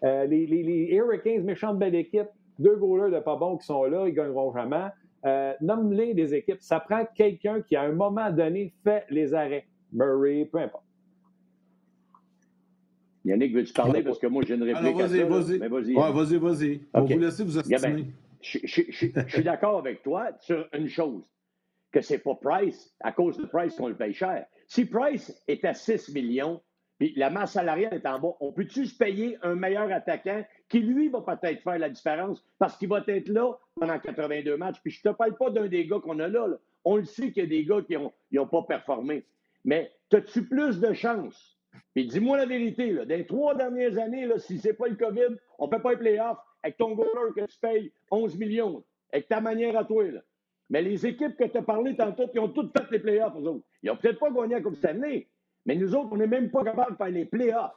Euh, 0.06 0.26
les, 0.26 0.48
les, 0.48 0.64
les, 0.64 0.96
Hurricanes, 0.96 1.44
méchante 1.44 1.78
belle 1.78 1.96
équipe, 1.96 2.30
deux 2.58 2.78
goalers 2.78 3.12
de 3.12 3.20
pas 3.20 3.36
bons 3.36 3.58
qui 3.58 3.66
sont 3.66 3.84
là, 3.84 4.08
ils 4.08 4.14
gagneront 4.14 4.54
jamais. 4.54 4.88
Euh, 5.26 5.54
Nomme-les 5.60 6.14
des 6.14 6.34
équipes. 6.34 6.62
Ça 6.62 6.80
prend 6.80 7.04
quelqu'un 7.14 7.62
qui, 7.62 7.76
à 7.76 7.82
un 7.82 7.92
moment 7.92 8.32
donné, 8.32 8.74
fait 8.86 9.04
les 9.10 9.34
arrêts. 9.34 9.66
Murray, 9.92 10.48
peu 10.50 10.60
importe. 10.60 10.89
Yannick, 13.26 13.54
veux-tu 13.54 13.74
parler? 13.74 14.04
Parce 14.04 14.20
que 14.20 14.28
moi, 14.28 14.44
j'ai 14.48 14.56
une 14.56 14.64
réplique 14.64 14.96
vas-y, 14.96 15.24
vas-y. 15.24 15.58
vas-y. 15.58 15.94
vas-y, 15.94 16.38
vas-y. 16.38 16.82
On 16.94 17.04
vous 17.04 17.20
laisser 17.20 17.44
vous. 17.44 17.60
Je, 18.42 18.92
suis 18.92 19.44
d'accord 19.44 19.78
avec 19.80 20.02
toi 20.02 20.32
sur 20.40 20.68
une 20.74 20.88
chose, 20.88 21.24
que 21.92 22.02
c'est 22.02 22.20
pas 22.20 22.36
Price, 22.36 22.96
à 23.02 23.12
cause 23.12 23.38
de 23.38 23.46
Price 23.46 23.76
qu'on 23.76 23.90
le 23.90 23.98
paye 23.98 24.14
cher. 24.14 24.46
Si 24.68 24.86
Price 24.86 25.44
est 25.48 25.66
à 25.66 25.74
6 25.74 26.14
millions, 26.14 26.62
puis 27.00 27.14
la 27.16 27.30
masse 27.30 27.54
salariale 27.54 27.94
est 27.94 28.06
en 28.06 28.20
bas, 28.20 28.36
on 28.40 28.52
peut-tu 28.52 28.86
se 28.86 28.98
payer 28.98 29.38
un 29.42 29.56
meilleur 29.56 29.92
attaquant 29.92 30.46
qui, 30.68 30.80
lui, 30.80 31.10
va 31.10 31.22
peut-être 31.22 31.62
faire 31.64 31.80
la 31.80 31.90
différence 31.90 32.46
parce 32.58 32.78
qu'il 32.78 32.90
va 32.90 33.04
être 33.08 33.30
là 33.30 33.54
pendant 33.76 34.00
82 34.00 34.58
matchs? 34.58 34.80
Puis 34.82 34.92
je 34.92 35.02
te 35.02 35.10
parle 35.10 35.36
pas 35.36 35.50
d'un 35.50 35.68
des 35.68 35.86
gars 35.88 36.00
qu'on 36.00 36.20
a 36.20 36.28
là, 36.28 36.48
On 36.84 36.98
le 36.98 37.06
sait 37.06 37.32
qu'il 37.32 37.44
y 37.44 37.46
a 37.46 37.50
des 37.50 37.66
gars 37.66 37.82
qui 37.82 37.96
n'ont 38.34 38.48
pas 38.48 38.64
performé. 38.64 39.26
Mais 39.64 39.92
as-tu 40.14 40.46
plus 40.46 40.80
de 40.80 40.94
chance? 40.94 41.59
Puis 41.94 42.08
dis-moi 42.08 42.38
la 42.38 42.46
vérité, 42.46 42.92
là, 42.92 43.06
dans 43.06 43.16
les 43.16 43.26
trois 43.26 43.56
dernières 43.56 43.98
années, 43.98 44.26
là, 44.26 44.38
si 44.40 44.60
c'est 44.60 44.74
pas 44.74 44.88
le 44.88 44.96
COVID, 44.96 45.36
on 45.58 45.66
ne 45.66 45.72
peut 45.72 45.82
pas 45.82 45.92
les 45.92 45.98
playoffs 45.98 46.40
avec 46.64 46.78
ton 46.78 46.94
goaler 46.94 47.34
que 47.36 47.46
tu 47.46 47.60
payes 47.60 47.92
11 48.12 48.38
millions, 48.38 48.84
avec 49.12 49.28
ta 49.28 49.42
manière 49.42 49.78
à 49.78 49.86
toi. 49.86 50.04
Là. 50.04 50.22
Mais 50.70 50.82
les 50.82 51.06
équipes 51.06 51.36
que 51.36 51.46
tu 51.46 51.58
as 51.58 51.62
parlé 51.62 51.96
tantôt, 51.96 52.28
qui 52.28 52.40
ont 52.40 52.50
toutes 52.50 52.78
fait 52.78 52.92
les 52.92 53.00
playoffs, 53.00 53.34
eux 53.36 53.48
autres. 53.48 53.66
Ils 53.82 53.88
n'ont 53.88 53.98
peut-être 53.98 54.20
pas 54.20 54.30
gagné 54.30 54.56
la 54.56 54.62
Coupe 54.62 54.84
année, 54.86 55.28
mais 55.66 55.76
nous 55.76 55.96
autres, 55.96 56.10
on 56.12 56.18
n'est 56.18 56.28
même 56.28 56.52
pas 56.52 56.64
capable 56.64 56.92
de 56.92 56.98
faire 56.98 57.10
les 57.10 57.26
playoffs 57.26 57.76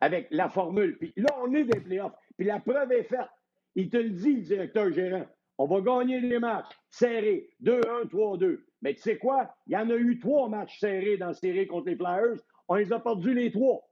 avec 0.00 0.28
la 0.30 0.48
formule. 0.48 0.98
Puis 0.98 1.12
là, 1.16 1.28
on 1.42 1.52
est 1.54 1.64
des 1.64 1.80
playoffs. 1.80 2.12
Puis 2.36 2.46
la 2.46 2.60
preuve 2.60 2.92
est 2.92 3.04
faite. 3.04 3.28
Il 3.74 3.88
te 3.88 3.96
le 3.96 4.10
dit, 4.10 4.36
le 4.36 4.42
directeur 4.42 4.92
gérant. 4.92 5.26
On 5.58 5.66
va 5.66 5.80
gagner 5.80 6.20
les 6.20 6.38
matchs 6.38 6.70
serrés, 6.90 7.48
2-1, 7.62 8.08
3-2. 8.08 8.60
Mais 8.82 8.94
tu 8.94 9.00
sais 9.00 9.16
quoi? 9.16 9.54
Il 9.66 9.72
y 9.72 9.76
en 9.76 9.88
a 9.88 9.94
eu 9.94 10.18
trois 10.18 10.48
matchs 10.48 10.78
serrés 10.78 11.16
dans 11.16 11.28
la 11.28 11.34
série 11.34 11.66
contre 11.66 11.86
les 11.86 11.96
Flyers. 11.96 12.36
On 12.68 12.74
les 12.74 12.92
a 12.92 12.98
perdus 12.98 13.34
les 13.34 13.50
trois. 13.50 13.88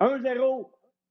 1-0, 0.00 0.70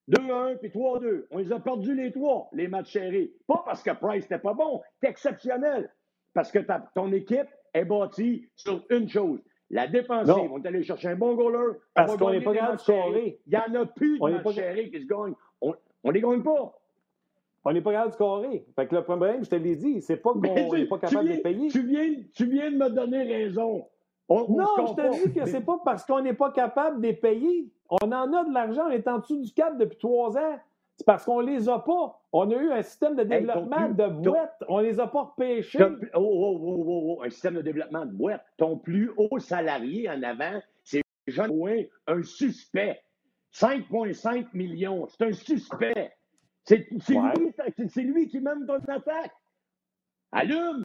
2-1 0.09 0.57
puis 0.57 0.69
3-2. 0.69 1.25
On 1.31 1.37
les 1.37 1.51
a 1.51 1.59
perdus 1.59 1.95
les 1.95 2.11
trois, 2.11 2.49
les 2.53 2.67
matchs 2.67 2.93
serrés. 2.93 3.33
Pas 3.47 3.61
parce 3.65 3.83
que 3.83 3.91
Price 3.91 4.23
n'était 4.23 4.39
pas 4.39 4.53
bon, 4.53 4.81
c'est 5.01 5.09
exceptionnel. 5.09 5.93
Parce 6.33 6.51
que 6.51 6.59
ton 6.93 7.11
équipe 7.11 7.47
est 7.73 7.85
bâtie 7.85 8.47
sur 8.55 8.85
une 8.89 9.09
chose. 9.09 9.39
La 9.69 9.87
défensive, 9.87 10.49
on 10.51 10.61
est 10.61 10.67
allé 10.67 10.83
chercher 10.83 11.09
un 11.09 11.15
bon 11.15 11.35
goaler. 11.35 11.77
Parce 11.93 12.15
qu'on 12.15 12.31
n'est 12.31 12.41
pas 12.41 12.53
capable 12.53 12.77
de 12.77 12.81
scorer. 12.81 13.41
Il 13.45 13.49
n'y 13.49 13.57
en 13.57 13.81
a 13.81 13.85
plus 13.85 14.17
de 14.19 14.29
matchs 14.29 14.55
serrés 14.55 14.89
qui 14.89 15.01
se 15.01 15.07
gagnent. 15.07 15.35
On 15.61 15.73
ne 16.05 16.11
les 16.11 16.21
gagne 16.21 16.43
pas. 16.43 16.79
On 17.65 17.73
n'est 17.73 17.81
pas 17.81 17.91
capable 17.91 18.11
de 18.11 18.15
scorer. 18.15 18.65
Fait 18.77 18.87
que 18.87 18.95
le 18.95 19.03
problème, 19.03 19.43
je 19.43 19.49
te 19.49 19.55
l'ai 19.55 19.75
dit, 19.75 20.01
c'est 20.01 20.15
pas 20.15 20.31
qu'on 20.31 20.39
n'est 20.39 20.85
pas 20.85 20.99
capable 20.99 21.27
de 21.27 21.33
les 21.33 21.41
payer. 21.41 21.67
Tu 21.67 21.85
viens, 21.85 22.13
tu 22.33 22.45
viens 22.45 22.71
de 22.71 22.77
me 22.77 22.89
donner 22.89 23.23
raison. 23.23 23.89
Non, 24.29 24.87
je 24.87 24.93
te 24.93 25.27
dis 25.27 25.33
que 25.33 25.45
c'est 25.45 25.61
pas 25.61 25.79
parce 25.83 26.05
qu'on 26.05 26.21
n'est 26.21 26.33
pas 26.33 26.51
capable 26.51 27.01
de 27.01 27.07
les 27.07 27.13
payer. 27.13 27.71
On 27.89 28.11
en 28.11 28.33
a 28.33 28.43
de 28.43 28.53
l'argent, 28.53 28.87
on 28.87 28.91
est 28.91 29.07
en 29.07 29.19
dessous 29.19 29.41
du 29.41 29.53
cap 29.53 29.77
depuis 29.77 29.97
trois 29.97 30.37
ans. 30.37 30.59
C'est 30.97 31.05
parce 31.05 31.25
qu'on 31.25 31.41
les 31.41 31.69
a 31.69 31.79
pas. 31.79 32.19
On 32.31 32.49
a 32.49 32.55
eu 32.55 32.71
un 32.71 32.81
système 32.81 33.15
de 33.15 33.23
développement 33.23 33.89
de 33.89 34.07
boîtes. 34.07 34.63
On 34.67 34.79
les 34.79 34.99
a 34.99 35.07
pas 35.07 35.23
repêchés. 35.23 35.77
Oh, 36.15 36.19
oh, 36.19 36.59
oh, 36.61 36.83
oh, 36.87 37.23
un 37.23 37.29
système 37.29 37.53
de 37.55 37.61
développement 37.61 38.05
de 38.05 38.11
boîtes. 38.11 38.43
Ton 38.57 38.77
plus 38.77 39.11
haut 39.15 39.37
salarié 39.39 40.09
en 40.09 40.21
avant, 40.23 40.59
c'est 40.83 41.03
Jean 41.27 41.49
Ouin, 41.49 41.83
un 42.07 42.23
suspect. 42.23 42.99
5,5 43.53 44.47
millions. 44.53 45.07
C'est 45.07 45.25
un 45.25 45.33
suspect. 45.33 46.13
C'est 46.65 46.87
lui, 46.89 48.03
lui, 48.03 48.27
qui 48.27 48.39
mène 48.41 48.65
ton 48.65 48.79
attaque. 48.87 49.31
Allume! 50.31 50.83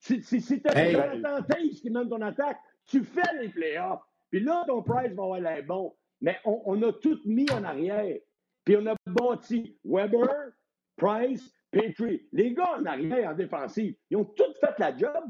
Si, 0.00 0.22
si 0.22 0.40
tu 0.60 0.68
as 0.68 0.90
Jonathan 0.90 1.54
qui 1.80 1.90
mène 1.90 2.08
ton 2.08 2.20
attaque, 2.22 2.58
tu 2.86 3.04
fais 3.04 3.22
les 3.40 3.48
playoffs. 3.48 4.02
Puis 4.30 4.40
là, 4.40 4.64
ton 4.66 4.82
price 4.82 5.12
va 5.12 5.24
avoir 5.24 5.40
l'air 5.40 5.64
bon. 5.64 5.94
Mais 6.20 6.38
on, 6.44 6.80
a 6.82 6.92
tout 6.92 7.18
mis 7.24 7.50
en 7.50 7.64
arrière. 7.64 8.16
Puis 8.64 8.76
on 8.76 8.86
a 8.86 8.94
bâti 9.06 9.76
Weber, 9.84 10.52
Price, 10.96 11.52
Petrie. 11.70 12.28
Les 12.32 12.54
gars 12.54 12.78
en 12.78 12.86
arrière, 12.86 13.30
en 13.30 13.34
défensive, 13.34 13.94
ils 14.08 14.16
ont 14.16 14.24
tous 14.24 14.58
fait 14.60 14.78
la 14.78 14.96
job. 14.96 15.24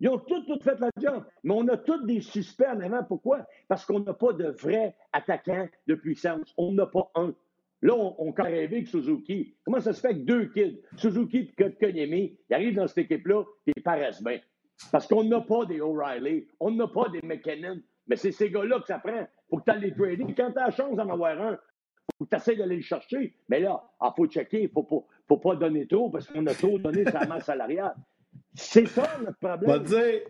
Ils 0.00 0.08
ont 0.08 0.18
tous, 0.18 0.46
tout 0.46 0.58
fait 0.62 0.80
la 0.80 0.90
job. 0.98 1.24
Mais 1.44 1.52
on 1.54 1.68
a 1.68 1.76
tous 1.76 2.04
des 2.06 2.22
suspects 2.22 2.66
en 2.66 2.80
avant. 2.80 3.04
Pourquoi? 3.04 3.46
Parce 3.68 3.84
qu'on 3.84 4.00
n'a 4.00 4.14
pas 4.14 4.32
de 4.32 4.48
vrais 4.48 4.96
attaquants 5.12 5.68
de 5.86 5.94
puissance. 5.94 6.54
On 6.56 6.72
n'a 6.72 6.86
pas 6.86 7.10
un. 7.14 7.34
Là, 7.82 7.94
on, 7.94 8.14
on 8.18 8.32
rêvé 8.32 8.76
avec 8.76 8.88
Suzuki. 8.88 9.54
Comment 9.64 9.80
ça 9.80 9.92
se 9.92 10.00
fait 10.00 10.14
que 10.14 10.20
deux 10.20 10.46
kids, 10.46 10.80
Suzuki 10.96 11.52
et 11.58 11.72
Konyemi, 11.74 12.38
ils 12.48 12.54
arrivent 12.54 12.76
dans 12.76 12.86
cette 12.86 12.98
équipe-là 12.98 13.44
et 13.66 13.72
ils 13.76 13.82
paraissent 13.82 14.22
bien? 14.22 14.40
Parce 14.90 15.06
qu'on 15.06 15.24
n'a 15.24 15.40
pas 15.40 15.64
des 15.66 15.80
O'Reilly, 15.80 16.46
on 16.58 16.70
n'a 16.70 16.88
pas 16.88 17.08
des 17.08 17.20
McKinnon. 17.22 17.80
Mais 18.08 18.16
c'est 18.16 18.32
ces 18.32 18.50
gars-là 18.50 18.80
que 18.80 18.86
ça 18.86 18.98
prend. 18.98 19.26
Faut 19.48 19.58
que 19.58 19.64
tu 19.64 19.70
ailles 19.70 19.82
les 19.82 19.94
trader. 19.94 20.34
Quand 20.36 20.52
tu 20.52 20.58
as 20.58 20.66
la 20.66 20.70
chance 20.70 20.96
d'en 20.96 21.08
avoir 21.08 21.40
un, 21.40 21.58
faut 22.18 22.24
que 22.24 22.30
tu 22.30 22.36
essaies 22.36 22.56
d'aller 22.56 22.76
le 22.76 22.82
chercher. 22.82 23.34
Mais 23.48 23.60
là, 23.60 23.80
il 23.82 23.96
ah, 24.00 24.12
faut 24.16 24.26
checker. 24.26 24.60
Il 24.60 24.64
ne 24.64 24.68
faut 24.68 24.82
pas, 24.82 25.04
faut 25.28 25.36
pas 25.36 25.56
donner 25.56 25.86
trop 25.86 26.10
parce 26.10 26.26
qu'on 26.26 26.46
a 26.46 26.54
trop 26.54 26.78
donné 26.78 27.04
la 27.04 27.26
masse 27.26 27.44
salariale. 27.44 27.94
C'est 28.54 28.86
ça 28.86 29.08
notre 29.24 29.38
problème. 29.38 29.70
Va 29.70 29.78
dire, 29.78 30.20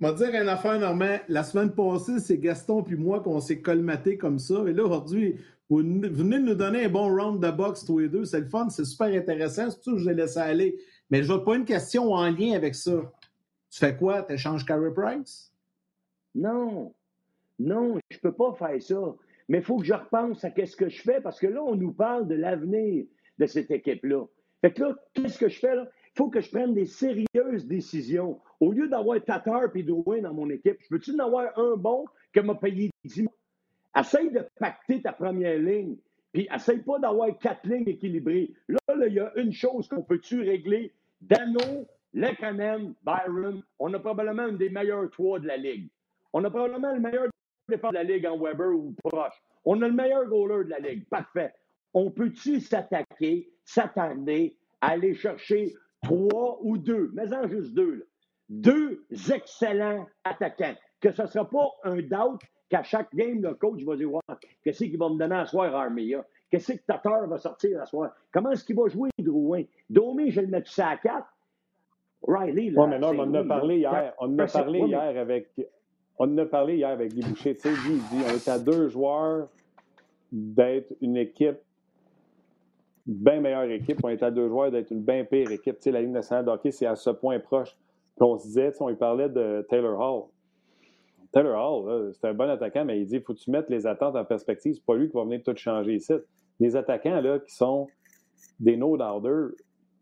va 0.00 0.12
dire 0.12 0.28
une 0.40 0.48
affaire, 0.48 0.78
Normand. 0.78 1.18
La 1.28 1.42
semaine 1.42 1.72
passée, 1.72 2.20
c'est 2.20 2.38
Gaston 2.38 2.82
puis 2.82 2.96
moi 2.96 3.20
qu'on 3.20 3.40
s'est 3.40 3.60
colmaté 3.60 4.16
comme 4.16 4.38
ça. 4.38 4.64
Et 4.66 4.72
là, 4.72 4.84
aujourd'hui, 4.84 5.36
vous, 5.68 5.78
venez 5.78 6.38
de 6.38 6.44
nous 6.44 6.54
donner 6.54 6.86
un 6.86 6.88
bon 6.88 7.14
round 7.14 7.40
de 7.40 7.50
boxe, 7.50 7.84
tous 7.84 7.98
les 7.98 8.08
deux. 8.08 8.24
C'est 8.24 8.40
le 8.40 8.46
fun, 8.46 8.68
c'est 8.70 8.84
super 8.84 9.08
intéressant. 9.08 9.70
C'est 9.70 9.76
pour 9.76 9.84
ça 9.84 9.92
que 9.92 9.98
je 9.98 10.08
l'ai 10.08 10.14
laissé 10.14 10.38
aller. 10.38 10.78
Mais 11.10 11.22
je 11.22 11.32
n'ai 11.32 11.44
pas 11.44 11.54
une 11.54 11.64
question 11.64 12.12
en 12.12 12.30
lien 12.30 12.54
avec 12.54 12.74
ça. 12.74 12.92
Tu 13.70 13.78
fais 13.78 13.96
quoi? 13.96 14.22
Tu 14.22 14.34
échanges 14.34 14.64
Carey 14.64 14.92
Price? 14.94 15.52
Non. 16.34 16.94
Non, 17.58 17.98
je 18.10 18.16
ne 18.16 18.20
peux 18.20 18.32
pas 18.32 18.54
faire 18.54 18.82
ça. 18.82 19.14
Mais 19.48 19.58
il 19.58 19.64
faut 19.64 19.78
que 19.78 19.84
je 19.84 19.94
repense 19.94 20.44
à 20.44 20.50
qu'est-ce 20.50 20.76
que 20.76 20.88
je 20.88 21.02
fais 21.02 21.20
parce 21.20 21.38
que 21.38 21.46
là, 21.46 21.62
on 21.62 21.74
nous 21.74 21.92
parle 21.92 22.26
de 22.26 22.34
l'avenir 22.34 23.04
de 23.38 23.46
cette 23.46 23.70
équipe-là. 23.70 24.24
Fait 24.60 24.72
que 24.72 24.82
là, 24.82 24.96
qu'est-ce 25.14 25.38
que 25.38 25.48
je 25.48 25.58
fais 25.58 25.74
là? 25.74 25.88
Il 26.14 26.18
faut 26.18 26.28
que 26.28 26.40
je 26.40 26.50
prenne 26.50 26.74
des 26.74 26.86
sérieuses 26.86 27.66
décisions. 27.66 28.40
Au 28.58 28.72
lieu 28.72 28.88
d'avoir 28.88 29.22
Tatar 29.24 29.74
et 29.74 29.82
Drouin 29.82 30.20
dans 30.22 30.34
mon 30.34 30.50
équipe, 30.50 30.76
je 30.80 30.88
peux-tu 30.88 31.14
en 31.14 31.24
avoir 31.24 31.56
un 31.58 31.76
bon 31.76 32.04
qui 32.32 32.40
m'a 32.40 32.54
payé 32.54 32.90
10 33.04 33.22
mois? 33.22 33.32
Essaye 33.98 34.30
de 34.30 34.46
pacter 34.58 35.02
ta 35.02 35.12
première 35.12 35.58
ligne. 35.58 35.96
Puis 36.32 36.48
essaye 36.54 36.78
pas 36.78 36.98
d'avoir 36.98 37.36
quatre 37.38 37.66
lignes 37.66 37.88
équilibrées. 37.88 38.52
Là, 38.68 38.78
il 39.06 39.14
y 39.14 39.20
a 39.20 39.32
une 39.36 39.52
chose 39.52 39.88
qu'on 39.88 40.02
peut-tu 40.02 40.42
régler? 40.42 40.92
Dano, 41.20 41.86
Lekanen, 42.12 42.94
Byron, 43.04 43.62
on 43.78 43.94
a 43.94 43.98
probablement 43.98 44.48
une 44.48 44.56
des 44.56 44.70
meilleurs 44.70 45.10
trois 45.10 45.38
de 45.38 45.46
la 45.46 45.56
Ligue. 45.56 45.88
On 46.32 46.44
a 46.44 46.50
probablement 46.50 46.92
le 46.92 47.00
meilleur 47.00 47.28
de 47.68 47.94
la 47.94 48.02
Ligue 48.02 48.26
en 48.26 48.38
Weber 48.38 48.70
ou 48.70 48.94
proche. 49.04 49.34
On 49.64 49.80
a 49.82 49.88
le 49.88 49.94
meilleur 49.94 50.26
goaler 50.26 50.64
de 50.64 50.70
la 50.70 50.78
Ligue. 50.78 51.04
Parfait. 51.08 51.52
On 51.94 52.10
peut-tu 52.10 52.60
s'attaquer, 52.60 53.48
s'attarder 53.64 54.56
aller 54.80 55.14
chercher 55.14 55.74
trois 56.02 56.58
ou 56.62 56.78
deux, 56.78 57.10
mais 57.12 57.32
en 57.34 57.46
juste 57.48 57.74
deux, 57.74 58.06
deux 58.48 59.04
excellents 59.32 60.06
attaquants? 60.24 60.74
Que 61.00 61.12
ce 61.12 61.22
ne 61.22 61.26
sera 61.26 61.48
pas 61.48 61.68
un 61.84 61.96
doubt 61.96 62.40
qu'à 62.68 62.82
chaque 62.82 63.14
game, 63.14 63.42
le 63.42 63.54
coach 63.54 63.82
va 63.84 63.96
dire 63.96 64.10
Qu'est-ce 64.62 64.84
qu'il 64.84 64.98
va 64.98 65.08
me 65.08 65.18
donner 65.18 65.36
à 65.36 65.46
soir, 65.46 65.74
Armia? 65.74 66.24
Qu'est-ce 66.50 66.72
que 66.72 66.78
Tatar 66.78 67.26
va 67.26 67.38
sortir 67.38 67.80
à 67.80 67.86
soir? 67.86 68.12
Comment 68.32 68.50
est-ce 68.50 68.64
qu'il 68.64 68.76
va 68.76 68.88
jouer, 68.88 69.10
Drouin? 69.18 69.62
Domé, 69.88 70.30
je 70.30 70.40
le 70.40 70.48
mets 70.48 70.62
ça 70.66 70.88
à 70.88 70.96
quatre. 70.96 71.28
Riley, 72.22 72.70
là. 72.70 72.82
Oui, 72.82 72.90
mais 72.90 72.98
non, 72.98 73.12
on 73.14 73.18
en 73.20 73.34
a 73.34 73.44
parlé 73.44 73.78
hier. 73.78 74.14
On 74.18 74.34
en 74.34 74.38
a 74.38 74.46
parlé 74.46 74.80
hier 74.80 75.18
avec 75.18 75.50
on 76.22 76.24
en 76.34 76.38
a 76.38 76.44
parlé 76.44 76.76
hier 76.76 76.90
avec 76.90 77.14
Guy 77.14 77.22
Boucher. 77.22 77.54
Tu 77.54 77.62
sais, 77.62 77.70
Guy, 77.70 77.94
il 77.94 78.18
dit 78.18 78.24
on 78.26 78.34
est 78.34 78.48
à 78.48 78.58
deux 78.58 78.88
joueurs 78.88 79.48
d'être 80.30 80.92
une 81.00 81.16
équipe, 81.16 81.56
bien 83.06 83.40
meilleure 83.40 83.70
équipe. 83.70 84.04
On 84.04 84.10
est 84.10 84.22
à 84.22 84.30
deux 84.30 84.48
joueurs 84.48 84.70
d'être 84.70 84.90
une 84.90 85.02
bien 85.02 85.24
pire 85.24 85.50
équipe. 85.50 85.76
Tu 85.76 85.84
sais, 85.84 85.90
la 85.90 86.02
Ligue 86.02 86.10
nationale 86.10 86.44
de 86.44 86.50
hockey, 86.50 86.72
c'est 86.72 86.84
à 86.84 86.94
ce 86.94 87.08
point 87.08 87.40
proche. 87.40 87.74
qu'on 88.18 88.38
se 88.38 88.46
disait, 88.48 88.70
on 88.80 88.88
lui 88.88 88.96
parlait 88.96 89.30
de 89.30 89.66
Taylor 89.70 89.98
Hall. 89.98 90.24
Taylor 91.32 91.86
Hall, 91.86 92.12
c'est 92.12 92.28
un 92.28 92.34
bon 92.34 92.50
attaquant, 92.50 92.84
mais 92.84 93.00
il 93.00 93.06
dit 93.06 93.20
faut 93.20 93.32
que 93.32 93.38
tu 93.38 93.50
mettes 93.50 93.70
les 93.70 93.86
attentes 93.86 94.14
en 94.14 94.24
perspective. 94.26 94.74
C'est 94.74 94.84
pas 94.84 94.96
lui 94.96 95.08
qui 95.08 95.16
va 95.16 95.24
venir 95.24 95.40
tout 95.42 95.56
changer 95.56 95.94
ici. 95.94 96.12
Les 96.58 96.76
attaquants 96.76 97.18
là, 97.22 97.38
qui 97.38 97.54
sont 97.54 97.88
des 98.58 98.76
no 98.76 99.00
order, 99.00 99.54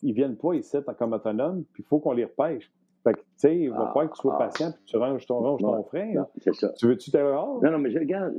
ils 0.02 0.12
viennent 0.12 0.36
pas 0.36 0.54
ici 0.54 0.76
comme 0.98 1.12
autonomes, 1.12 1.64
puis 1.72 1.82
il 1.82 1.86
faut 1.86 1.98
qu'on 1.98 2.12
les 2.12 2.24
repêche. 2.24 2.70
Fait 3.04 3.12
que, 3.12 3.18
tu 3.18 3.24
sais, 3.36 3.58
il 3.58 3.70
va 3.70 3.76
ah, 3.78 3.86
falloir 3.88 4.10
que 4.10 4.16
tu 4.16 4.20
sois 4.20 4.34
ah. 4.34 4.44
patient 4.46 4.72
puis 4.72 4.82
tu 4.84 4.96
ranges 4.96 5.26
ton, 5.26 5.38
ranges 5.38 5.60
ton 5.60 5.82
frein. 5.84 6.26
C'est 6.38 6.54
ça. 6.54 6.72
Tu 6.76 6.86
veux-tu 6.86 7.10
Taylor 7.10 7.42
Hall? 7.42 7.64
Non, 7.64 7.72
non, 7.72 7.78
mais 7.78 7.90
je 7.90 7.98
regarde. 7.98 8.34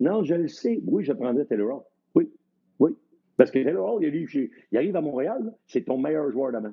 non, 0.00 0.24
je 0.24 0.34
le 0.34 0.48
sais. 0.48 0.80
Oui, 0.86 1.04
je 1.04 1.12
prendrais 1.12 1.44
Taylor 1.44 1.76
Hall. 1.76 1.82
Oui. 2.14 2.30
Oui. 2.78 2.96
Parce 3.36 3.50
que 3.50 3.62
Taylor 3.62 3.94
Hall, 3.94 4.02
il 4.02 4.08
arrive, 4.08 4.50
il 4.70 4.78
arrive 4.78 4.96
à 4.96 5.00
Montréal, 5.00 5.52
c'est 5.66 5.82
ton 5.82 5.98
meilleur 5.98 6.30
joueur 6.30 6.52
d'avant. 6.52 6.72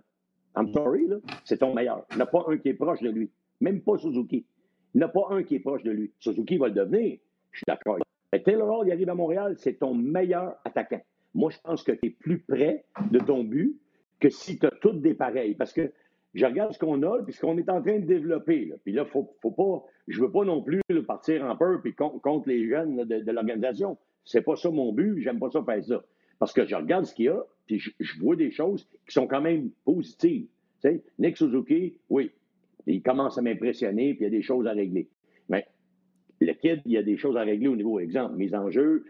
I'm 0.57 0.71
sorry, 0.73 1.07
là, 1.07 1.17
c'est 1.43 1.57
ton 1.57 1.73
meilleur. 1.73 2.05
Il 2.11 2.17
n'y 2.17 2.21
en 2.21 2.25
a 2.25 2.27
pas 2.27 2.45
un 2.47 2.57
qui 2.57 2.69
est 2.69 2.73
proche 2.73 3.01
de 3.01 3.09
lui. 3.09 3.29
Même 3.61 3.81
pas 3.81 3.97
Suzuki. 3.97 4.45
Il 4.93 4.97
n'y 4.99 5.03
en 5.03 5.07
a 5.07 5.11
pas 5.11 5.27
un 5.29 5.43
qui 5.43 5.55
est 5.55 5.59
proche 5.59 5.83
de 5.83 5.91
lui. 5.91 6.11
Suzuki 6.19 6.57
va 6.57 6.67
le 6.67 6.73
devenir. 6.73 7.19
Je 7.51 7.57
suis 7.57 7.65
d'accord. 7.67 7.97
Mais 8.31 8.41
Taylor 8.41 8.79
Hall, 8.79 8.87
il 8.87 8.91
arrive 8.91 9.09
à 9.09 9.15
Montréal, 9.15 9.55
c'est 9.57 9.79
ton 9.79 9.93
meilleur 9.93 10.55
attaquant. 10.65 11.01
Moi, 11.33 11.51
je 11.51 11.57
pense 11.63 11.83
que 11.83 11.91
tu 11.91 12.07
es 12.07 12.09
plus 12.09 12.39
près 12.39 12.85
de 13.11 13.19
ton 13.19 13.43
but 13.43 13.79
que 14.19 14.29
si 14.29 14.59
tu 14.59 14.65
as 14.65 14.71
toutes 14.81 15.01
des 15.01 15.13
pareils. 15.13 15.55
Parce 15.55 15.73
que 15.73 15.91
je 16.33 16.45
regarde 16.45 16.73
ce 16.73 16.79
qu'on 16.79 17.01
a, 17.03 17.23
puis 17.23 17.33
ce 17.33 17.41
qu'on 17.41 17.57
est 17.57 17.69
en 17.69 17.81
train 17.81 17.99
de 17.99 18.05
développer. 18.05 18.73
Puis 18.83 18.93
là, 18.93 19.05
faut, 19.05 19.33
faut 19.41 19.51
pas, 19.51 19.83
je 20.07 20.21
veux 20.21 20.31
pas 20.31 20.43
non 20.43 20.61
plus 20.61 20.81
partir 21.07 21.43
en 21.45 21.55
peur 21.55 21.81
puis 21.81 21.93
contre, 21.95 22.47
les 22.47 22.67
jeunes 22.67 23.03
de, 23.03 23.19
de 23.19 23.31
l'organisation. 23.31 23.97
C'est 24.25 24.41
pas 24.41 24.55
ça 24.55 24.69
mon 24.69 24.93
but. 24.93 25.21
J'aime 25.21 25.39
pas 25.39 25.49
ça 25.49 25.63
faire 25.63 25.83
ça. 25.83 26.03
Parce 26.37 26.53
que 26.53 26.65
je 26.65 26.75
regarde 26.75 27.05
ce 27.05 27.13
qu'il 27.13 27.25
y 27.25 27.29
a, 27.29 27.43
puis 27.65 27.79
je, 27.79 28.19
vois 28.19 28.35
des 28.35 28.51
choses 28.51 28.87
qui 29.05 29.13
sont 29.13 29.27
quand 29.27 29.41
même 29.41 29.71
positives. 29.83 30.47
Tu 30.81 31.01
Nick 31.17 31.35
Suzuki, 31.35 31.97
oui, 32.09 32.31
il 32.87 33.01
commence 33.01 33.37
à 33.37 33.41
m'impressionner, 33.41 34.13
puis 34.13 34.21
il 34.21 34.23
y 34.23 34.27
a 34.27 34.29
des 34.29 34.41
choses 34.41 34.65
à 34.65 34.71
régler. 34.71 35.09
Le 36.41 36.53
kid, 36.53 36.81
il 36.85 36.93
y 36.93 36.97
a 36.97 37.03
des 37.03 37.17
choses 37.17 37.35
à 37.35 37.41
régler 37.41 37.67
au 37.67 37.75
niveau, 37.75 37.99
exemple, 37.99 38.35
mes 38.35 38.53
enjeux, 38.55 39.03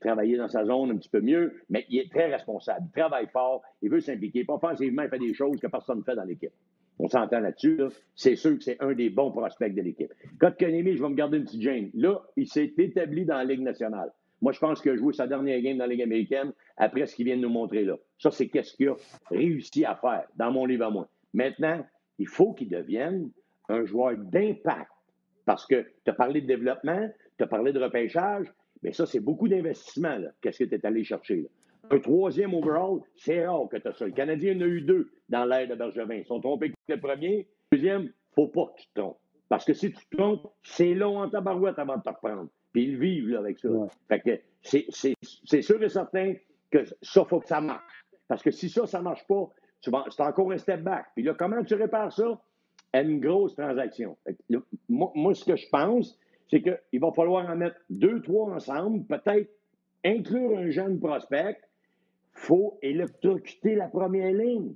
travailler 0.00 0.36
dans 0.36 0.48
sa 0.48 0.64
zone 0.64 0.90
un 0.90 0.96
petit 0.96 1.08
peu 1.08 1.20
mieux, 1.20 1.54
mais 1.70 1.86
il 1.88 2.00
est 2.00 2.10
très 2.10 2.26
responsable. 2.26 2.86
Il 2.88 3.00
travaille 3.00 3.28
fort, 3.28 3.62
il 3.82 3.90
veut 3.90 4.00
s'impliquer. 4.00 4.44
Pas 4.44 4.54
offensivement, 4.54 5.02
il 5.02 5.08
fait 5.08 5.18
des 5.18 5.34
choses 5.34 5.60
que 5.60 5.68
personne 5.68 5.98
ne 5.98 6.02
fait 6.02 6.16
dans 6.16 6.24
l'équipe. 6.24 6.52
On 6.98 7.08
s'entend 7.08 7.40
là-dessus. 7.40 7.80
C'est 8.14 8.36
sûr 8.36 8.56
que 8.56 8.64
c'est 8.64 8.80
un 8.80 8.92
des 8.92 9.10
bons 9.10 9.30
prospects 9.30 9.74
de 9.74 9.82
l'équipe. 9.82 10.12
Kotkaniemi, 10.40 10.96
je 10.96 11.02
vais 11.02 11.08
me 11.08 11.14
garder 11.14 11.38
une 11.38 11.44
petite 11.44 11.62
gêne. 11.62 11.90
Là, 11.94 12.20
il 12.36 12.46
s'est 12.46 12.72
établi 12.78 13.24
dans 13.24 13.36
la 13.36 13.44
Ligue 13.44 13.62
nationale. 13.62 14.12
Moi, 14.40 14.52
je 14.52 14.58
pense 14.58 14.80
qu'il 14.80 14.90
a 14.90 14.96
joué 14.96 15.12
sa 15.12 15.26
dernière 15.26 15.60
game 15.60 15.78
dans 15.78 15.84
la 15.86 15.92
Ligue 15.92 16.02
américaine 16.02 16.52
après 16.76 17.06
ce 17.06 17.14
qu'il 17.14 17.24
vient 17.24 17.36
de 17.36 17.42
nous 17.42 17.48
montrer 17.48 17.84
là. 17.84 17.96
Ça, 18.18 18.30
c'est 18.30 18.48
qu'est-ce 18.48 18.74
qu'il 18.74 18.88
a 18.88 18.96
réussi 19.30 19.84
à 19.84 19.94
faire 19.94 20.26
dans 20.36 20.52
mon 20.52 20.66
livre 20.66 20.86
à 20.86 20.90
moi. 20.90 21.08
Maintenant, 21.32 21.84
il 22.18 22.28
faut 22.28 22.52
qu'il 22.52 22.68
devienne 22.68 23.30
un 23.68 23.84
joueur 23.84 24.16
d'impact. 24.16 24.91
Parce 25.44 25.66
que 25.66 25.86
tu 26.04 26.10
as 26.10 26.14
parlé 26.14 26.40
de 26.40 26.46
développement, 26.46 27.08
tu 27.38 27.44
as 27.44 27.46
parlé 27.46 27.72
de 27.72 27.80
repêchage, 27.80 28.52
mais 28.82 28.92
ça, 28.92 29.06
c'est 29.06 29.20
beaucoup 29.20 29.48
d'investissement. 29.48 30.18
Qu'est-ce 30.40 30.64
que 30.64 30.68
tu 30.68 30.74
es 30.74 30.86
allé 30.86 31.04
chercher? 31.04 31.42
Là? 31.42 31.48
Un 31.90 31.98
troisième 31.98 32.54
overall, 32.54 33.00
c'est 33.16 33.44
rare 33.46 33.68
que 33.70 33.76
tu 33.76 33.88
as 33.88 33.92
ça. 33.92 34.06
Le 34.06 34.12
Canadien 34.12 34.56
en 34.56 34.60
a 34.60 34.66
eu 34.66 34.82
deux 34.82 35.10
dans 35.28 35.44
l'ère 35.44 35.68
de 35.68 35.74
Bergevin. 35.74 36.14
Ils 36.14 36.24
sont 36.24 36.40
trompés 36.40 36.72
le 36.88 37.00
premier. 37.00 37.48
Le 37.70 37.78
deuxième, 37.78 38.12
faut 38.34 38.48
pas 38.48 38.66
que 38.66 38.80
tu 38.80 38.88
te 38.88 39.00
trompes. 39.00 39.18
Parce 39.48 39.64
que 39.64 39.74
si 39.74 39.92
tu 39.92 40.06
te 40.06 40.16
trompes, 40.16 40.46
c'est 40.62 40.94
long 40.94 41.18
en 41.18 41.28
tabarouette 41.28 41.78
avant 41.78 41.96
de 41.96 42.02
te 42.02 42.08
reprendre. 42.08 42.48
Puis 42.72 42.84
ils 42.84 42.98
vivent 42.98 43.36
avec 43.36 43.58
ça. 43.58 43.68
Fait 44.08 44.20
que 44.20 44.40
c'est 44.62 45.62
sûr 45.62 45.82
et 45.82 45.88
certain 45.88 46.34
que 46.70 46.84
ça, 47.02 47.24
faut 47.24 47.40
que 47.40 47.48
ça 47.48 47.60
marche. 47.60 48.04
Parce 48.28 48.42
que 48.42 48.50
si 48.50 48.70
ça, 48.70 48.86
ça 48.86 49.02
marche 49.02 49.26
pas, 49.26 49.50
c'est 49.80 50.20
encore 50.20 50.52
un 50.52 50.58
step 50.58 50.82
back. 50.82 51.06
Puis 51.14 51.24
là, 51.24 51.34
comment 51.34 51.62
tu 51.64 51.74
répares 51.74 52.12
ça? 52.12 52.40
Une 52.94 53.20
grosse 53.20 53.54
transaction. 53.54 54.16
moi, 54.88 55.34
ce 55.34 55.44
que 55.44 55.56
je 55.56 55.68
pense, 55.70 56.18
c'est 56.50 56.62
qu'il 56.62 57.00
va 57.00 57.10
falloir 57.12 57.48
en 57.48 57.56
mettre 57.56 57.76
deux, 57.88 58.20
trois 58.20 58.52
ensemble, 58.52 59.04
peut-être 59.06 59.50
inclure 60.04 60.58
un 60.58 60.70
jeune 60.70 61.00
prospect. 61.00 61.58
Faut 62.32 62.78
électrocuter 62.82 63.74
la 63.74 63.88
première 63.88 64.32
ligne. 64.32 64.74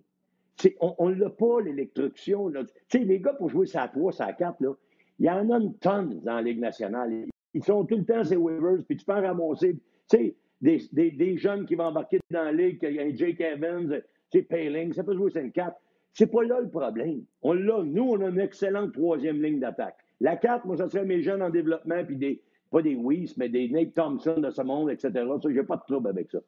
on 0.80 1.10
ne 1.10 1.14
l'a 1.14 1.30
pas, 1.30 1.60
l'électrocution. 1.60 2.50
Les 2.94 3.20
gars, 3.20 3.34
pour 3.34 3.50
jouer 3.50 3.66
ça 3.66 3.88
3, 3.88 4.12
ça 4.12 4.32
4, 4.32 4.60
là, 4.60 4.74
il 5.18 5.26
y 5.26 5.30
en 5.30 5.50
a 5.50 5.58
une 5.58 5.74
tonne 5.78 6.20
dans 6.22 6.36
la 6.36 6.42
Ligue 6.42 6.60
nationale. 6.60 7.26
Ils 7.54 7.64
sont 7.64 7.84
tout 7.84 7.96
le 7.96 8.04
temps 8.04 8.24
ces 8.24 8.36
waivers, 8.36 8.84
puis 8.86 8.96
tu 8.96 9.04
peux 9.04 9.14
en 9.14 9.22
ramasser. 9.22 9.76
Des, 10.12 10.36
des, 10.60 11.10
des, 11.10 11.36
jeunes 11.36 11.66
qui 11.66 11.74
vont 11.74 11.84
embarquer 11.84 12.18
dans 12.30 12.44
la 12.44 12.52
Ligue, 12.52 12.78
il 12.82 12.94
y 12.94 13.00
a 13.00 13.14
Jake 13.14 13.40
Evans, 13.40 14.00
Payling, 14.48 14.92
ça 14.92 15.04
peut 15.04 15.14
jouer 15.14 15.30
5-4. 15.30 15.74
C'est 16.16 16.28
pas 16.28 16.42
là 16.42 16.60
le 16.62 16.70
problème. 16.70 17.24
On 17.42 17.52
l'a. 17.52 17.82
Nous, 17.84 18.02
on 18.02 18.18
a 18.22 18.30
une 18.30 18.40
excellente 18.40 18.94
troisième 18.94 19.42
ligne 19.42 19.60
d'attaque. 19.60 19.98
La 20.22 20.36
4, 20.36 20.64
moi, 20.64 20.78
ça 20.78 20.88
serait 20.88 21.04
mes 21.04 21.20
jeunes 21.20 21.42
en 21.42 21.50
développement, 21.50 22.02
puis 22.06 22.16
des, 22.16 22.40
pas 22.70 22.80
des 22.80 22.94
Weiss, 22.94 23.36
mais 23.36 23.50
des 23.50 23.68
Nate 23.68 23.92
Thompson 23.92 24.40
de 24.40 24.48
ce 24.48 24.62
monde, 24.62 24.90
etc. 24.90 25.10
Ça, 25.12 25.48
j'ai 25.50 25.62
pas 25.62 25.76
de 25.76 25.82
trouble 25.86 26.08
avec 26.08 26.30
ça. 26.30 26.38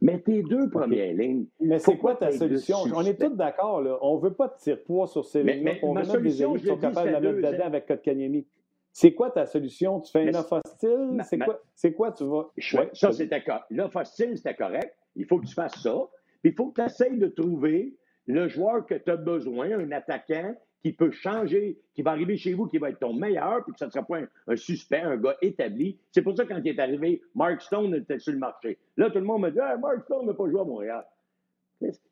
Mais 0.00 0.18
tes 0.18 0.42
deux 0.42 0.70
premières 0.70 1.12
lignes. 1.12 1.44
Mais 1.60 1.78
c'est 1.78 1.98
quoi 1.98 2.14
ta 2.14 2.32
solution? 2.32 2.78
On 2.94 3.02
est 3.02 3.20
tous 3.20 3.36
d'accord, 3.36 3.82
là. 3.82 3.98
On 4.00 4.16
veut 4.16 4.32
pas 4.32 4.48
de 4.48 4.54
tire-poids 4.62 5.06
sur 5.08 5.26
ces 5.26 5.42
lignes-là. 5.42 5.72
On 5.82 5.92
veut 5.92 6.00
mettre 6.00 6.20
des 6.20 6.42
équipes 6.42 6.56
qui 6.56 6.66
sont 6.66 6.78
capables 6.78 7.08
de 7.08 7.12
la 7.12 7.20
mettre 7.20 7.52
dedans 7.52 7.66
avec 7.66 7.86
Kotkaniemi. 7.86 8.46
C'est 8.92 9.12
quoi 9.12 9.30
ta 9.30 9.44
solution? 9.44 10.00
Tu 10.00 10.10
fais 10.10 10.26
une 10.26 10.36
offre 10.36 10.62
hostile? 10.64 11.22
C'est 11.22 11.38
quoi, 11.38 11.60
quoi 11.94 12.12
tu 12.12 12.24
vas. 12.24 12.50
ça, 12.94 13.12
c'était 13.12 13.42
correct. 13.42 13.66
L'offre 13.68 14.00
hostile, 14.00 14.38
c'était 14.38 14.54
correct. 14.54 14.96
Il 15.16 15.26
faut 15.26 15.38
que 15.38 15.46
tu 15.46 15.54
fasses 15.54 15.82
ça. 15.82 16.08
Puis 16.40 16.52
il 16.52 16.54
faut 16.54 16.70
que 16.70 16.80
tu 16.80 16.86
essayes 16.86 17.18
de 17.18 17.26
trouver 17.26 17.94
le 18.28 18.46
joueur 18.46 18.86
que 18.86 18.94
tu 18.94 19.10
as 19.10 19.16
besoin, 19.16 19.72
un 19.72 19.90
attaquant 19.90 20.54
qui 20.82 20.92
peut 20.92 21.10
changer, 21.10 21.80
qui 21.94 22.02
va 22.02 22.12
arriver 22.12 22.36
chez 22.36 22.54
vous, 22.54 22.66
qui 22.66 22.78
va 22.78 22.90
être 22.90 23.00
ton 23.00 23.12
meilleur, 23.12 23.64
puis 23.64 23.72
que 23.72 23.78
ça 23.78 23.86
ne 23.86 23.90
sera 23.90 24.04
pas 24.04 24.20
un, 24.46 24.56
suspect, 24.56 25.00
un 25.00 25.16
gars 25.16 25.36
établi. 25.42 25.98
C'est 26.12 26.22
pour 26.22 26.36
ça 26.36 26.44
que 26.44 26.50
quand 26.50 26.60
il 26.62 26.68
est 26.68 26.78
arrivé, 26.78 27.22
Mark 27.34 27.60
Stone 27.62 27.94
était 27.94 28.18
sur 28.18 28.32
le 28.32 28.38
marché. 28.38 28.78
Là, 28.96 29.10
tout 29.10 29.18
le 29.18 29.24
monde 29.24 29.42
me 29.42 29.50
dit 29.50 29.58
Mark 29.58 30.04
Stone 30.04 30.26
n'a 30.26 30.34
pas 30.34 30.48
joué 30.48 30.60
à 30.60 30.64
Montréal. 30.64 31.04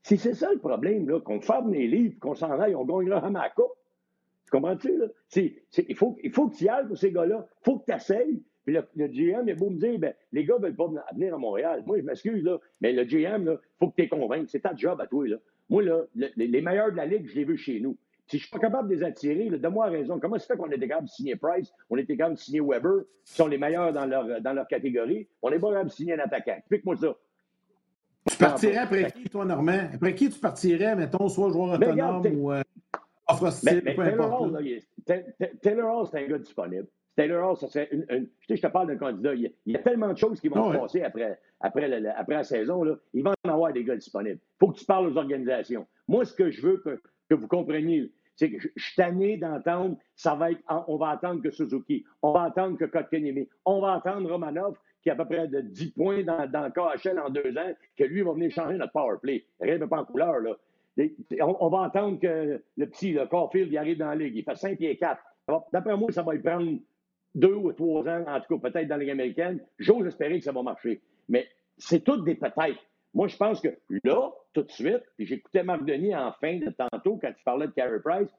Si 0.02 0.16
c'est 0.16 0.34
ça 0.34 0.52
le 0.52 0.58
problème, 0.58 1.06
qu'on 1.20 1.40
ferme 1.40 1.72
les 1.72 1.86
livres, 1.86 2.18
qu'on 2.18 2.34
s'en 2.34 2.58
aille, 2.58 2.74
on 2.74 2.84
gagnera 2.84 3.24
à 3.24 3.30
ma 3.30 3.50
coupe. 3.50 3.74
Tu 4.46 4.50
comprends-tu? 4.52 4.96
Là? 4.96 5.06
il, 5.36 5.96
faut, 5.96 6.16
il 6.22 6.32
faut 6.32 6.48
que 6.48 6.56
tu 6.56 6.64
y 6.64 6.68
ailles 6.68 6.86
pour 6.86 6.96
ces 6.96 7.12
gars-là. 7.12 7.46
Il 7.60 7.64
faut 7.64 7.78
que 7.78 7.84
tu 7.84 7.96
essayes. 7.96 8.42
Puis 8.64 8.74
le, 8.74 9.06
GM, 9.06 9.44
il 9.44 9.50
est 9.50 9.54
beau 9.54 9.70
me 9.70 9.78
dire, 9.78 9.98
ben, 9.98 10.14
les 10.32 10.44
gars 10.44 10.56
ne 10.56 10.62
veulent 10.62 10.76
pas 10.76 10.88
venir 11.12 11.34
à 11.34 11.38
Montréal. 11.38 11.84
Moi, 11.86 11.98
je 11.98 12.02
m'excuse, 12.02 12.42
là, 12.42 12.58
mais 12.80 12.92
le 12.92 13.04
GM, 13.04 13.48
il 13.48 13.58
faut 13.78 13.90
que 13.90 13.96
tu 13.96 14.02
les 14.02 14.08
convainques. 14.08 14.48
C'est 14.48 14.60
ta 14.60 14.74
job 14.74 15.00
à 15.00 15.06
toi. 15.06 15.26
Là. 15.28 15.36
Moi, 15.68 15.82
là, 15.82 16.02
les 16.14 16.60
meilleurs 16.60 16.92
de 16.92 16.96
la 16.96 17.06
Ligue, 17.06 17.28
je 17.28 17.34
les 17.34 17.44
veux 17.44 17.56
chez 17.56 17.80
nous. 17.80 17.96
Si 18.28 18.38
je 18.38 18.42
ne 18.42 18.46
suis 18.46 18.50
pas 18.50 18.58
capable 18.58 18.88
de 18.88 18.94
les 18.94 19.04
attirer, 19.04 19.48
donne-moi 19.50 19.86
raison. 19.86 20.18
Comment 20.18 20.38
ça 20.38 20.46
fait 20.46 20.56
qu'on 20.56 20.70
était 20.70 20.88
capable 20.88 21.06
de 21.06 21.12
signer 21.12 21.36
Price, 21.36 21.72
on 21.88 21.96
était 21.96 22.16
capable 22.16 22.34
de 22.34 22.40
signer 22.40 22.60
Weber, 22.60 23.04
qui 23.24 23.34
sont 23.34 23.46
les 23.46 23.56
meilleurs 23.56 23.92
dans 23.92 24.04
leur, 24.04 24.40
dans 24.40 24.52
leur 24.52 24.66
catégorie, 24.66 25.28
on 25.42 25.50
n'est 25.50 25.60
pas 25.60 25.68
capable 25.68 25.90
de 25.90 25.94
signer 25.94 26.14
un 26.14 26.18
attaquant. 26.18 26.56
Explique-moi 26.58 26.96
ça. 26.96 27.14
Tu 28.28 28.36
partirais 28.36 28.78
après 28.78 29.12
qui, 29.12 29.24
toi, 29.24 29.44
Normand? 29.44 29.90
Après 29.94 30.14
qui 30.16 30.28
tu 30.28 30.40
partirais, 30.40 30.96
mettons, 30.96 31.28
soit 31.28 31.50
joueur 31.50 31.74
autonome 31.74 32.26
ou 32.36 32.52
euh, 32.52 32.62
offre 33.28 33.44
hostile, 33.44 33.82
peu 33.84 34.02
Hall, 34.02 34.58
Taylor 35.62 35.96
Hall, 35.96 36.08
c'est 36.10 36.24
un 36.24 36.26
gars 36.26 36.38
disponible. 36.38 36.88
Taylor 37.16 37.50
Hall, 37.50 37.56
ça 37.56 37.66
serait 37.68 37.88
une, 37.90 38.28
je, 38.40 38.54
te 38.54 38.66
parle 38.66 38.88
d'un 38.88 38.96
candidat. 38.96 39.34
Il 39.34 39.50
y, 39.64 39.76
a, 39.76 39.78
tellement 39.78 40.12
de 40.12 40.18
choses 40.18 40.38
qui 40.38 40.48
vont 40.48 40.72
se 40.72 40.76
passer 40.76 41.02
après, 41.02 41.38
après, 41.60 41.88
la, 41.88 42.16
après 42.18 42.34
la 42.34 42.44
saison. 42.44 42.84
Là. 42.84 42.96
Il 43.14 43.22
va 43.22 43.34
en 43.44 43.50
avoir 43.50 43.72
des 43.72 43.84
gars 43.84 43.96
disponibles. 43.96 44.38
Il 44.38 44.58
faut 44.58 44.72
que 44.72 44.78
tu 44.78 44.84
parles 44.84 45.06
aux 45.06 45.16
organisations. 45.16 45.86
Moi, 46.06 46.26
ce 46.26 46.34
que 46.34 46.50
je 46.50 46.60
veux 46.60 46.76
que, 46.76 47.00
que 47.28 47.34
vous 47.34 47.48
compreniez, 47.48 48.12
c'est 48.36 48.50
que 48.50 48.60
je, 48.60 48.68
suis 48.76 48.94
tanné 48.96 49.38
d'entendre, 49.38 49.96
ça 50.14 50.34
va 50.34 50.50
être, 50.50 50.60
on 50.88 50.96
va 50.96 51.08
attendre 51.08 51.42
que 51.42 51.50
Suzuki, 51.50 52.04
on 52.20 52.32
va 52.32 52.42
attendre 52.42 52.76
que 52.76 52.84
Kotkaniemi, 52.84 53.48
on 53.64 53.80
va 53.80 53.94
attendre 53.94 54.30
Romanov, 54.30 54.76
qui 55.02 55.08
a 55.08 55.14
à 55.14 55.16
peu 55.16 55.24
près 55.24 55.48
de 55.48 55.60
10 55.60 55.92
points 55.92 56.22
dans, 56.22 56.50
dans 56.50 56.64
le 56.64 56.70
KHL 56.70 57.18
en 57.18 57.30
deux 57.30 57.56
ans, 57.56 57.72
que 57.96 58.04
lui 58.04 58.20
va 58.20 58.32
venir 58.32 58.50
changer 58.50 58.76
notre 58.76 58.92
power 58.92 59.16
play. 59.22 59.46
Rien 59.58 59.78
de 59.78 59.86
pas 59.86 60.00
en 60.00 60.04
couleur, 60.04 60.40
là. 60.40 60.56
On, 61.40 61.68
va 61.68 61.84
attendre 61.84 62.18
que 62.18 62.62
le 62.76 62.86
petit, 62.86 63.12
le 63.12 63.26
Caulfield, 63.26 63.70
il 63.70 63.76
arrive 63.76 63.98
dans 63.98 64.08
la 64.08 64.14
ligue. 64.14 64.36
Il 64.36 64.44
fait 64.44 64.56
5 64.56 64.80
et 64.80 64.96
4. 64.96 65.20
D'après 65.72 65.96
moi, 65.96 66.10
ça 66.10 66.22
va 66.22 66.32
lui 66.32 66.40
prendre 66.40 66.78
deux 67.36 67.54
ou 67.54 67.72
trois 67.72 68.08
ans, 68.08 68.24
en 68.26 68.40
tout 68.40 68.58
cas 68.58 68.70
peut-être 68.70 68.88
dans 68.88 68.96
la 68.96 69.02
ligue 69.02 69.10
américaine. 69.10 69.60
J'ose 69.78 70.06
espérer 70.06 70.38
que 70.38 70.44
ça 70.44 70.52
va 70.52 70.62
marcher. 70.62 71.00
Mais 71.28 71.46
c'est 71.76 72.02
toutes 72.02 72.24
des 72.24 72.34
peut-être. 72.34 72.80
Moi, 73.14 73.28
je 73.28 73.36
pense 73.36 73.60
que 73.60 73.68
là, 74.04 74.32
tout 74.52 74.62
de 74.62 74.70
suite, 74.70 75.02
j'écoutais 75.18 75.62
Marc 75.62 75.84
Denis 75.84 76.14
en 76.14 76.32
fin 76.32 76.58
de 76.58 76.70
tantôt 76.70 77.18
quand 77.18 77.32
tu 77.32 77.44
parlais 77.44 77.66
de 77.66 77.72
Carey 77.72 78.00
Price, 78.04 78.30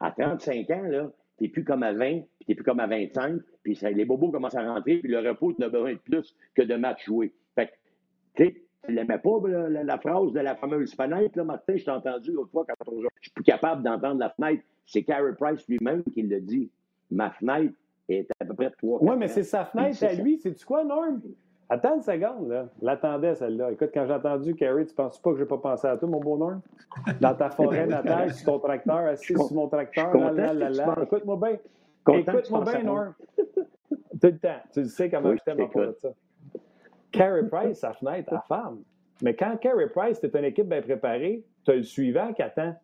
à 0.00 0.10
35 0.10 0.70
ans, 0.70 0.82
là, 0.82 1.10
t'es 1.38 1.48
plus 1.48 1.64
comme 1.64 1.82
à 1.82 1.92
20, 1.92 2.20
puis 2.20 2.46
t'es 2.46 2.54
plus 2.54 2.64
comme 2.64 2.80
à 2.80 2.86
25, 2.86 3.40
puis 3.62 3.78
les 3.82 4.04
bobos 4.04 4.30
commencent 4.30 4.56
à 4.56 4.62
rentrer, 4.62 4.98
puis 4.98 5.10
le 5.10 5.18
repos, 5.18 5.52
tu 5.52 5.60
n'as 5.60 5.68
besoin 5.68 5.92
de 5.92 5.98
plus 5.98 6.34
que 6.54 6.62
de 6.62 6.74
matchs 6.74 7.04
joués. 7.06 7.32
Fait 7.54 7.66
que, 7.66 7.72
tu 8.34 8.62
tu 8.86 8.92
n'aimais 8.92 9.18
pas 9.18 9.40
la, 9.48 9.98
phrase 9.98 10.32
de 10.32 10.40
la 10.40 10.54
fameuse 10.54 10.94
fenêtre, 10.94 11.36
là, 11.36 11.44
Martin, 11.44 11.76
je 11.76 11.84
t'ai 11.84 11.90
entendu 11.90 12.30
l'autre 12.30 12.50
fois 12.52 12.64
quand 12.66 12.92
je 12.92 13.08
suis 13.20 13.32
plus 13.32 13.42
capable 13.42 13.82
d'entendre 13.82 14.20
la 14.20 14.30
fenêtre. 14.30 14.62
C'est 14.84 15.02
Carey 15.02 15.34
Price 15.36 15.66
lui-même 15.68 16.04
qui 16.14 16.22
le 16.22 16.40
dit. 16.40 16.70
Ma 17.10 17.30
fenêtre 17.30 17.74
est 18.08 18.28
à 18.40 18.44
peu 18.44 18.54
près 18.54 18.70
3 18.70 18.98
Oui, 19.02 19.16
mais 19.18 19.28
c'est 19.28 19.42
sa 19.42 19.64
fenêtre 19.64 20.02
à 20.04 20.12
lui. 20.12 20.38
C'est-tu 20.38 20.64
quoi, 20.64 20.84
Norm? 20.84 21.20
Attends 21.68 21.96
une 21.96 22.02
seconde, 22.02 22.48
là. 22.48 22.68
L'attendais, 22.80 23.34
celle-là. 23.34 23.72
Écoute, 23.72 23.90
quand 23.92 24.06
j'ai 24.06 24.12
entendu 24.12 24.54
Carrie, 24.54 24.86
tu 24.86 24.94
penses 24.94 25.20
pas 25.20 25.30
que 25.30 25.38
je 25.38 25.42
n'ai 25.42 25.48
pas 25.48 25.58
pensé 25.58 25.88
à 25.88 25.96
toi, 25.96 26.08
mon 26.08 26.20
beau 26.20 26.36
Norm? 26.36 26.60
Dans 27.20 27.34
ta 27.34 27.50
forêt 27.50 27.86
natale, 27.86 28.32
sur 28.32 28.46
ton 28.46 28.58
tracteur, 28.60 28.98
assis 28.98 29.34
sur 29.34 29.52
mon 29.52 29.68
tracteur, 29.68 30.16
là, 30.16 30.52
là, 30.52 30.70
là, 30.70 30.96
Écoute-moi 31.02 31.36
bien. 31.36 32.18
Écoute-moi 32.18 32.64
bien, 32.64 32.82
Nord. 32.84 33.14
Tout 33.36 34.28
le 34.28 34.38
temps. 34.38 34.60
Tu 34.72 34.84
sais 34.84 35.10
comment 35.10 35.34
je 35.34 35.42
t'aime 35.42 35.60
à 35.60 35.86
de 35.86 35.96
ça. 35.98 36.08
Carey 37.10 37.48
Price, 37.48 37.78
sa 37.78 37.92
fenêtre 37.92 38.32
à 38.32 38.40
femme. 38.42 38.82
Mais 39.22 39.34
quand 39.34 39.56
Carey 39.56 39.88
Price, 39.88 40.20
tu 40.20 40.26
une 40.26 40.44
équipe 40.44 40.68
bien 40.68 40.82
préparée, 40.82 41.44
tu 41.64 41.70
as 41.70 41.76
le 41.76 41.82
suivant 41.82 42.32
qui 42.32 42.42
attend. 42.42 42.74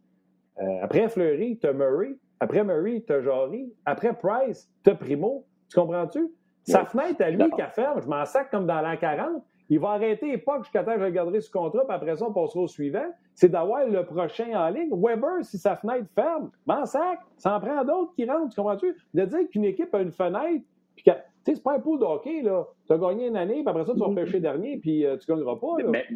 Euh, 0.61 0.83
après 0.83 1.09
Fleury, 1.09 1.59
tu 1.59 1.67
as 1.67 1.73
Murray. 1.73 2.17
Après 2.43 2.65
Murray, 2.65 3.05
tu 3.07 3.13
as 3.13 3.23
Jory. 3.23 3.73
Après 3.85 4.13
Price, 4.15 4.69
tu 4.83 4.91
as 4.91 4.97
Primo. 4.97 5.47
Tu 5.69 5.79
comprends-tu? 5.79 6.29
Sa 6.65 6.85
fenêtre 6.85 7.23
à 7.23 7.31
lui 7.31 7.49
qui 7.51 7.63
ferme, 7.73 8.03
je 8.03 8.09
m'en 8.09 8.25
sac 8.25 8.51
comme 8.51 8.67
dans 8.67 8.81
l'an 8.81 8.97
40. 8.97 9.45
Il 9.69 9.79
va 9.79 9.91
arrêter 9.91 10.37
pas 10.39 10.59
jusqu'à 10.59 10.83
temps 10.83 10.95
que 10.95 10.99
je 10.99 11.05
regarderai 11.05 11.41
ce 11.41 11.49
contrat, 11.49 11.85
puis 11.87 11.95
après 11.95 12.17
ça, 12.17 12.27
on 12.27 12.33
passera 12.33 12.63
au 12.63 12.67
suivant. 12.67 13.07
C'est 13.37 13.49
d'avoir 13.49 13.87
le 13.87 14.05
prochain 14.05 14.49
en 14.57 14.69
ligne. 14.71 14.91
Weber, 14.93 15.45
si 15.45 15.57
sa 15.57 15.77
fenêtre 15.77 16.09
ferme, 16.17 16.51
m'en 16.67 16.85
sac, 16.85 17.21
ça 17.37 17.57
en 17.57 17.61
prend 17.61 17.85
d'autres 17.85 18.13
qui 18.17 18.29
rentrent. 18.29 18.53
Tu 18.53 18.61
comprends-tu? 18.61 18.93
De 19.15 19.25
dire 19.25 19.49
qu'une 19.49 19.65
équipe 19.65 19.95
a 19.95 20.01
une 20.01 20.11
fenêtre, 20.11 20.65
puis 20.97 21.05
que, 21.05 21.11
tu 21.13 21.17
sais, 21.45 21.55
c'est 21.55 21.63
pas 21.63 21.77
un 21.77 21.81
pot 21.81 21.97
de 21.97 22.05
hockey, 22.05 22.43
là. 22.43 22.67
Tu 22.89 22.93
as 22.93 22.99
gagné 22.99 23.29
une 23.29 23.37
année, 23.37 23.63
puis 23.63 23.69
après 23.69 23.85
ça, 23.85 23.93
tu 23.93 24.01
vas 24.01 24.09
mm-hmm. 24.09 24.15
pêcher 24.17 24.41
dernier, 24.41 24.79
puis 24.79 25.07
euh, 25.07 25.17
tu 25.17 25.31
gagneras 25.31 25.57
pas, 25.57 25.79
là. 25.79 25.91
Mais, 25.91 26.07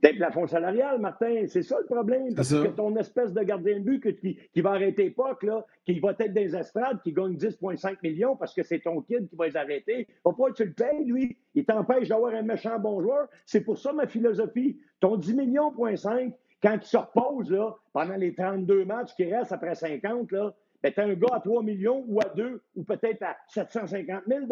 T'es 0.00 0.14
plafond 0.14 0.46
salarial, 0.46 1.00
Martin. 1.00 1.44
C'est 1.46 1.62
ça 1.62 1.78
le 1.80 1.86
problème. 1.86 2.34
Parce 2.34 2.50
que 2.50 2.68
ton 2.68 2.94
espèce 2.96 3.32
de 3.32 3.42
gardien 3.42 3.78
de 3.78 3.84
but 3.84 4.20
qui, 4.20 4.60
va 4.60 4.70
arrêter 4.70 5.10
pas, 5.10 5.36
là, 5.42 5.64
qui 5.84 5.98
va 5.98 6.14
être 6.18 6.32
des 6.32 6.54
estrades, 6.54 7.00
qui 7.02 7.12
gagne 7.12 7.36
10,5 7.36 7.96
millions 8.02 8.36
parce 8.36 8.54
que 8.54 8.62
c'est 8.62 8.80
ton 8.80 9.00
kid 9.02 9.28
qui 9.28 9.36
va 9.36 9.46
les 9.46 9.56
arrêter. 9.56 10.06
Faut 10.22 10.32
pas 10.32 10.52
tu 10.52 10.64
le 10.64 10.72
payes, 10.72 11.04
lui. 11.04 11.36
Il 11.54 11.64
t'empêche 11.64 12.08
d'avoir 12.08 12.34
un 12.34 12.42
méchant 12.42 12.78
bon 12.78 13.00
joueur. 13.00 13.28
C'est 13.44 13.62
pour 13.62 13.78
ça 13.78 13.92
ma 13.92 14.06
philosophie. 14.06 14.78
Ton 15.00 15.16
10 15.16 15.34
millions, 15.34 15.72
quand 15.72 15.88
il 15.88 16.82
se 16.82 16.96
repose, 16.96 17.50
là, 17.50 17.74
pendant 17.92 18.16
les 18.16 18.34
32 18.34 18.84
matchs 18.84 19.14
qui 19.14 19.24
restent 19.24 19.52
après 19.52 19.74
50, 19.74 20.30
là, 20.32 20.54
ben, 20.82 20.92
tu 20.92 21.00
as 21.00 21.04
un 21.04 21.14
gars 21.14 21.34
à 21.34 21.40
3 21.40 21.62
millions 21.64 22.04
ou 22.06 22.20
à 22.20 22.28
2 22.36 22.62
ou 22.76 22.84
peut-être 22.84 23.22
à 23.24 23.36
750 23.48 24.24
000 24.28 24.44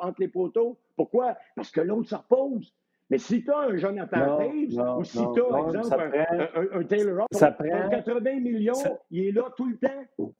entre 0.00 0.20
les 0.20 0.28
poteaux. 0.28 0.78
Pourquoi? 0.96 1.36
Parce 1.54 1.70
que 1.70 1.82
l'autre 1.82 2.08
se 2.08 2.14
repose. 2.14 2.72
Mais 3.10 3.18
si 3.18 3.44
tu 3.44 3.52
as 3.52 3.58
un 3.58 3.76
Jonathan 3.76 4.38
Taves 4.38 4.98
ou 4.98 5.04
si 5.04 5.18
tu 5.34 5.40
as, 5.40 5.44
par 5.44 5.68
exemple, 5.68 6.20
un, 6.54 6.78
un, 6.78 6.84
Taylor 6.84 7.20
Hall, 7.20 7.26
ça 7.32 7.50
prend, 7.52 7.88
80 7.90 8.40
millions, 8.40 8.72
il 9.10 9.28
est 9.28 9.32
là 9.32 9.52
tout 9.56 9.68
le 9.68 9.76
temps. 9.76 10.32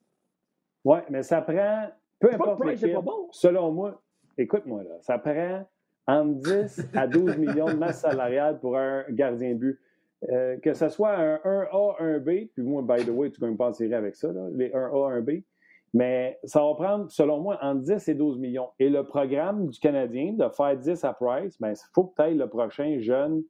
Oui, 0.84 0.98
mais 1.10 1.22
ça 1.22 1.42
prend, 1.42 1.88
peu 2.18 2.32
importe 2.32 2.64
l'équipe, 2.64 2.96
selon 3.30 3.72
moi, 3.72 4.02
écoute-moi 4.38 4.82
là, 4.82 4.96
ça 5.00 5.18
prend 5.18 5.66
entre 6.06 6.40
10 6.40 6.88
à 6.94 7.06
12 7.06 7.38
millions 7.38 7.66
de 7.66 7.76
masse 7.76 8.00
salariale 8.00 8.58
pour 8.60 8.76
un 8.76 9.04
gardien 9.10 9.50
de 9.54 9.58
but. 9.58 9.80
Euh, 10.30 10.56
que 10.58 10.72
ce 10.72 10.88
soit 10.88 11.16
un 11.16 11.36
1A, 11.36 12.00
1B, 12.00 12.50
puis 12.54 12.62
moi, 12.62 12.80
by 12.80 13.04
the 13.04 13.10
way, 13.10 13.30
tu 13.30 13.42
ne 13.42 13.50
peux 13.50 13.56
pas 13.56 13.68
en 13.68 13.72
tirer 13.72 13.94
avec 13.94 14.16
ça, 14.16 14.32
là, 14.32 14.48
les 14.54 14.70
1A, 14.70 15.20
1B. 15.20 15.42
Mais 15.94 16.40
ça 16.42 16.60
va 16.60 16.74
prendre, 16.74 17.08
selon 17.08 17.40
moi, 17.40 17.56
entre 17.62 17.82
10 17.82 18.08
et 18.08 18.14
12 18.14 18.38
millions. 18.38 18.68
Et 18.80 18.88
le 18.88 19.04
programme 19.04 19.68
du 19.68 19.78
Canadien 19.78 20.32
de 20.32 20.48
faire 20.48 20.76
10 20.76 21.04
à 21.04 21.12
Price, 21.14 21.56
il 21.60 21.74
faut 21.94 22.04
que 22.04 22.16
tu 22.16 22.22
ailles 22.22 22.36
le 22.36 22.48
prochain 22.48 22.98
jeune 22.98 23.44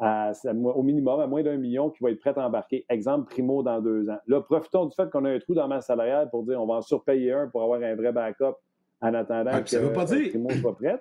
au 0.00 0.82
minimum 0.82 1.20
à 1.20 1.26
moins 1.26 1.42
d'un 1.42 1.56
million 1.56 1.90
qui 1.90 2.02
va 2.02 2.10
être 2.10 2.20
prêt 2.20 2.32
à 2.36 2.46
embarquer. 2.46 2.84
Exemple, 2.88 3.30
Primo 3.30 3.62
dans 3.62 3.80
deux 3.80 4.08
ans. 4.08 4.18
Là, 4.26 4.40
profitons 4.40 4.86
du 4.86 4.94
fait 4.94 5.10
qu'on 5.10 5.24
a 5.26 5.30
un 5.30 5.38
trou 5.38 5.54
dans 5.54 5.68
ma 5.68 5.80
salariale 5.80 6.30
pour 6.30 6.44
dire 6.44 6.60
on 6.60 6.66
va 6.66 6.74
en 6.74 6.82
surpayer 6.82 7.32
un 7.32 7.48
pour 7.48 7.62
avoir 7.62 7.82
un 7.82 7.94
vrai 7.94 8.12
backup 8.12 8.56
en 9.00 9.14
attendant 9.14 9.62
que 9.62 10.28
Primo 10.30 10.50
soit 10.50 10.76
prêt. 10.76 10.98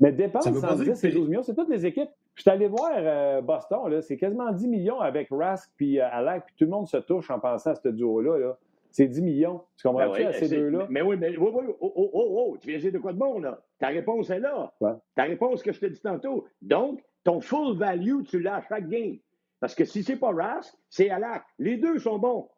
Mais 0.00 0.12
dépense 0.12 0.46
entre 0.46 0.84
10 0.84 1.04
et 1.04 1.10
12 1.10 1.28
millions, 1.28 1.42
c'est 1.42 1.54
toutes 1.54 1.70
les 1.70 1.86
équipes. 1.86 2.10
Je 2.34 2.42
suis 2.42 2.50
allé 2.50 2.68
voir 2.68 2.90
euh, 2.94 3.40
Boston, 3.40 4.00
c'est 4.02 4.18
quasiment 4.18 4.52
10 4.52 4.68
millions 4.68 5.00
avec 5.00 5.28
Rask 5.30 5.70
puis 5.76 5.98
euh, 5.98 6.06
Alak, 6.10 6.46
puis 6.46 6.54
tout 6.58 6.64
le 6.66 6.70
monde 6.70 6.86
se 6.86 6.98
touche 6.98 7.30
en 7.30 7.40
pensant 7.40 7.70
à 7.70 7.74
ce 7.74 7.88
duo-là. 7.88 8.38
Là. 8.38 8.58
C'est 8.96 9.08
10 9.08 9.20
millions. 9.20 9.60
Tu 9.76 9.86
comprends-tu 9.86 10.22
ben 10.22 10.28
à 10.28 10.32
ces 10.32 10.48
deux-là? 10.48 10.86
Mais 10.88 11.02
oui, 11.02 11.18
mais 11.18 11.36
oui, 11.36 11.50
oui. 11.52 11.64
Oh, 11.80 11.92
oh, 11.94 12.10
oh, 12.14 12.52
oh. 12.54 12.56
Tu 12.56 12.68
viens 12.68 12.78
dire 12.78 12.92
de 12.92 12.96
quoi 12.96 13.12
de 13.12 13.18
bon, 13.18 13.38
là? 13.40 13.62
Ta 13.78 13.88
réponse 13.88 14.30
est 14.30 14.38
là. 14.38 14.72
Ta 15.14 15.24
réponse 15.24 15.62
que 15.62 15.70
je 15.70 15.80
te 15.80 15.84
dis 15.84 16.00
tantôt. 16.00 16.46
Donc, 16.62 17.04
ton 17.22 17.42
full 17.42 17.76
value, 17.76 18.22
tu 18.22 18.40
l'as 18.40 18.54
à 18.54 18.62
chaque 18.62 18.88
game. 18.88 19.18
Parce 19.60 19.74
que 19.74 19.84
si 19.84 20.02
c'est 20.02 20.16
pas 20.16 20.30
Rask, 20.32 20.74
c'est 20.88 21.10
Alak. 21.10 21.44
Les 21.58 21.76
deux 21.76 21.98
sont 21.98 22.18
bons. 22.18 22.48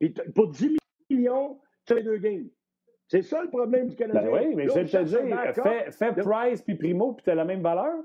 Puis 0.00 0.12
pour 0.34 0.48
10 0.48 0.76
millions, 1.10 1.60
tu 1.86 1.92
as 1.92 1.96
les 1.96 2.02
deux 2.02 2.18
games. 2.18 2.48
C'est 3.06 3.22
ça 3.22 3.40
le 3.44 3.48
problème 3.48 3.86
du 3.86 3.94
Canadien. 3.94 4.32
Ben 4.32 4.48
oui, 4.48 4.54
mais 4.56 4.66
je 4.66 4.74
vais 4.74 4.86
te 4.86 5.02
dire, 5.04 5.20
fais, 5.62 5.92
fais 5.92 6.12
Price 6.12 6.60
puis 6.60 6.74
Primo, 6.74 7.12
puis 7.12 7.22
tu 7.22 7.30
as 7.30 7.36
la 7.36 7.44
même 7.44 7.62
valeur? 7.62 8.02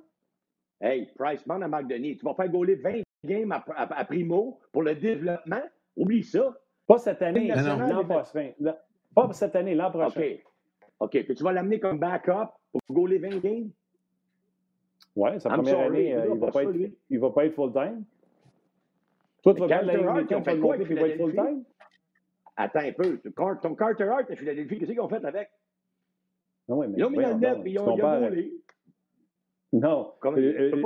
Hey, 0.79 1.09
Price, 1.17 1.43
demande 1.43 1.63
à 1.63 1.67
Marc 1.67 1.87
Denis. 1.87 2.17
Tu 2.17 2.23
vas 2.23 2.35
faire 2.35 2.49
goaler 2.49 2.75
20 2.75 3.01
games 3.25 3.51
à 3.51 4.05
Primo 4.05 4.59
pour 4.71 4.83
le 4.83 4.93
développement? 4.93 5.63
Oublie 5.97 6.23
ça. 6.23 6.55
Pas 6.89 6.97
cette 6.97 7.21
année, 7.21 7.47
l'an 7.49 8.03
prochain. 8.03 8.51
Pas 9.13 9.33
cette 9.33 9.55
année, 9.55 9.75
l'an 9.75 9.91
prochain. 9.91 10.21
OK. 10.21 10.43
OK. 11.01 11.23
Puis 11.23 11.35
tu 11.35 11.43
vas 11.43 11.53
l'amener 11.53 11.79
comme 11.79 11.99
backup 11.99 12.49
pour 12.71 12.81
goaler 12.89 13.19
20 13.19 13.29
games? 13.37 13.69
Oui, 15.15 15.39
sa 15.39 15.51
première 15.51 15.81
année, 15.81 16.15
euh, 16.15 16.25
il 16.25 16.33
ne 16.33 16.39
va, 16.39 16.51
pas 16.51 16.63
être, 16.63 16.75
il 17.11 17.19
va 17.19 17.29
pas 17.29 17.45
être 17.45 17.53
full-time. 17.53 18.03
Toi, 19.43 19.53
tu 19.53 19.59
vas 19.59 19.67
prendre 19.67 19.85
la 19.85 19.93
Ligue 19.93 20.27
pour 20.27 20.53
le 20.53 20.59
monter, 20.59 20.83
puis 20.83 20.95
il 20.95 20.99
va 20.99 21.07
être 21.09 21.17
full-time? 21.17 21.63
Attends 22.57 22.79
un 22.79 22.91
peu. 22.91 23.21
Ton 23.61 23.75
Carter 23.75 24.05
Hart 24.05 24.31
à 24.31 24.35
Philadelphie, 24.35 24.79
qu'est-ce 24.79 24.91
qu'ils 24.91 24.99
ont 24.99 25.09
fait 25.09 25.23
avec? 25.23 25.51
Non, 26.67 26.79
oui, 26.79 26.87
mais 26.89 26.97
ils 26.97 27.03
ont 27.03 27.11
mis 27.11 27.17
le 27.17 27.33
net, 27.35 27.61
puis 27.61 27.73
ils 27.73 27.79
ont 27.79 27.95
goalé. 27.95 28.51
Non. 29.71 30.13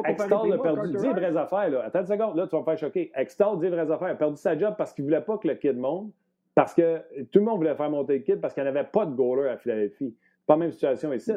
Extall 0.05 0.53
a 0.53 0.57
perdu. 0.57 0.97
Dis 0.97 1.07
vraies 1.07 1.37
affaires. 1.37 1.69
Là. 1.69 1.83
Attends 1.85 2.01
une 2.01 2.05
seconde. 2.05 2.35
Là, 2.35 2.47
tu 2.47 2.55
vas 2.55 2.59
me 2.59 2.65
faire 2.65 2.77
choquer. 2.77 3.11
Extall 3.15 3.59
dit 3.59 3.67
vraies 3.67 3.89
affaires. 3.89 4.09
Il 4.09 4.11
a 4.11 4.15
perdu 4.15 4.37
sa 4.37 4.57
job 4.57 4.75
parce 4.77 4.93
qu'il 4.93 5.05
ne 5.05 5.09
voulait 5.09 5.21
pas 5.21 5.37
que 5.37 5.47
le 5.47 5.55
kid 5.55 5.77
monte. 5.77 6.11
Parce 6.55 6.73
que 6.73 7.01
tout 7.31 7.39
le 7.39 7.45
monde 7.45 7.57
voulait 7.57 7.75
faire 7.75 7.89
monter 7.89 8.17
le 8.17 8.23
kid 8.23 8.39
parce 8.39 8.53
qu'il 8.53 8.63
n'y 8.63 8.69
avait 8.69 8.83
pas 8.83 9.05
de 9.05 9.15
goaler 9.15 9.49
à 9.49 9.57
Philadelphie. 9.57 10.15
Pas 10.45 10.53
la 10.55 10.59
même 10.59 10.71
situation 10.71 11.13
ici. 11.13 11.31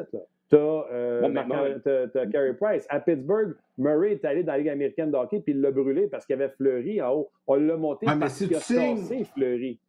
Tu 0.49 0.55
as, 0.55 0.59
euh, 0.59 2.29
Carey 2.31 2.53
Price. 2.53 2.85
À 2.89 2.99
Pittsburgh, 2.99 3.55
Murray 3.77 4.13
est 4.13 4.25
allé 4.25 4.43
dans 4.43 4.53
la 4.53 4.59
Ligue 4.59 4.69
américaine 4.69 5.11
de 5.11 5.17
hockey 5.17 5.39
puis 5.39 5.53
il 5.53 5.61
l'a 5.61 5.71
brûlé 5.71 6.07
parce 6.07 6.25
qu'il 6.25 6.37
y 6.37 6.41
avait 6.41 6.53
Fleury 6.53 7.01
en 7.01 7.13
haut. 7.13 7.31
On 7.47 7.55
l'a 7.55 7.75
monté 7.77 8.05
parce 8.05 8.37
qu'il 8.37 8.55
a 8.55 8.59
cassé 8.59 9.25
Fleury. 9.33 9.79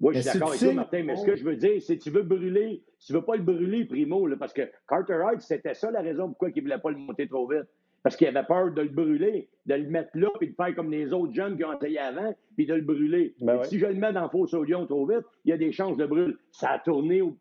Oui, 0.00 0.14
je 0.14 0.20
suis 0.20 0.32
d'accord 0.32 0.50
avec 0.50 0.60
toi, 0.60 0.72
Martin, 0.72 1.02
mais 1.04 1.16
ce 1.16 1.24
que 1.24 1.36
je 1.36 1.44
veux 1.44 1.56
dire, 1.56 1.80
c'est 1.80 1.96
que 1.98 2.02
tu 2.02 2.10
veux 2.10 2.22
brûler, 2.22 2.82
tu 2.98 3.12
veux 3.12 3.22
pas 3.22 3.36
le 3.36 3.42
brûler, 3.42 3.84
Primo, 3.84 4.26
là, 4.26 4.36
parce 4.36 4.52
que 4.52 4.62
Carter 4.88 5.14
Hart, 5.14 5.40
c'était 5.40 5.74
ça 5.74 5.90
la 5.90 6.00
raison 6.00 6.28
pourquoi 6.28 6.48
il 6.50 6.56
ne 6.56 6.62
voulait 6.62 6.78
pas 6.78 6.90
le 6.90 6.98
monter 6.98 7.28
trop 7.28 7.48
vite. 7.48 7.66
Parce 8.02 8.16
qu'il 8.16 8.26
avait 8.26 8.44
peur 8.44 8.70
de 8.70 8.82
le 8.82 8.90
brûler, 8.90 9.48
de 9.64 9.74
le 9.74 9.88
mettre 9.88 10.10
là, 10.12 10.28
puis 10.38 10.48
de 10.50 10.54
faire 10.54 10.74
comme 10.74 10.90
les 10.90 11.14
autres 11.14 11.32
jeunes 11.32 11.56
qui 11.56 11.64
ont 11.64 11.72
essayé 11.72 11.98
avant, 11.98 12.34
puis 12.54 12.66
de 12.66 12.74
le 12.74 12.82
brûler. 12.82 13.34
Ben 13.40 13.64
si 13.64 13.78
je 13.78 13.86
le 13.86 13.94
mets 13.94 14.12
dans 14.12 14.28
faux 14.28 14.46
sodium 14.46 14.86
trop 14.86 15.06
vite, 15.06 15.24
il 15.46 15.50
y 15.50 15.52
a 15.54 15.56
des 15.56 15.72
chances 15.72 15.96
de 15.96 16.04
brûler. 16.04 16.34
Ça 16.50 16.72
a 16.72 16.78
tourné 16.80 17.22
au, 17.22 17.38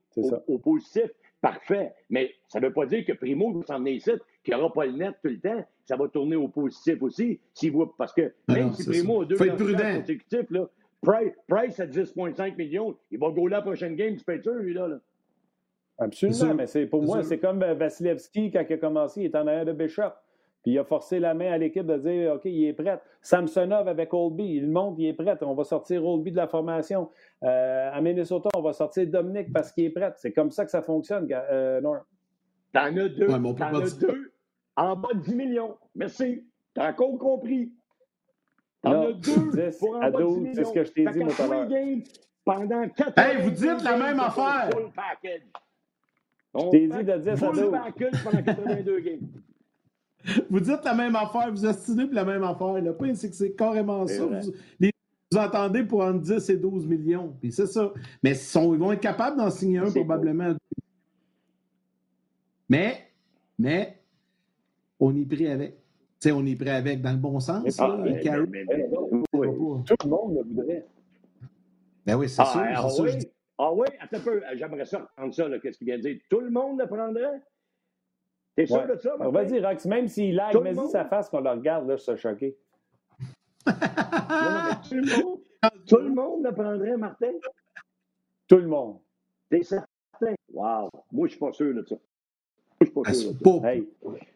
positif, 0.60 1.12
parfait. 1.42 1.92
Mais 2.10 2.34
ça 2.48 2.62
ne 2.62 2.68
veut 2.68 2.72
pas 2.72 2.86
dire 2.86 3.04
que 3.04 3.12
Primo 3.12 3.52
va 3.52 3.66
s'en 3.66 3.84
ici, 3.84 4.12
qu'il 4.42 4.54
n'aura 4.54 4.72
pas 4.72 4.86
le 4.86 4.94
net 4.94 5.16
tout 5.22 5.32
le 5.32 5.40
temps. 5.40 5.66
Ça 5.84 5.98
va 5.98 6.08
tourner 6.08 6.38
au 6.38 6.48
positif 6.48 7.02
aussi. 7.02 7.42
parce 7.98 8.14
que 8.14 8.34
même 8.48 8.72
si 8.72 8.86
Primo 8.86 9.24
a 9.24 9.26
deux 9.26 9.36
consécutifs, 9.36 10.50
là, 10.50 10.70
Price, 11.04 11.34
Price 11.48 11.80
à 11.80 11.86
10,5 11.86 12.56
millions, 12.56 12.96
il 13.12 13.20
va 13.20 13.30
go 13.30 13.48
la 13.48 13.62
prochaine 13.62 13.96
game, 13.96 14.16
tu 14.16 14.24
peux 14.24 14.36
être 14.36 14.44
sûr, 14.44 14.54
lui, 14.54 14.74
là. 14.74 14.88
Absolument, 16.00 16.56
mais 16.56 16.66
c'est, 16.66 16.88
pour 16.88 17.04
moi, 17.04 17.22
c'est 17.24 17.38
comme 17.38 17.62
euh, 17.62 17.76
Vasilevski, 17.76 18.52
quand 18.52 18.64
il 18.68 18.74
a 18.74 18.78
commencé, 18.78 19.22
il 19.22 19.26
est 19.26 19.36
en 19.36 19.46
arrière 19.46 19.66
de 19.66 19.74
Bishop. 19.74 20.12
Puis 20.64 20.72
il 20.72 20.80
a 20.80 20.86
forcé 20.86 21.20
la 21.20 21.34
main 21.34 21.52
à 21.52 21.58
l'équipe 21.58 21.86
de 21.86 21.98
dire 21.98 22.34
OK, 22.34 22.46
il 22.46 22.66
est 22.66 22.74
prêt. 22.74 23.00
Samsonov 23.22 23.88
avec 23.88 24.14
Oldby, 24.14 24.56
il 24.56 24.70
monte, 24.70 24.96
il 24.98 25.08
est 25.08 25.14
prêt. 25.14 25.38
On 25.42 25.54
va 25.54 25.66
sortir 25.66 26.06
Oldby 26.06 26.32
de 26.32 26.38
la 26.38 26.48
formation. 26.48 27.10
Euh, 27.44 27.90
à 27.92 28.00
Minnesota, 28.00 28.50
on 28.56 28.62
va 28.62 28.72
sortir 28.72 29.06
Dominique 29.08 29.52
parce 29.52 29.74
qu'il 29.74 29.84
est 29.84 29.90
prêt. 29.90 30.14
C'est 30.16 30.32
comme 30.32 30.52
ça 30.52 30.64
que 30.64 30.72
ça 30.72 30.82
fonctionne, 30.82 31.28
euh, 31.32 31.82
Norm. 31.82 32.00
T'en 32.72 32.96
as 32.96 33.10
deux. 33.10 33.28
T'en 33.28 33.76
as 33.76 34.00
deux 34.00 34.32
en 34.76 34.96
bas 34.96 35.10
de 35.14 35.20
10 35.20 35.36
millions. 35.36 35.78
Merci. 35.96 36.46
T'as 36.74 36.92
encore 36.92 37.18
compris. 37.18 37.72
T'en 38.84 39.02
as 39.02 39.14
deux 39.14 39.72
pour 39.80 39.96
en 39.96 40.12
12, 40.12 40.50
c'est 40.54 40.66
ce 40.66 40.74
que 40.74 40.84
je 40.84 40.92
t'ai 40.92 41.06
dit, 41.06 41.20
mon 41.20 41.26
l'heure. 41.28 41.70
Pendant 42.44 42.90
4 42.90 43.18
Hey, 43.18 43.42
vous 43.42 43.52
dites 43.52 43.82
la 43.82 43.98
même 43.98 44.20
affaire! 44.20 44.70
Je 46.54 46.70
t'ai 46.70 46.88
dit 46.88 47.04
de 47.04 47.18
10 47.18 47.30
à 47.30 47.52
12. 47.52 47.72
pendant 48.24 48.44
82 48.44 49.00
games. 49.00 49.20
Vous 50.50 50.60
dites 50.60 50.84
la 50.84 50.94
même 50.94 51.16
affaire, 51.16 51.50
vous 51.50 51.66
estimez 51.66 52.06
pour 52.06 52.16
la 52.16 52.26
même 52.26 52.44
affaire. 52.44 52.82
Le 52.82 52.94
point, 52.94 53.16
c'est 53.16 53.30
que 53.30 53.36
c'est 53.36 53.54
carrément 53.54 54.06
ça. 54.06 54.26
Vous, 54.26 54.52
vous, 55.32 55.38
entendez 55.38 55.84
pour 55.84 56.02
entre 56.02 56.20
10 56.20 56.50
et 56.50 56.58
12 56.58 56.86
millions. 56.86 57.34
Puis 57.40 57.54
c'est 57.54 57.68
ça. 57.68 57.94
Mais 58.22 58.34
ils 58.34 58.60
vont 58.60 58.92
être 58.92 59.00
capables 59.00 59.38
d'en 59.38 59.50
signer 59.50 59.80
un 59.80 59.90
probablement. 59.90 60.56
Mais, 62.68 63.10
mais, 63.58 64.02
on 65.00 65.16
y 65.16 65.26
prie 65.26 65.48
avec 65.48 65.83
on 66.32 66.46
est 66.46 66.56
prêt 66.56 66.72
avec 66.72 67.02
dans 67.02 67.12
le 67.12 67.18
bon 67.18 67.40
sens. 67.40 67.64
tout 67.64 67.84
le 67.84 67.98
monde 70.10 70.36
le 70.36 70.44
voudrait. 70.44 70.86
Ben 72.06 72.16
oui, 72.16 72.30
c'est 72.30 72.42
ah, 72.42 72.46
sûr. 72.46 72.62
Ah, 72.62 72.88
oui? 73.00 73.10
ah 73.58 73.74
oui, 73.74 73.88
attends 74.00 74.18
un 74.18 74.20
peu. 74.20 74.42
J'aimerais 74.56 74.86
ça 74.86 75.08
entendre 75.18 75.34
ça, 75.34 75.60
qu'est-ce 75.60 75.78
qu'il 75.78 75.88
vient 75.88 75.98
de 75.98 76.02
dire. 76.02 76.20
Tout 76.30 76.42
le 76.42 76.50
monde 76.50 76.80
le 76.80 76.88
prendrait? 76.88 77.42
T'es 78.56 78.66
sûr 78.66 78.86
de 78.88 78.98
ça? 78.98 79.16
On 79.20 79.32
va 79.32 79.46
dire, 79.46 79.68
Rox, 79.68 79.86
même 79.86 80.08
s'il 80.08 80.36
lag, 80.36 80.56
mais 80.62 80.76
si 80.76 80.90
sa 80.90 81.06
face 81.06 81.30
qu'on 81.30 81.40
le 81.42 81.50
regarde, 81.50 81.88
là, 81.88 81.96
je 81.96 82.04
suis 82.04 82.18
choqué. 82.18 82.58
tout, 83.66 83.72
le 84.92 85.24
monde, 85.24 85.40
tout 85.88 85.98
le 85.98 86.10
monde 86.10 86.44
le 86.44 86.52
prendrait, 86.52 86.98
Martin? 86.98 87.32
Tout 88.48 88.58
le 88.58 88.68
monde. 88.68 89.00
T'es 89.50 89.64
certain? 89.64 89.88
Wow. 90.52 90.90
Moi, 91.12 91.28
je 91.28 91.32
suis 91.32 91.40
pas 91.40 91.52
sûr 91.54 91.74
de 91.74 91.84
ça. 91.84 91.96
De 92.96 93.14
ça. 93.14 93.30
Hey. 93.70 93.88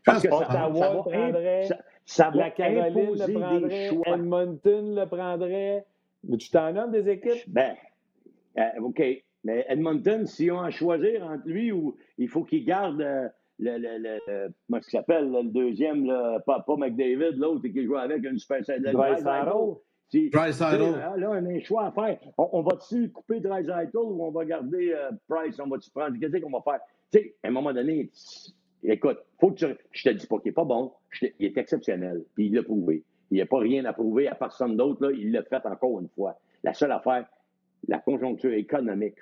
Parce 0.06 0.24
que 0.24 0.30
va, 0.30 0.70
prendrait, 1.04 1.68
ça, 2.06 2.30
va 2.30 2.38
la 2.38 2.52
Caroline 2.52 3.16
le 3.16 3.34
prendrait, 3.34 3.92
Edmonton 4.06 4.96
le 4.96 5.06
prendrait. 5.06 5.86
Mais 6.24 6.38
tu 6.38 6.50
t'en 6.50 6.74
nommes 6.74 6.92
des 6.92 7.10
équipes? 7.10 7.44
Ben, 7.48 7.76
euh, 8.58 8.82
OK. 8.82 9.02
Mais 9.44 9.66
Edmonton, 9.70 10.26
s'ils 10.26 10.52
ont 10.52 10.62
à 10.62 10.72
choisir 10.72 11.24
entre 11.24 11.48
lui 11.48 11.72
ou 11.72 11.96
il 12.18 12.28
faut 12.28 12.44
qu'il 12.44 12.66
garde 12.66 13.02
euh, 13.02 13.30
le, 13.60 13.78
le, 13.78 13.98
le, 14.28 14.54
comment 14.68 14.82
ça 14.82 14.90
s'appelle, 14.90 15.32
le 15.32 15.44
deuxième, 15.44 16.06
là, 16.06 16.40
pas, 16.46 16.60
pas 16.62 16.76
McDavid, 16.76 17.38
l'autre 17.38 17.68
qui 17.68 17.86
joue 17.86 17.96
avec 17.96 18.24
une 18.24 18.40
super 18.40 18.62
Dry 18.62 19.22
si, 20.10 20.30
Là, 20.30 21.14
on 21.18 21.34
a 21.34 21.38
un 21.38 21.60
choix 21.60 21.88
à 21.88 21.92
faire. 21.92 22.18
On, 22.38 22.62
va-tu 22.62 23.12
couper 23.12 23.42
Dreisaitl 23.42 23.98
ou 23.98 24.24
on 24.24 24.32
va 24.32 24.46
garder 24.46 24.94
euh, 24.94 25.12
Price? 25.28 25.60
On 25.60 25.68
va-tu 25.68 25.90
prendre? 25.92 26.18
Qu'est-ce 26.18 26.38
qu'on 26.38 26.50
va 26.50 26.62
faire? 26.62 26.80
Tu 27.12 27.20
sais, 27.20 27.36
à 27.44 27.48
un 27.48 27.52
moment 27.52 27.74
donné, 27.74 28.10
écoute, 28.84 29.20
faut 29.40 29.52
que 29.52 29.66
tu, 29.66 29.66
je 29.92 30.04
te 30.04 30.10
dis 30.10 30.28
pas 30.28 30.40
qu'il 30.40 30.50
est 30.50 30.54
pas 30.54 30.66
bon. 30.66 30.94
il 31.22 31.46
est 31.46 31.58
exceptionnel. 31.58 32.24
Puis 32.36 32.48
il 32.48 32.54
l'a 32.54 32.64
prouvé. 32.64 33.04
Il 33.32 33.36
n'y 33.36 33.42
a 33.42 33.46
pas 33.46 33.60
rien 33.60 33.86
à 33.86 33.94
prouver 33.94 34.28
à 34.28 34.36
personne 34.36 34.78
d'autre. 34.78 35.12
Il 35.12 35.32
l'a 35.32 35.44
fait 35.44 35.66
encore 35.66 36.00
une 36.00 36.10
fois. 36.10 36.38
La 36.64 36.74
seule 36.74 36.92
affaire, 36.92 37.28
la 37.88 38.00
conjoncture 38.00 38.54
économique. 38.54 39.16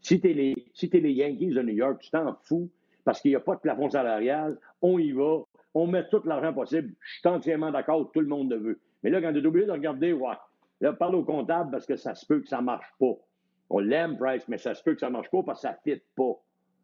Si 0.00 0.20
tu 0.20 0.30
es, 0.30 0.34
les, 0.34 0.70
si 0.74 0.90
es 0.92 1.00
les 1.00 1.12
Yankees 1.12 1.50
de 1.50 1.62
New 1.62 1.74
York, 1.74 2.00
tu 2.00 2.10
t'en 2.10 2.34
fous 2.44 2.70
parce 3.04 3.20
qu'il 3.20 3.30
n'y 3.30 3.36
a 3.36 3.40
pas 3.40 3.54
de 3.54 3.60
plafond 3.60 3.90
salarial. 3.90 4.58
On 4.82 4.98
y 4.98 5.12
va. 5.12 5.40
On 5.74 5.86
met 5.86 6.06
tout 6.08 6.22
l'argent 6.24 6.52
possible. 6.52 6.94
Je 7.00 7.18
suis 7.20 7.28
entièrement 7.28 7.70
d'accord. 7.70 8.10
Tout 8.12 8.20
le 8.20 8.26
monde 8.26 8.50
le 8.50 8.58
veut. 8.58 8.80
Mais 9.02 9.10
là, 9.10 9.20
quand 9.20 9.32
tu 9.32 9.40
es 9.40 9.46
obligé 9.46 9.66
de 9.66 9.72
regarder, 9.72 10.12
ouais, 10.12 10.34
là, 10.80 10.92
parle 10.92 11.14
au 11.14 11.24
comptable 11.24 11.70
parce 11.70 11.86
que 11.86 11.96
ça 11.96 12.14
se 12.14 12.26
peut 12.26 12.40
que 12.40 12.48
ça 12.48 12.58
ne 12.58 12.64
marche 12.64 12.92
pas. 12.98 13.14
On 13.70 13.78
l'aime, 13.78 14.16
Price, 14.18 14.46
mais 14.48 14.58
ça 14.58 14.74
se 14.74 14.82
peut 14.82 14.94
que 14.94 15.00
ça 15.00 15.06
ne 15.06 15.12
marche 15.12 15.30
pas 15.30 15.42
parce 15.42 15.62
que 15.62 15.68
ça 15.68 15.78
ne 15.86 15.94
fit 15.94 16.02
pas. 16.16 16.34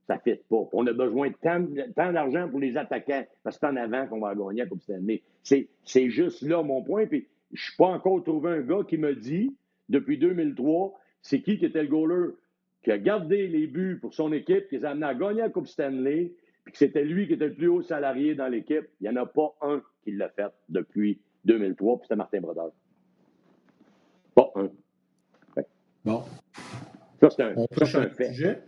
Ça 0.06 0.14
ne 0.14 0.20
fit 0.20 0.40
pas. 0.48 0.68
On 0.72 0.86
a 0.86 0.92
besoin 0.92 1.30
de 1.30 1.34
tant, 1.34 2.12
d'argent 2.12 2.48
pour 2.48 2.60
les 2.60 2.76
attaquants 2.76 3.24
parce 3.42 3.58
que 3.58 3.66
c'est 3.66 3.72
en 3.72 3.76
avant 3.76 4.06
qu'on 4.06 4.20
va 4.20 4.34
gagner 4.34 4.62
à 4.62 4.66
Coupe 4.66 4.82
Stanley. 4.82 5.22
C'est 5.42 6.10
juste 6.10 6.42
là 6.42 6.62
mon 6.62 6.82
point. 6.82 7.06
Puis 7.06 7.26
je 7.52 7.60
ne 7.60 7.64
suis 7.64 7.76
pas 7.76 7.86
encore 7.86 8.22
trouvé 8.22 8.50
un 8.50 8.60
gars 8.60 8.82
qui 8.86 8.98
me 8.98 9.14
dit, 9.14 9.54
depuis 9.88 10.18
2003, 10.18 10.98
c'est 11.22 11.40
qui 11.40 11.58
qui 11.58 11.66
était 11.66 11.82
le 11.82 11.88
goaler 11.88 12.34
qui 12.84 12.92
a 12.92 12.98
gardé 12.98 13.48
les 13.48 13.66
buts 13.66 13.98
pour 14.00 14.14
son 14.14 14.32
équipe, 14.32 14.68
qui 14.68 14.76
les 14.76 14.84
a 14.84 14.90
amenés 14.90 15.06
à 15.06 15.14
gagner 15.14 15.40
la 15.40 15.48
Coupe 15.48 15.66
Stanley, 15.66 16.32
puis 16.62 16.72
que 16.72 16.78
c'était 16.78 17.04
lui 17.04 17.26
qui 17.26 17.32
était 17.32 17.48
le 17.48 17.54
plus 17.54 17.66
haut 17.66 17.82
salarié 17.82 18.36
dans 18.36 18.46
l'équipe. 18.46 18.86
Il 19.00 19.04
n'y 19.04 19.08
en 19.08 19.16
a 19.16 19.26
pas 19.26 19.56
un 19.60 19.82
qui 20.04 20.12
l'a 20.12 20.28
fait 20.28 20.52
depuis 20.68 21.20
2003, 21.46 21.96
puis 21.96 22.04
c'était 22.04 22.14
Martin 22.14 22.40
Brodeur. 22.40 22.70
Pas 24.36 24.52
un. 24.54 24.70
Bon. 26.04 26.22
Ça, 27.20 27.30
c'est 27.30 27.42
un, 27.42 27.56
un 27.56 28.08
fait. 28.10 28.62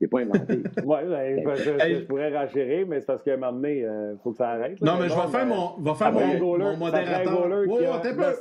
C'est 0.00 0.06
pas 0.06 0.20
inventé. 0.20 0.62
oui, 0.84 0.96
ben, 1.44 1.56
je, 1.56 2.04
pourrais 2.04 2.36
rachérer, 2.36 2.84
mais 2.84 3.00
c'est 3.00 3.06
parce 3.06 3.22
qu'à 3.22 3.34
un 3.34 3.36
moment 3.36 3.52
donné, 3.52 3.78
il 3.78 3.84
euh, 3.84 4.16
faut 4.22 4.30
que 4.30 4.36
ça 4.36 4.50
arrête. 4.50 4.80
non, 4.80 4.96
mais 4.98 5.08
je 5.08 5.14
vais 5.14 5.28
faire 5.28 5.46
mon, 5.46 5.80
va 5.80 5.94
faire 5.94 6.12
mon, 6.12 6.58
mon 6.58 6.76
modérateur. 6.76 7.48
t'es 8.02 8.14
peu, 8.14 8.34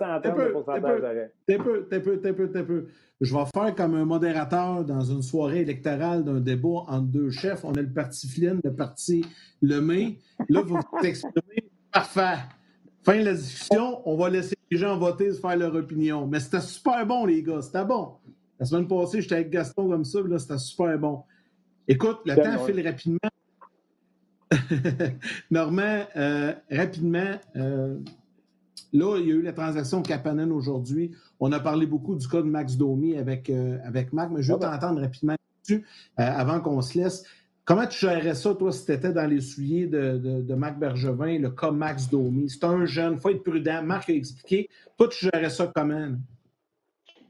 t'es 1.48 1.58
peu, 1.58 1.88
t'es 1.90 2.00
peu, 2.00 2.18
t'es 2.20 2.34
peu, 2.34 2.52
t'es 2.52 2.64
peu. 2.64 2.86
Je 3.20 3.36
vais 3.36 3.46
faire 3.52 3.74
comme 3.74 3.96
un 3.96 4.06
modérateur 4.06 4.86
dans 4.86 5.02
une 5.02 5.24
soirée 5.24 5.62
électorale 5.62 6.24
d'un 6.24 6.40
débat 6.40 6.84
entre 6.88 7.08
deux 7.08 7.32
chefs. 7.32 7.66
On 7.66 7.74
a 7.74 7.82
le 7.82 7.92
parti 7.92 8.28
Flynn, 8.28 8.60
le 8.64 8.74
parti 8.74 9.26
Lemay. 9.64 10.20
Là, 10.50 10.62
vous 10.62 10.76
vous 10.76 11.06
exprimez. 11.06 11.72
Parfait. 11.92 12.38
Fin 13.02 13.18
de 13.18 13.24
la 13.24 13.34
discussion, 13.34 14.02
on 14.06 14.16
va 14.18 14.30
laisser 14.30 14.56
les 14.70 14.78
gens 14.78 14.98
voter, 14.98 15.32
se 15.32 15.40
faire 15.40 15.58
leur 15.58 15.74
opinion. 15.74 16.28
Mais 16.28 16.40
c'était 16.40 16.62
super 16.62 17.06
bon, 17.08 17.26
les 17.26 17.42
gars. 17.42 17.62
C'était 17.62 17.86
bon. 17.86 18.10
La 18.60 18.66
semaine 18.66 18.88
passée, 18.88 19.22
j'étais 19.22 19.36
avec 19.36 19.50
Gaston 19.50 19.90
comme 19.90 20.06
ça, 20.06 20.20
là, 20.22 20.38
c'était 20.38 20.58
super 20.58 20.98
bon. 21.00 21.24
Écoute, 21.88 22.20
le 22.26 22.36
temps 22.36 22.66
file 22.66 22.86
rapidement. 22.86 23.18
Normand, 25.52 26.04
euh, 26.18 26.54
rapidement, 26.70 27.32
euh, 27.56 27.98
là, 28.92 29.18
il 29.20 29.28
y 29.28 29.32
a 29.32 29.36
eu 29.36 29.42
la 29.42 29.54
transaction 29.54 30.02
Capanen 30.02 30.52
aujourd'hui. 30.52 31.12
On 31.40 31.52
a 31.54 31.60
parlé 31.60 31.86
beaucoup 31.86 32.16
du 32.16 32.28
cas 32.28 32.42
de 32.42 32.48
Max 32.48 32.76
Domi 32.76 33.18
avec, 33.18 33.50
euh, 33.50 33.78
avec 33.86 34.12
Marc, 34.12 34.32
mais 34.32 34.42
je 34.42 34.52
veux 34.52 34.60
ah 34.62 34.72
ben. 34.72 34.78
t'entendre 34.78 35.02
rapidement 35.02 35.36
dessus 35.64 35.86
avant 36.18 36.60
qu'on 36.60 36.82
se 36.82 36.98
laisse. 36.98 37.24
Comment 37.64 37.86
tu 37.86 38.00
gérerais 38.00 38.36
ça, 38.36 38.54
toi, 38.56 38.72
si 38.72 38.86
tu 38.86 38.92
étais 38.94 39.12
dans 39.12 39.30
les 39.30 39.42
souliers 39.42 39.88
de, 39.88 40.42
de, 40.42 40.54
Marc 40.56 40.80
Bergevin, 40.80 41.40
le 41.40 41.50
cas 41.52 41.72
Max 41.72 42.10
Domi? 42.10 42.50
C'est 42.50 42.64
un 42.64 42.86
jeune, 42.86 43.14
il 43.14 43.20
faut 43.20 43.30
être 43.30 43.44
prudent. 43.44 43.84
Marc 43.84 44.10
a 44.10 44.14
expliqué. 44.14 44.70
Toi, 44.98 45.10
tu 45.10 45.26
gérerais 45.26 45.50
ça 45.50 45.72
comment? 45.74 46.12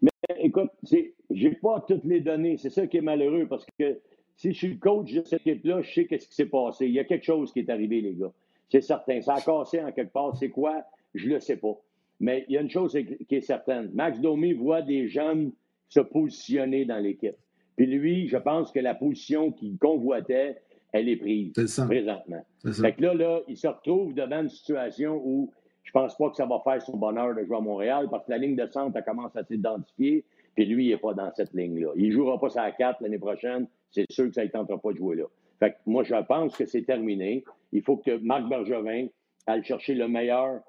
Mais 0.02 0.12
écoute, 0.40 0.70
j'ai 0.84 1.52
pas 1.54 1.84
toutes 1.88 2.06
les 2.06 2.22
données. 2.22 2.58
C'est 2.58 2.70
ça 2.70 2.86
qui 2.86 2.98
est 2.98 3.02
malheureux 3.02 3.48
parce 3.48 3.66
que 3.80 4.00
si 4.38 4.54
je 4.54 4.58
suis 4.58 4.68
le 4.70 4.78
coach 4.78 5.12
de 5.14 5.24
cette 5.24 5.46
équipe-là, 5.46 5.82
je 5.82 5.92
sais 5.92 6.06
qu'est-ce 6.06 6.28
qui 6.28 6.36
s'est 6.36 6.46
passé. 6.46 6.86
Il 6.86 6.94
y 6.94 7.00
a 7.00 7.04
quelque 7.04 7.26
chose 7.26 7.52
qui 7.52 7.60
est 7.60 7.70
arrivé, 7.70 8.02
les 8.02 8.14
gars. 8.14 8.32
C'est 8.70 8.82
certain. 8.82 9.20
Ça 9.22 9.36
a 9.36 9.42
cassé 9.42 9.82
en 9.82 9.92
quelque 9.92 10.14
part. 10.14 10.38
C'est 10.38 10.50
quoi? 10.50 10.84
Je 11.16 11.28
le 11.28 11.40
sais 11.40 11.58
pas. 11.58 11.76
Mais 12.20 12.46
il 12.48 12.54
y 12.54 12.58
a 12.58 12.62
une 12.62 12.70
chose 12.70 12.98
qui 13.28 13.36
est 13.36 13.42
certaine. 13.42 13.90
Max 13.94 14.20
Domi 14.20 14.54
voit 14.54 14.82
des 14.82 15.08
jeunes 15.08 15.52
se 15.90 16.00
positionner 16.00 16.86
dans 16.86 17.00
l'équipe. 17.00 17.36
Puis 17.76 17.88
lui, 17.88 18.28
je 18.28 18.38
pense 18.38 18.72
que 18.72 18.80
la 18.80 18.94
position 18.94 19.52
qu'il 19.52 19.78
convoitait, 19.78 20.58
elle 20.92 21.10
est 21.10 21.18
prise 21.18 21.54
présentement. 21.88 22.44
Fait 22.74 22.94
que 22.94 23.02
là, 23.02 23.14
là, 23.14 23.42
il 23.48 23.58
se 23.58 23.68
retrouve 23.68 24.14
devant 24.14 24.42
une 24.42 24.50
situation 24.50 25.22
où 25.24 25.52
je 25.84 25.92
pense 25.92 26.16
pas 26.18 26.30
que 26.30 26.36
ça 26.36 26.46
va 26.46 26.62
faire 26.64 26.82
son 26.82 26.98
bonheur 26.98 27.34
de 27.34 27.44
jouer 27.44 27.58
à 27.58 27.62
Montréal 27.62 28.08
parce 28.12 28.26
que 28.26 28.32
la 28.32 28.38
ligne 28.38 28.56
de 28.56 28.68
centre, 28.68 28.96
elle 28.98 29.04
commence 29.04 29.36
à 29.36 29.44
s'identifier. 29.44 30.26
Puis 30.56 30.66
lui, 30.66 30.88
il 30.88 30.90
n'est 30.90 30.98
pas 30.98 31.14
dans 31.14 31.32
cette 31.34 31.54
ligne-là. 31.54 31.92
Il 31.96 32.10
ne 32.10 32.12
jouera 32.12 32.40
pas 32.40 32.50
sa 32.50 32.72
4 32.72 33.02
l'année 33.02 33.20
prochaine. 33.20 33.68
C'est 33.92 34.06
sûr 34.12 34.26
que 34.26 34.34
ça 34.34 34.44
ne 34.44 34.50
tentera 34.50 34.80
pas 34.80 34.92
de 34.92 34.98
jouer 34.98 35.16
là. 35.16 35.26
Fait 35.60 35.76
moi, 35.86 36.04
je 36.04 36.16
pense 36.28 36.56
que 36.56 36.66
c'est 36.66 36.84
terminé. 36.84 37.44
Il 37.72 37.82
faut 37.82 37.98
que 37.98 38.18
Marc 38.18 38.48
Bergevin 38.48 39.08
aille 39.48 39.64
chercher 39.64 39.96
le 39.96 40.08
meilleur 40.08 40.62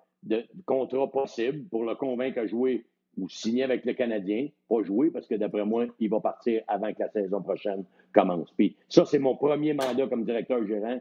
contrat 0.64 1.10
possible 1.10 1.64
pour 1.68 1.84
le 1.84 1.94
convaincre 1.94 2.38
à 2.38 2.46
jouer 2.46 2.84
ou 3.16 3.28
signer 3.28 3.64
avec 3.64 3.84
le 3.84 3.94
Canadien, 3.94 4.48
pas 4.68 4.82
jouer, 4.82 5.10
parce 5.10 5.26
que 5.26 5.34
d'après 5.34 5.64
moi, 5.64 5.86
il 5.98 6.08
va 6.08 6.20
partir 6.20 6.62
avant 6.68 6.92
que 6.92 7.00
la 7.00 7.10
saison 7.10 7.42
prochaine 7.42 7.84
commence. 8.12 8.50
Puis 8.56 8.76
ça, 8.88 9.04
c'est 9.04 9.18
mon 9.18 9.36
premier 9.36 9.74
mandat 9.74 10.06
comme 10.06 10.24
directeur 10.24 10.64
gérant. 10.66 11.00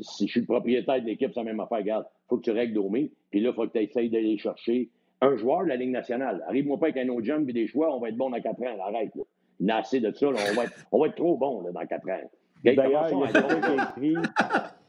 Si 0.00 0.26
je 0.26 0.32
suis 0.32 0.40
le 0.40 0.46
propriétaire 0.46 1.00
de 1.00 1.06
l'équipe, 1.06 1.30
c'est 1.32 1.40
la 1.40 1.44
même 1.44 1.60
affaire. 1.60 1.78
Regarde, 1.78 2.06
il 2.08 2.28
faut 2.28 2.36
que 2.38 2.42
tu 2.42 2.50
règles 2.52 2.74
Domé, 2.74 3.10
puis 3.30 3.40
là, 3.40 3.50
il 3.50 3.54
faut 3.54 3.66
que 3.66 3.76
tu 3.76 3.84
essayes 3.84 4.08
d'aller 4.08 4.38
chercher 4.38 4.88
un 5.20 5.36
joueur 5.36 5.64
de 5.64 5.68
la 5.68 5.76
Ligue 5.76 5.90
nationale. 5.90 6.42
Arrive-moi 6.46 6.78
pas 6.78 6.86
avec 6.86 7.04
un 7.04 7.08
autre 7.10 7.24
jump 7.24 7.48
et 7.48 7.52
des 7.52 7.66
choix, 7.66 7.94
on 7.94 8.00
va 8.00 8.08
être 8.08 8.16
bon 8.16 8.30
dans 8.30 8.40
quatre 8.40 8.62
ans. 8.62 8.78
Arrête, 8.80 9.14
là. 9.14 9.24
Il 9.60 9.70
a 9.70 9.78
assez 9.78 10.00
de 10.00 10.12
ça, 10.12 10.28
on, 10.28 10.32
va 10.32 10.64
être, 10.64 10.86
on 10.92 11.00
va 11.00 11.06
être 11.08 11.16
trop 11.16 11.36
bon 11.36 11.62
là, 11.62 11.72
dans 11.72 11.86
quatre 11.86 12.08
ans. 12.08 12.30
D'ailleurs, 12.64 13.08
il 13.10 13.18
y 13.18 13.24
a 13.24 13.32
quelqu'un 13.32 13.60
qui 13.60 13.66
a 13.66 13.90
écrit... 13.90 14.16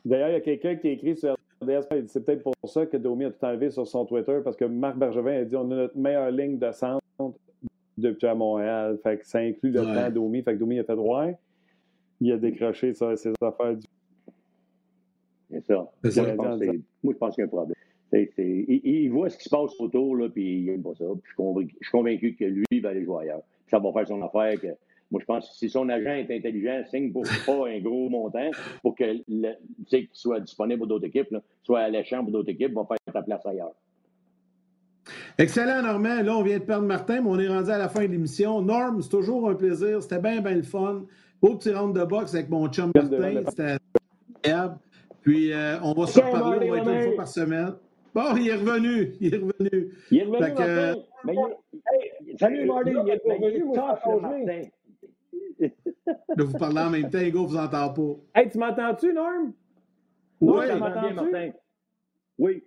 D'ailleurs, 0.06 0.30
il 0.30 0.34
y 0.34 0.36
a 0.36 0.42
quelqu'un 0.42 0.76
qui 0.76 0.88
a 0.88 0.92
écrit 0.92 1.18
sur 1.18 1.36
c'est 2.08 2.26
peut-être 2.26 2.44
pour 2.44 2.56
ça 2.66 2.86
que 2.86 2.98
Domi 2.98 3.26
a 3.26 3.32
tout 3.32 3.46
enlevé 3.46 3.70
sur 3.70 3.86
son 3.86 4.06
Twitter, 4.06 4.40
parce 4.44 4.56
que 4.56 4.66
Marc 4.66 4.98
Bergevin 4.98 5.42
a 5.42 5.44
dit 5.44 5.56
on 5.56 5.70
a 5.72 5.76
notre 5.76 5.98
meilleure 5.98 6.32
ligne 6.32 6.58
de 6.58 6.72
centre 6.72 7.02
depuis 7.98 8.28
à 8.28 8.36
Montréal. 8.36 8.98
Fait 9.04 9.18
que 9.18 9.26
ça 9.26 9.40
inclut 9.40 9.72
le 9.72 9.84
temps 9.84 10.10
Domi. 10.10 10.42
Fait 10.42 10.54
que 10.54 10.60
Domi 10.60 10.80
a 10.80 10.84
fait 10.84 10.96
droit. 10.96 11.28
Il 12.22 12.32
a 12.32 12.38
décroché 12.38 12.94
ça, 12.94 13.16
ses 13.16 13.34
affaires 13.42 13.76
du. 13.76 13.88
C'est 15.52 15.66
ça. 15.66 15.92
Moi, 17.04 17.14
je 17.14 17.18
pense 17.18 17.36
qu'il 17.36 17.42
y 17.42 17.46
a 17.46 17.46
un 17.46 17.48
problème. 17.48 17.76
il, 18.14 19.10
voit 19.10 19.30
ce 19.30 19.38
qui 19.38 19.46
se 19.46 19.50
passe 19.50 19.80
autour, 19.80 20.16
là, 20.16 20.30
puis 20.30 20.60
il 20.60 20.66
n'aime 20.66 20.84
pas 20.84 20.94
ça. 20.96 21.06
je, 21.06 21.66
suis 21.68 21.92
convaincu, 21.92 22.36
que 22.36 22.46
lui, 22.46 22.66
il 22.72 22.82
va 22.82 22.90
aller 22.90 23.04
jouer 23.04 23.24
ailleurs. 23.24 23.42
Ça 23.70 23.80
va 23.80 23.92
faire 23.92 24.08
son 24.08 24.22
affaire. 24.22 24.60
Que, 24.60 24.68
moi, 25.12 25.20
je 25.22 25.26
pense 25.26 25.50
que 25.50 25.56
si 25.56 25.70
son 25.70 25.90
agent 25.90 26.12
est 26.12 26.32
intelligent, 26.32 26.84
signe 26.90 27.12
pour 27.12 27.24
pas 27.46 27.70
un 27.70 27.80
gros 27.80 28.10
montant 28.10 28.52
pour 28.82 28.96
que 28.96 29.24
qu'il 29.86 30.08
soit 30.14 30.40
disponible 30.40 30.80
pour 30.80 30.88
d'autres 30.88 31.08
équipes, 31.08 31.36
soit 31.64 31.80
alléchant 31.80 32.24
pour 32.24 32.32
d'autres 32.32 32.50
équipes, 32.50 32.74
va 32.74 32.86
faire 32.86 33.14
ta 33.14 33.22
place 33.22 33.46
ailleurs. 33.46 33.74
Excellent, 35.38 35.82
Normand. 35.82 36.22
Là, 36.22 36.36
on 36.36 36.44
vient 36.44 36.60
de 36.60 36.64
perdre 36.64 36.86
Martin, 36.86 37.22
mais 37.22 37.30
on 37.30 37.40
est 37.40 37.48
rendu 37.48 37.72
à 37.72 37.78
la 37.78 37.90
fin 37.90 38.02
de 38.02 38.12
l'émission. 38.12 38.62
Norm, 38.62 39.02
c'est 39.02 39.10
toujours 39.10 39.50
un 39.50 39.56
plaisir. 39.56 40.02
C'était 40.04 40.20
bien, 40.20 40.42
bien 40.42 40.56
le 40.56 40.64
fun. 40.64 41.04
Beau 41.42 41.56
petit 41.56 41.72
round 41.72 41.98
de 41.98 42.04
boxe 42.04 42.34
avec 42.36 42.50
mon 42.50 42.68
chum 42.68 42.92
Martin. 42.94 43.44
C'était 43.48 43.78
agréable. 44.44 44.78
Puis, 45.22 45.54
euh, 45.54 45.80
on 45.82 45.94
va 45.94 46.08
se 46.08 46.20
reparler. 46.20 46.70
On 46.70 46.72
va 46.72 46.78
être 46.78 46.88
une 46.90 47.02
fois 47.04 47.16
par 47.16 47.28
semaine. 47.28 47.74
Bon, 48.14 48.36
il 48.36 48.50
est 48.50 48.56
revenu. 48.56 49.16
Il 49.20 49.34
est 49.34 49.38
revenu. 49.38 49.94
Il 50.12 50.18
est 50.20 50.24
revenu, 50.24 50.40
Martin. 50.40 50.96
Mais 51.24 51.36
il... 52.26 52.38
Salut, 52.38 52.66
Marty. 52.66 52.90
Il 52.92 53.10
est 53.10 53.22
revenu, 53.24 53.64
Martin. 53.76 54.70
Là, 56.08 56.44
vous 56.44 56.58
parlez 56.58 56.80
en 56.80 56.90
même 56.90 57.10
temps, 57.10 57.20
Hugo, 57.20 57.46
vous 57.46 57.58
entend 57.58 57.94
pas. 57.94 58.40
Hey, 58.40 58.50
tu 58.50 58.58
m'entends-tu, 58.58 59.14
Norm? 59.14 59.54
Oui, 60.42 60.66
tu 60.70 60.78
m'entends 60.78 61.14
Martin. 61.14 61.52
Oui. 62.38 62.64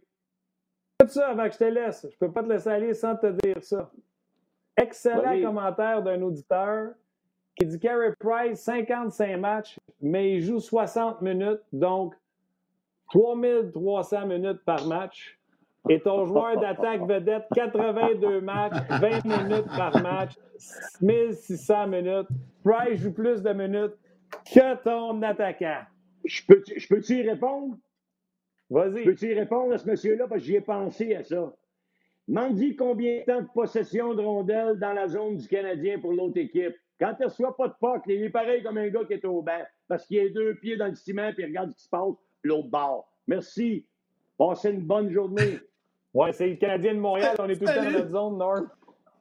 Fais 1.00 1.08
ça 1.08 1.28
avant 1.28 1.46
que 1.46 1.54
je 1.54 1.58
te 1.58 1.64
laisse. 1.64 2.06
Je 2.10 2.16
peux 2.18 2.30
pas 2.30 2.42
te 2.42 2.48
laisser 2.48 2.68
aller 2.68 2.94
sans 2.94 3.16
te 3.16 3.26
dire 3.26 3.62
ça. 3.62 3.90
Excellent 4.76 5.40
commentaire 5.42 6.02
d'un 6.02 6.22
auditeur 6.22 6.92
qui 7.56 7.66
dit 7.66 7.78
Carey 7.78 8.14
Price, 8.18 8.60
55 8.60 9.36
matchs, 9.36 9.78
mais 10.00 10.34
il 10.36 10.40
joue 10.40 10.60
60 10.60 11.20
minutes, 11.20 11.60
donc 11.72 12.14
3300 13.12 14.26
minutes 14.26 14.64
par 14.64 14.86
match. 14.86 15.38
Et 15.88 16.00
ton 16.00 16.26
joueur 16.26 16.58
d'attaque 16.60 17.02
vedette, 17.06 17.44
82 17.54 18.40
matchs, 18.40 18.76
20 18.88 19.24
minutes 19.24 19.66
par 19.76 20.00
match, 20.00 20.32
1600 21.00 21.88
minutes. 21.88 22.28
Price 22.64 23.00
joue 23.00 23.12
plus 23.12 23.42
de 23.42 23.52
minutes 23.52 23.94
que 24.46 24.82
ton 24.82 25.20
attaquant. 25.22 25.80
Je 26.24 26.42
peux-tu 26.46 26.78
je 26.78 26.88
peux 26.88 27.02
y 27.08 27.28
répondre? 27.28 27.76
Vas-y. 28.70 29.04
Peux-tu 29.04 29.32
y 29.32 29.34
répondre 29.34 29.74
à 29.74 29.78
ce 29.78 29.90
monsieur-là? 29.90 30.26
Parce 30.28 30.40
que 30.40 30.46
j'y 30.46 30.56
ai 30.56 30.60
pensé 30.60 31.14
à 31.16 31.24
ça. 31.24 31.52
M'en 32.28 32.50
dit 32.50 32.76
combien 32.76 33.18
de 33.18 33.24
temps 33.24 33.42
de 33.42 33.48
possession 33.52 34.14
de 34.14 34.22
rondelles 34.22 34.78
dans 34.78 34.92
la 34.92 35.08
zone 35.08 35.36
du 35.36 35.48
Canadien 35.48 35.98
pour 35.98 36.12
l'autre 36.12 36.38
équipe? 36.38 36.76
Quand 37.00 37.14
tu 37.14 37.22
ne 37.22 37.26
reçois 37.26 37.56
pas 37.56 37.66
de 37.66 37.74
puck, 37.80 38.04
il 38.06 38.22
est 38.22 38.30
pareil 38.30 38.62
comme 38.62 38.78
un 38.78 38.88
gars 38.88 39.04
qui 39.04 39.14
est 39.14 39.24
au 39.24 39.42
banc 39.42 39.64
parce 39.88 40.06
qu'il 40.06 40.20
a 40.20 40.28
deux 40.28 40.54
pieds 40.54 40.76
dans 40.76 40.86
le 40.86 40.94
ciment 40.94 41.28
et 41.28 41.34
il 41.36 41.46
regarde 41.46 41.72
ce 41.72 41.76
qui 41.76 41.82
se 41.82 41.90
passe 41.90 42.14
l'autre 42.42 42.68
bord. 42.68 43.12
Merci. 43.26 43.86
Passez 44.38 44.70
une 44.70 44.82
bonne 44.82 45.10
journée. 45.10 45.60
ouais, 46.14 46.32
c'est 46.32 46.48
le 46.48 46.56
Canadien 46.56 46.94
de 46.94 47.00
Montréal. 47.00 47.36
On 47.38 47.48
est 47.48 47.56
tout 47.56 47.64
le 47.66 47.74
temps 47.74 47.84
dans 47.84 47.90
notre 47.90 48.10
zone, 48.10 48.38
Norm. 48.38 48.70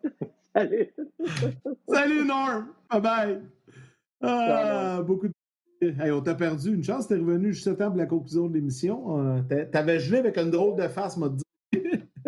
Salut. 0.55 0.93
Salut, 1.87 2.25
Norm. 2.25 2.67
Bye-bye. 2.89 3.41
Ah, 4.21 5.01
beaucoup 5.01 5.27
de 5.27 5.33
Hey, 5.81 6.11
on 6.11 6.21
t'a 6.21 6.35
perdu 6.35 6.75
une 6.75 6.83
chance, 6.83 7.07
t'es 7.07 7.15
revenu 7.15 7.53
juste 7.53 7.67
à 7.67 7.73
temps 7.73 7.89
pour 7.89 7.97
la 7.97 8.05
conclusion 8.05 8.47
de 8.47 8.53
l'émission. 8.53 9.39
Euh, 9.39 9.65
T'avais 9.71 9.97
gelé 9.97 10.19
avec 10.19 10.37
une 10.37 10.51
drôle 10.51 10.75
de 10.75 10.87
face, 10.87 11.17
m'a 11.17 11.29
dit. 11.29 11.43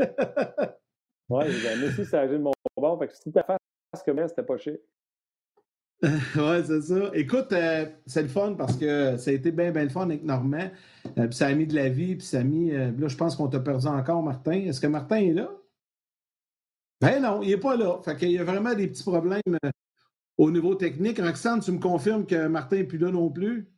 ouais, 1.29 1.47
merci, 1.79 2.03
ça 2.03 2.21
a 2.21 2.27
de 2.27 2.37
mon 2.37 2.51
bord. 2.75 2.97
Fait 2.97 3.09
que 3.09 3.15
si 3.15 3.31
ta 3.31 3.43
face 3.43 4.03
comme 4.03 4.17
elle, 4.17 4.27
c'était 4.27 4.41
pas 4.41 4.57
chier. 4.57 4.81
ouais, 6.35 6.63
c'est 6.65 6.81
ça. 6.81 7.11
Écoute, 7.13 7.53
euh, 7.53 7.85
c'est 8.05 8.23
le 8.23 8.27
fun 8.27 8.55
parce 8.55 8.75
que 8.75 9.15
ça 9.15 9.31
a 9.31 9.33
été 9.33 9.51
bien, 9.51 9.71
bien 9.71 9.83
le 9.83 9.89
fun 9.89 10.03
avec 10.03 10.23
Normand. 10.23 10.69
Euh, 11.17 11.27
puis 11.27 11.35
ça 11.35 11.47
a 11.47 11.53
mis 11.53 11.65
de 11.65 11.75
la 11.75 11.87
vie, 11.87 12.15
puis 12.15 12.25
ça 12.25 12.39
a 12.39 12.43
mis. 12.43 12.71
Euh, 12.71 12.91
là, 12.97 13.07
je 13.07 13.15
pense 13.15 13.37
qu'on 13.37 13.47
t'a 13.47 13.61
perdu 13.61 13.87
encore, 13.87 14.21
Martin. 14.21 14.51
Est-ce 14.51 14.81
que 14.81 14.87
Martin 14.87 15.17
est 15.17 15.33
là? 15.33 15.49
Ben 16.99 17.21
non, 17.21 17.41
il 17.41 17.49
n'est 17.49 17.57
pas 17.57 17.77
là. 17.77 17.99
Fait 18.03 18.17
qu'il 18.17 18.31
y 18.31 18.39
a 18.39 18.43
vraiment 18.43 18.73
des 18.73 18.87
petits 18.87 19.03
problèmes 19.03 19.41
au 20.37 20.51
niveau 20.51 20.75
technique. 20.75 21.19
Roxane, 21.19 21.61
tu 21.61 21.71
me 21.71 21.79
confirmes 21.79 22.25
que 22.25 22.47
Martin 22.47 22.77
n'est 22.77 22.83
plus 22.83 22.97
là 22.97 23.11
non 23.11 23.29
plus? 23.29 23.69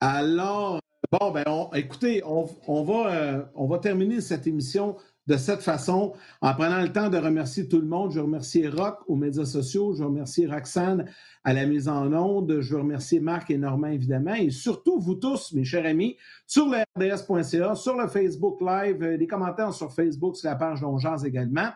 Alors, 0.00 0.80
bon, 1.10 1.30
ben, 1.30 1.44
écoutez, 1.74 2.22
on, 2.24 2.82
va, 2.82 3.14
euh, 3.14 3.44
on 3.54 3.66
va 3.66 3.78
terminer 3.78 4.20
cette 4.20 4.46
émission 4.46 4.96
de 5.26 5.36
cette 5.36 5.62
façon, 5.62 6.12
en 6.40 6.54
prenant 6.54 6.80
le 6.80 6.92
temps 6.92 7.08
de 7.08 7.18
remercier 7.18 7.68
tout 7.68 7.80
le 7.80 7.86
monde. 7.86 8.12
Je 8.12 8.20
remercie 8.20 8.66
Rock 8.68 8.98
aux 9.08 9.16
médias 9.16 9.44
sociaux, 9.44 9.94
je 9.94 10.04
remercie 10.04 10.46
Roxane 10.46 11.06
à 11.44 11.52
la 11.52 11.66
mise 11.66 11.88
en 11.88 12.12
onde, 12.12 12.60
je 12.60 12.74
remercie 12.76 13.20
Marc 13.20 13.50
et 13.50 13.58
Normand 13.58 13.88
évidemment, 13.88 14.34
et 14.34 14.50
surtout 14.50 14.98
vous 14.98 15.14
tous, 15.14 15.52
mes 15.52 15.64
chers 15.64 15.86
amis, 15.86 16.16
sur 16.46 16.66
le 16.66 16.78
RDS.ca, 16.96 17.74
sur 17.74 17.96
le 17.96 18.08
Facebook 18.08 18.60
Live, 18.60 19.02
euh, 19.02 19.16
des 19.16 19.26
commentaires 19.26 19.72
sur 19.72 19.92
Facebook, 19.92 20.36
sur 20.36 20.48
la 20.48 20.56
page 20.56 20.80
d'Ongeance 20.80 21.24
également. 21.24 21.68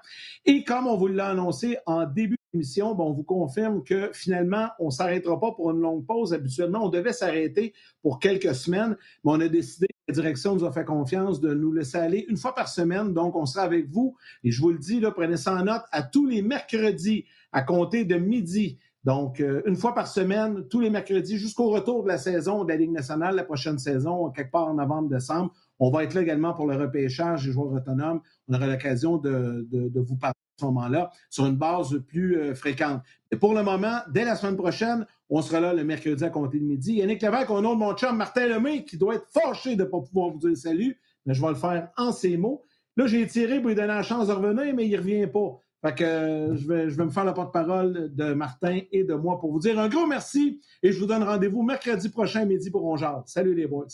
Et 0.44 0.64
comme 0.64 0.86
on 0.86 0.96
vous 0.96 1.09
l'a 1.09 1.28
annoncé 1.28 1.78
en 1.86 2.05
début 2.05 2.39
bon, 2.53 2.96
on 2.98 3.12
vous 3.12 3.22
confirme 3.22 3.82
que 3.84 4.11
finalement, 4.12 4.68
on 4.78 4.86
ne 4.86 4.90
s'arrêtera 4.90 5.38
pas 5.38 5.53
pour 5.53 5.70
une 5.70 5.80
longue 5.80 6.05
pause. 6.07 6.32
Habituellement, 6.32 6.84
on 6.84 6.88
devait 6.88 7.12
s'arrêter 7.12 7.72
pour 8.03 8.18
quelques 8.18 8.55
semaines, 8.55 8.96
mais 9.24 9.32
on 9.32 9.40
a 9.40 9.48
décidé 9.48 9.86
la 10.09 10.14
direction 10.14 10.57
nous 10.57 10.64
a 10.64 10.72
fait 10.72 10.84
confiance 10.84 11.40
de 11.40 11.55
nous 11.55 11.72
laisser 11.72 11.98
aller 11.98 12.26
une 12.28 12.36
fois 12.36 12.53
par 12.53 12.68
semaine. 12.68 13.14
Donc, 13.14 13.36
on 13.36 13.46
sera 13.46 13.64
avec 13.64 13.88
vous. 13.88 14.16
Et 14.42 14.51
je 14.51 14.61
vous 14.61 14.70
le 14.70 14.78
dis, 14.78 15.01
prenez 15.14 15.36
ça 15.36 15.55
en 15.55 15.64
note 15.64 15.82
à 15.92 16.03
tous 16.03 16.26
les 16.26 16.42
mercredis 16.42 17.26
à 17.53 17.62
compter 17.62 18.05
de 18.05 18.16
midi. 18.16 18.78
Donc, 19.05 19.40
euh, 19.40 19.62
une 19.66 19.76
fois 19.76 19.94
par 19.94 20.09
semaine, 20.09 20.66
tous 20.68 20.80
les 20.80 20.90
mercredis, 20.90 21.38
jusqu'au 21.38 21.70
retour 21.70 22.03
de 22.03 22.09
la 22.09 22.18
saison 22.18 22.64
de 22.64 22.70
la 22.70 22.76
Ligue 22.76 22.90
nationale, 22.90 23.36
la 23.36 23.44
prochaine 23.44 23.78
saison, 23.78 24.30
quelque 24.30 24.51
part 24.51 24.66
en 24.66 24.74
novembre-décembre. 24.74 25.53
On 25.78 25.90
va 25.90 26.05
être 26.05 26.14
là 26.14 26.22
également 26.22 26.53
pour 26.53 26.66
le 26.66 26.76
repêchage 26.76 27.46
des 27.46 27.53
joueurs 27.53 27.72
autonomes. 27.72 28.20
On 28.48 28.55
aura 28.55 28.66
l'occasion 28.66 29.16
de, 29.16 29.66
vous 29.94 30.16
parler 30.16 30.34
moment-là 30.64 31.11
sur 31.28 31.46
une 31.46 31.56
base 31.56 31.98
plus 32.06 32.38
euh, 32.38 32.54
fréquente. 32.54 33.02
Pour 33.40 33.54
le 33.54 33.62
moment, 33.62 33.98
dès 34.11 34.24
la 34.24 34.36
semaine 34.36 34.56
prochaine, 34.56 35.06
on 35.28 35.42
sera 35.42 35.61
là 35.61 35.72
le 35.72 35.84
mercredi 35.84 36.24
à 36.24 36.30
compter 36.30 36.58
de 36.58 36.64
midi. 36.64 36.94
Yannick 36.94 37.22
Lévesque, 37.22 37.50
au 37.50 37.61
nom 37.61 37.74
de 37.74 37.78
mon 37.78 37.94
chum 37.94 38.16
Martin 38.16 38.46
Lemay, 38.46 38.84
qui 38.84 38.96
doit 38.96 39.14
être 39.14 39.26
fâché 39.30 39.76
de 39.76 39.84
ne 39.84 39.88
pas 39.88 40.00
pouvoir 40.00 40.30
vous 40.30 40.38
dire 40.38 40.56
salut, 40.56 40.98
mais 41.26 41.34
je 41.34 41.40
vais 41.40 41.48
le 41.48 41.54
faire 41.54 41.88
en 41.96 42.12
ces 42.12 42.36
mots. 42.36 42.64
Là, 42.96 43.06
j'ai 43.06 43.26
tiré 43.26 43.61
pour 43.61 43.68
lui 43.68 43.74
donner 43.74 43.88
la 43.88 44.02
chance 44.02 44.26
de 44.28 44.32
revenir, 44.32 44.74
mais 44.74 44.86
il 44.86 44.92
ne 44.92 44.98
revient 44.98 45.26
pas. 45.26 45.61
Fait 45.82 45.94
que 45.94 46.04
euh, 46.04 46.56
je, 46.56 46.66
vais, 46.66 47.04
me 47.04 47.11
faire 47.11 47.24
la 47.24 47.32
porte-parole 47.32 48.14
de 48.14 48.34
Martin 48.34 48.80
et 48.92 49.04
de 49.04 49.14
moi 49.14 49.38
pour 49.40 49.50
vous 49.52 49.61
dire 49.61 49.78
un 49.78 49.88
gros 49.88 50.06
merci 50.06 50.61
et 50.82 50.92
je 50.92 51.00
vous 51.00 51.06
donne 51.06 51.22
rendez-vous 51.22 51.62
mercredi 51.62 52.11
prochain 52.11 52.44
midi 52.44 52.70
pour 52.70 52.84
On 52.84 52.96
Salut 53.24 53.54
les 53.54 53.66
boys! 53.66 53.86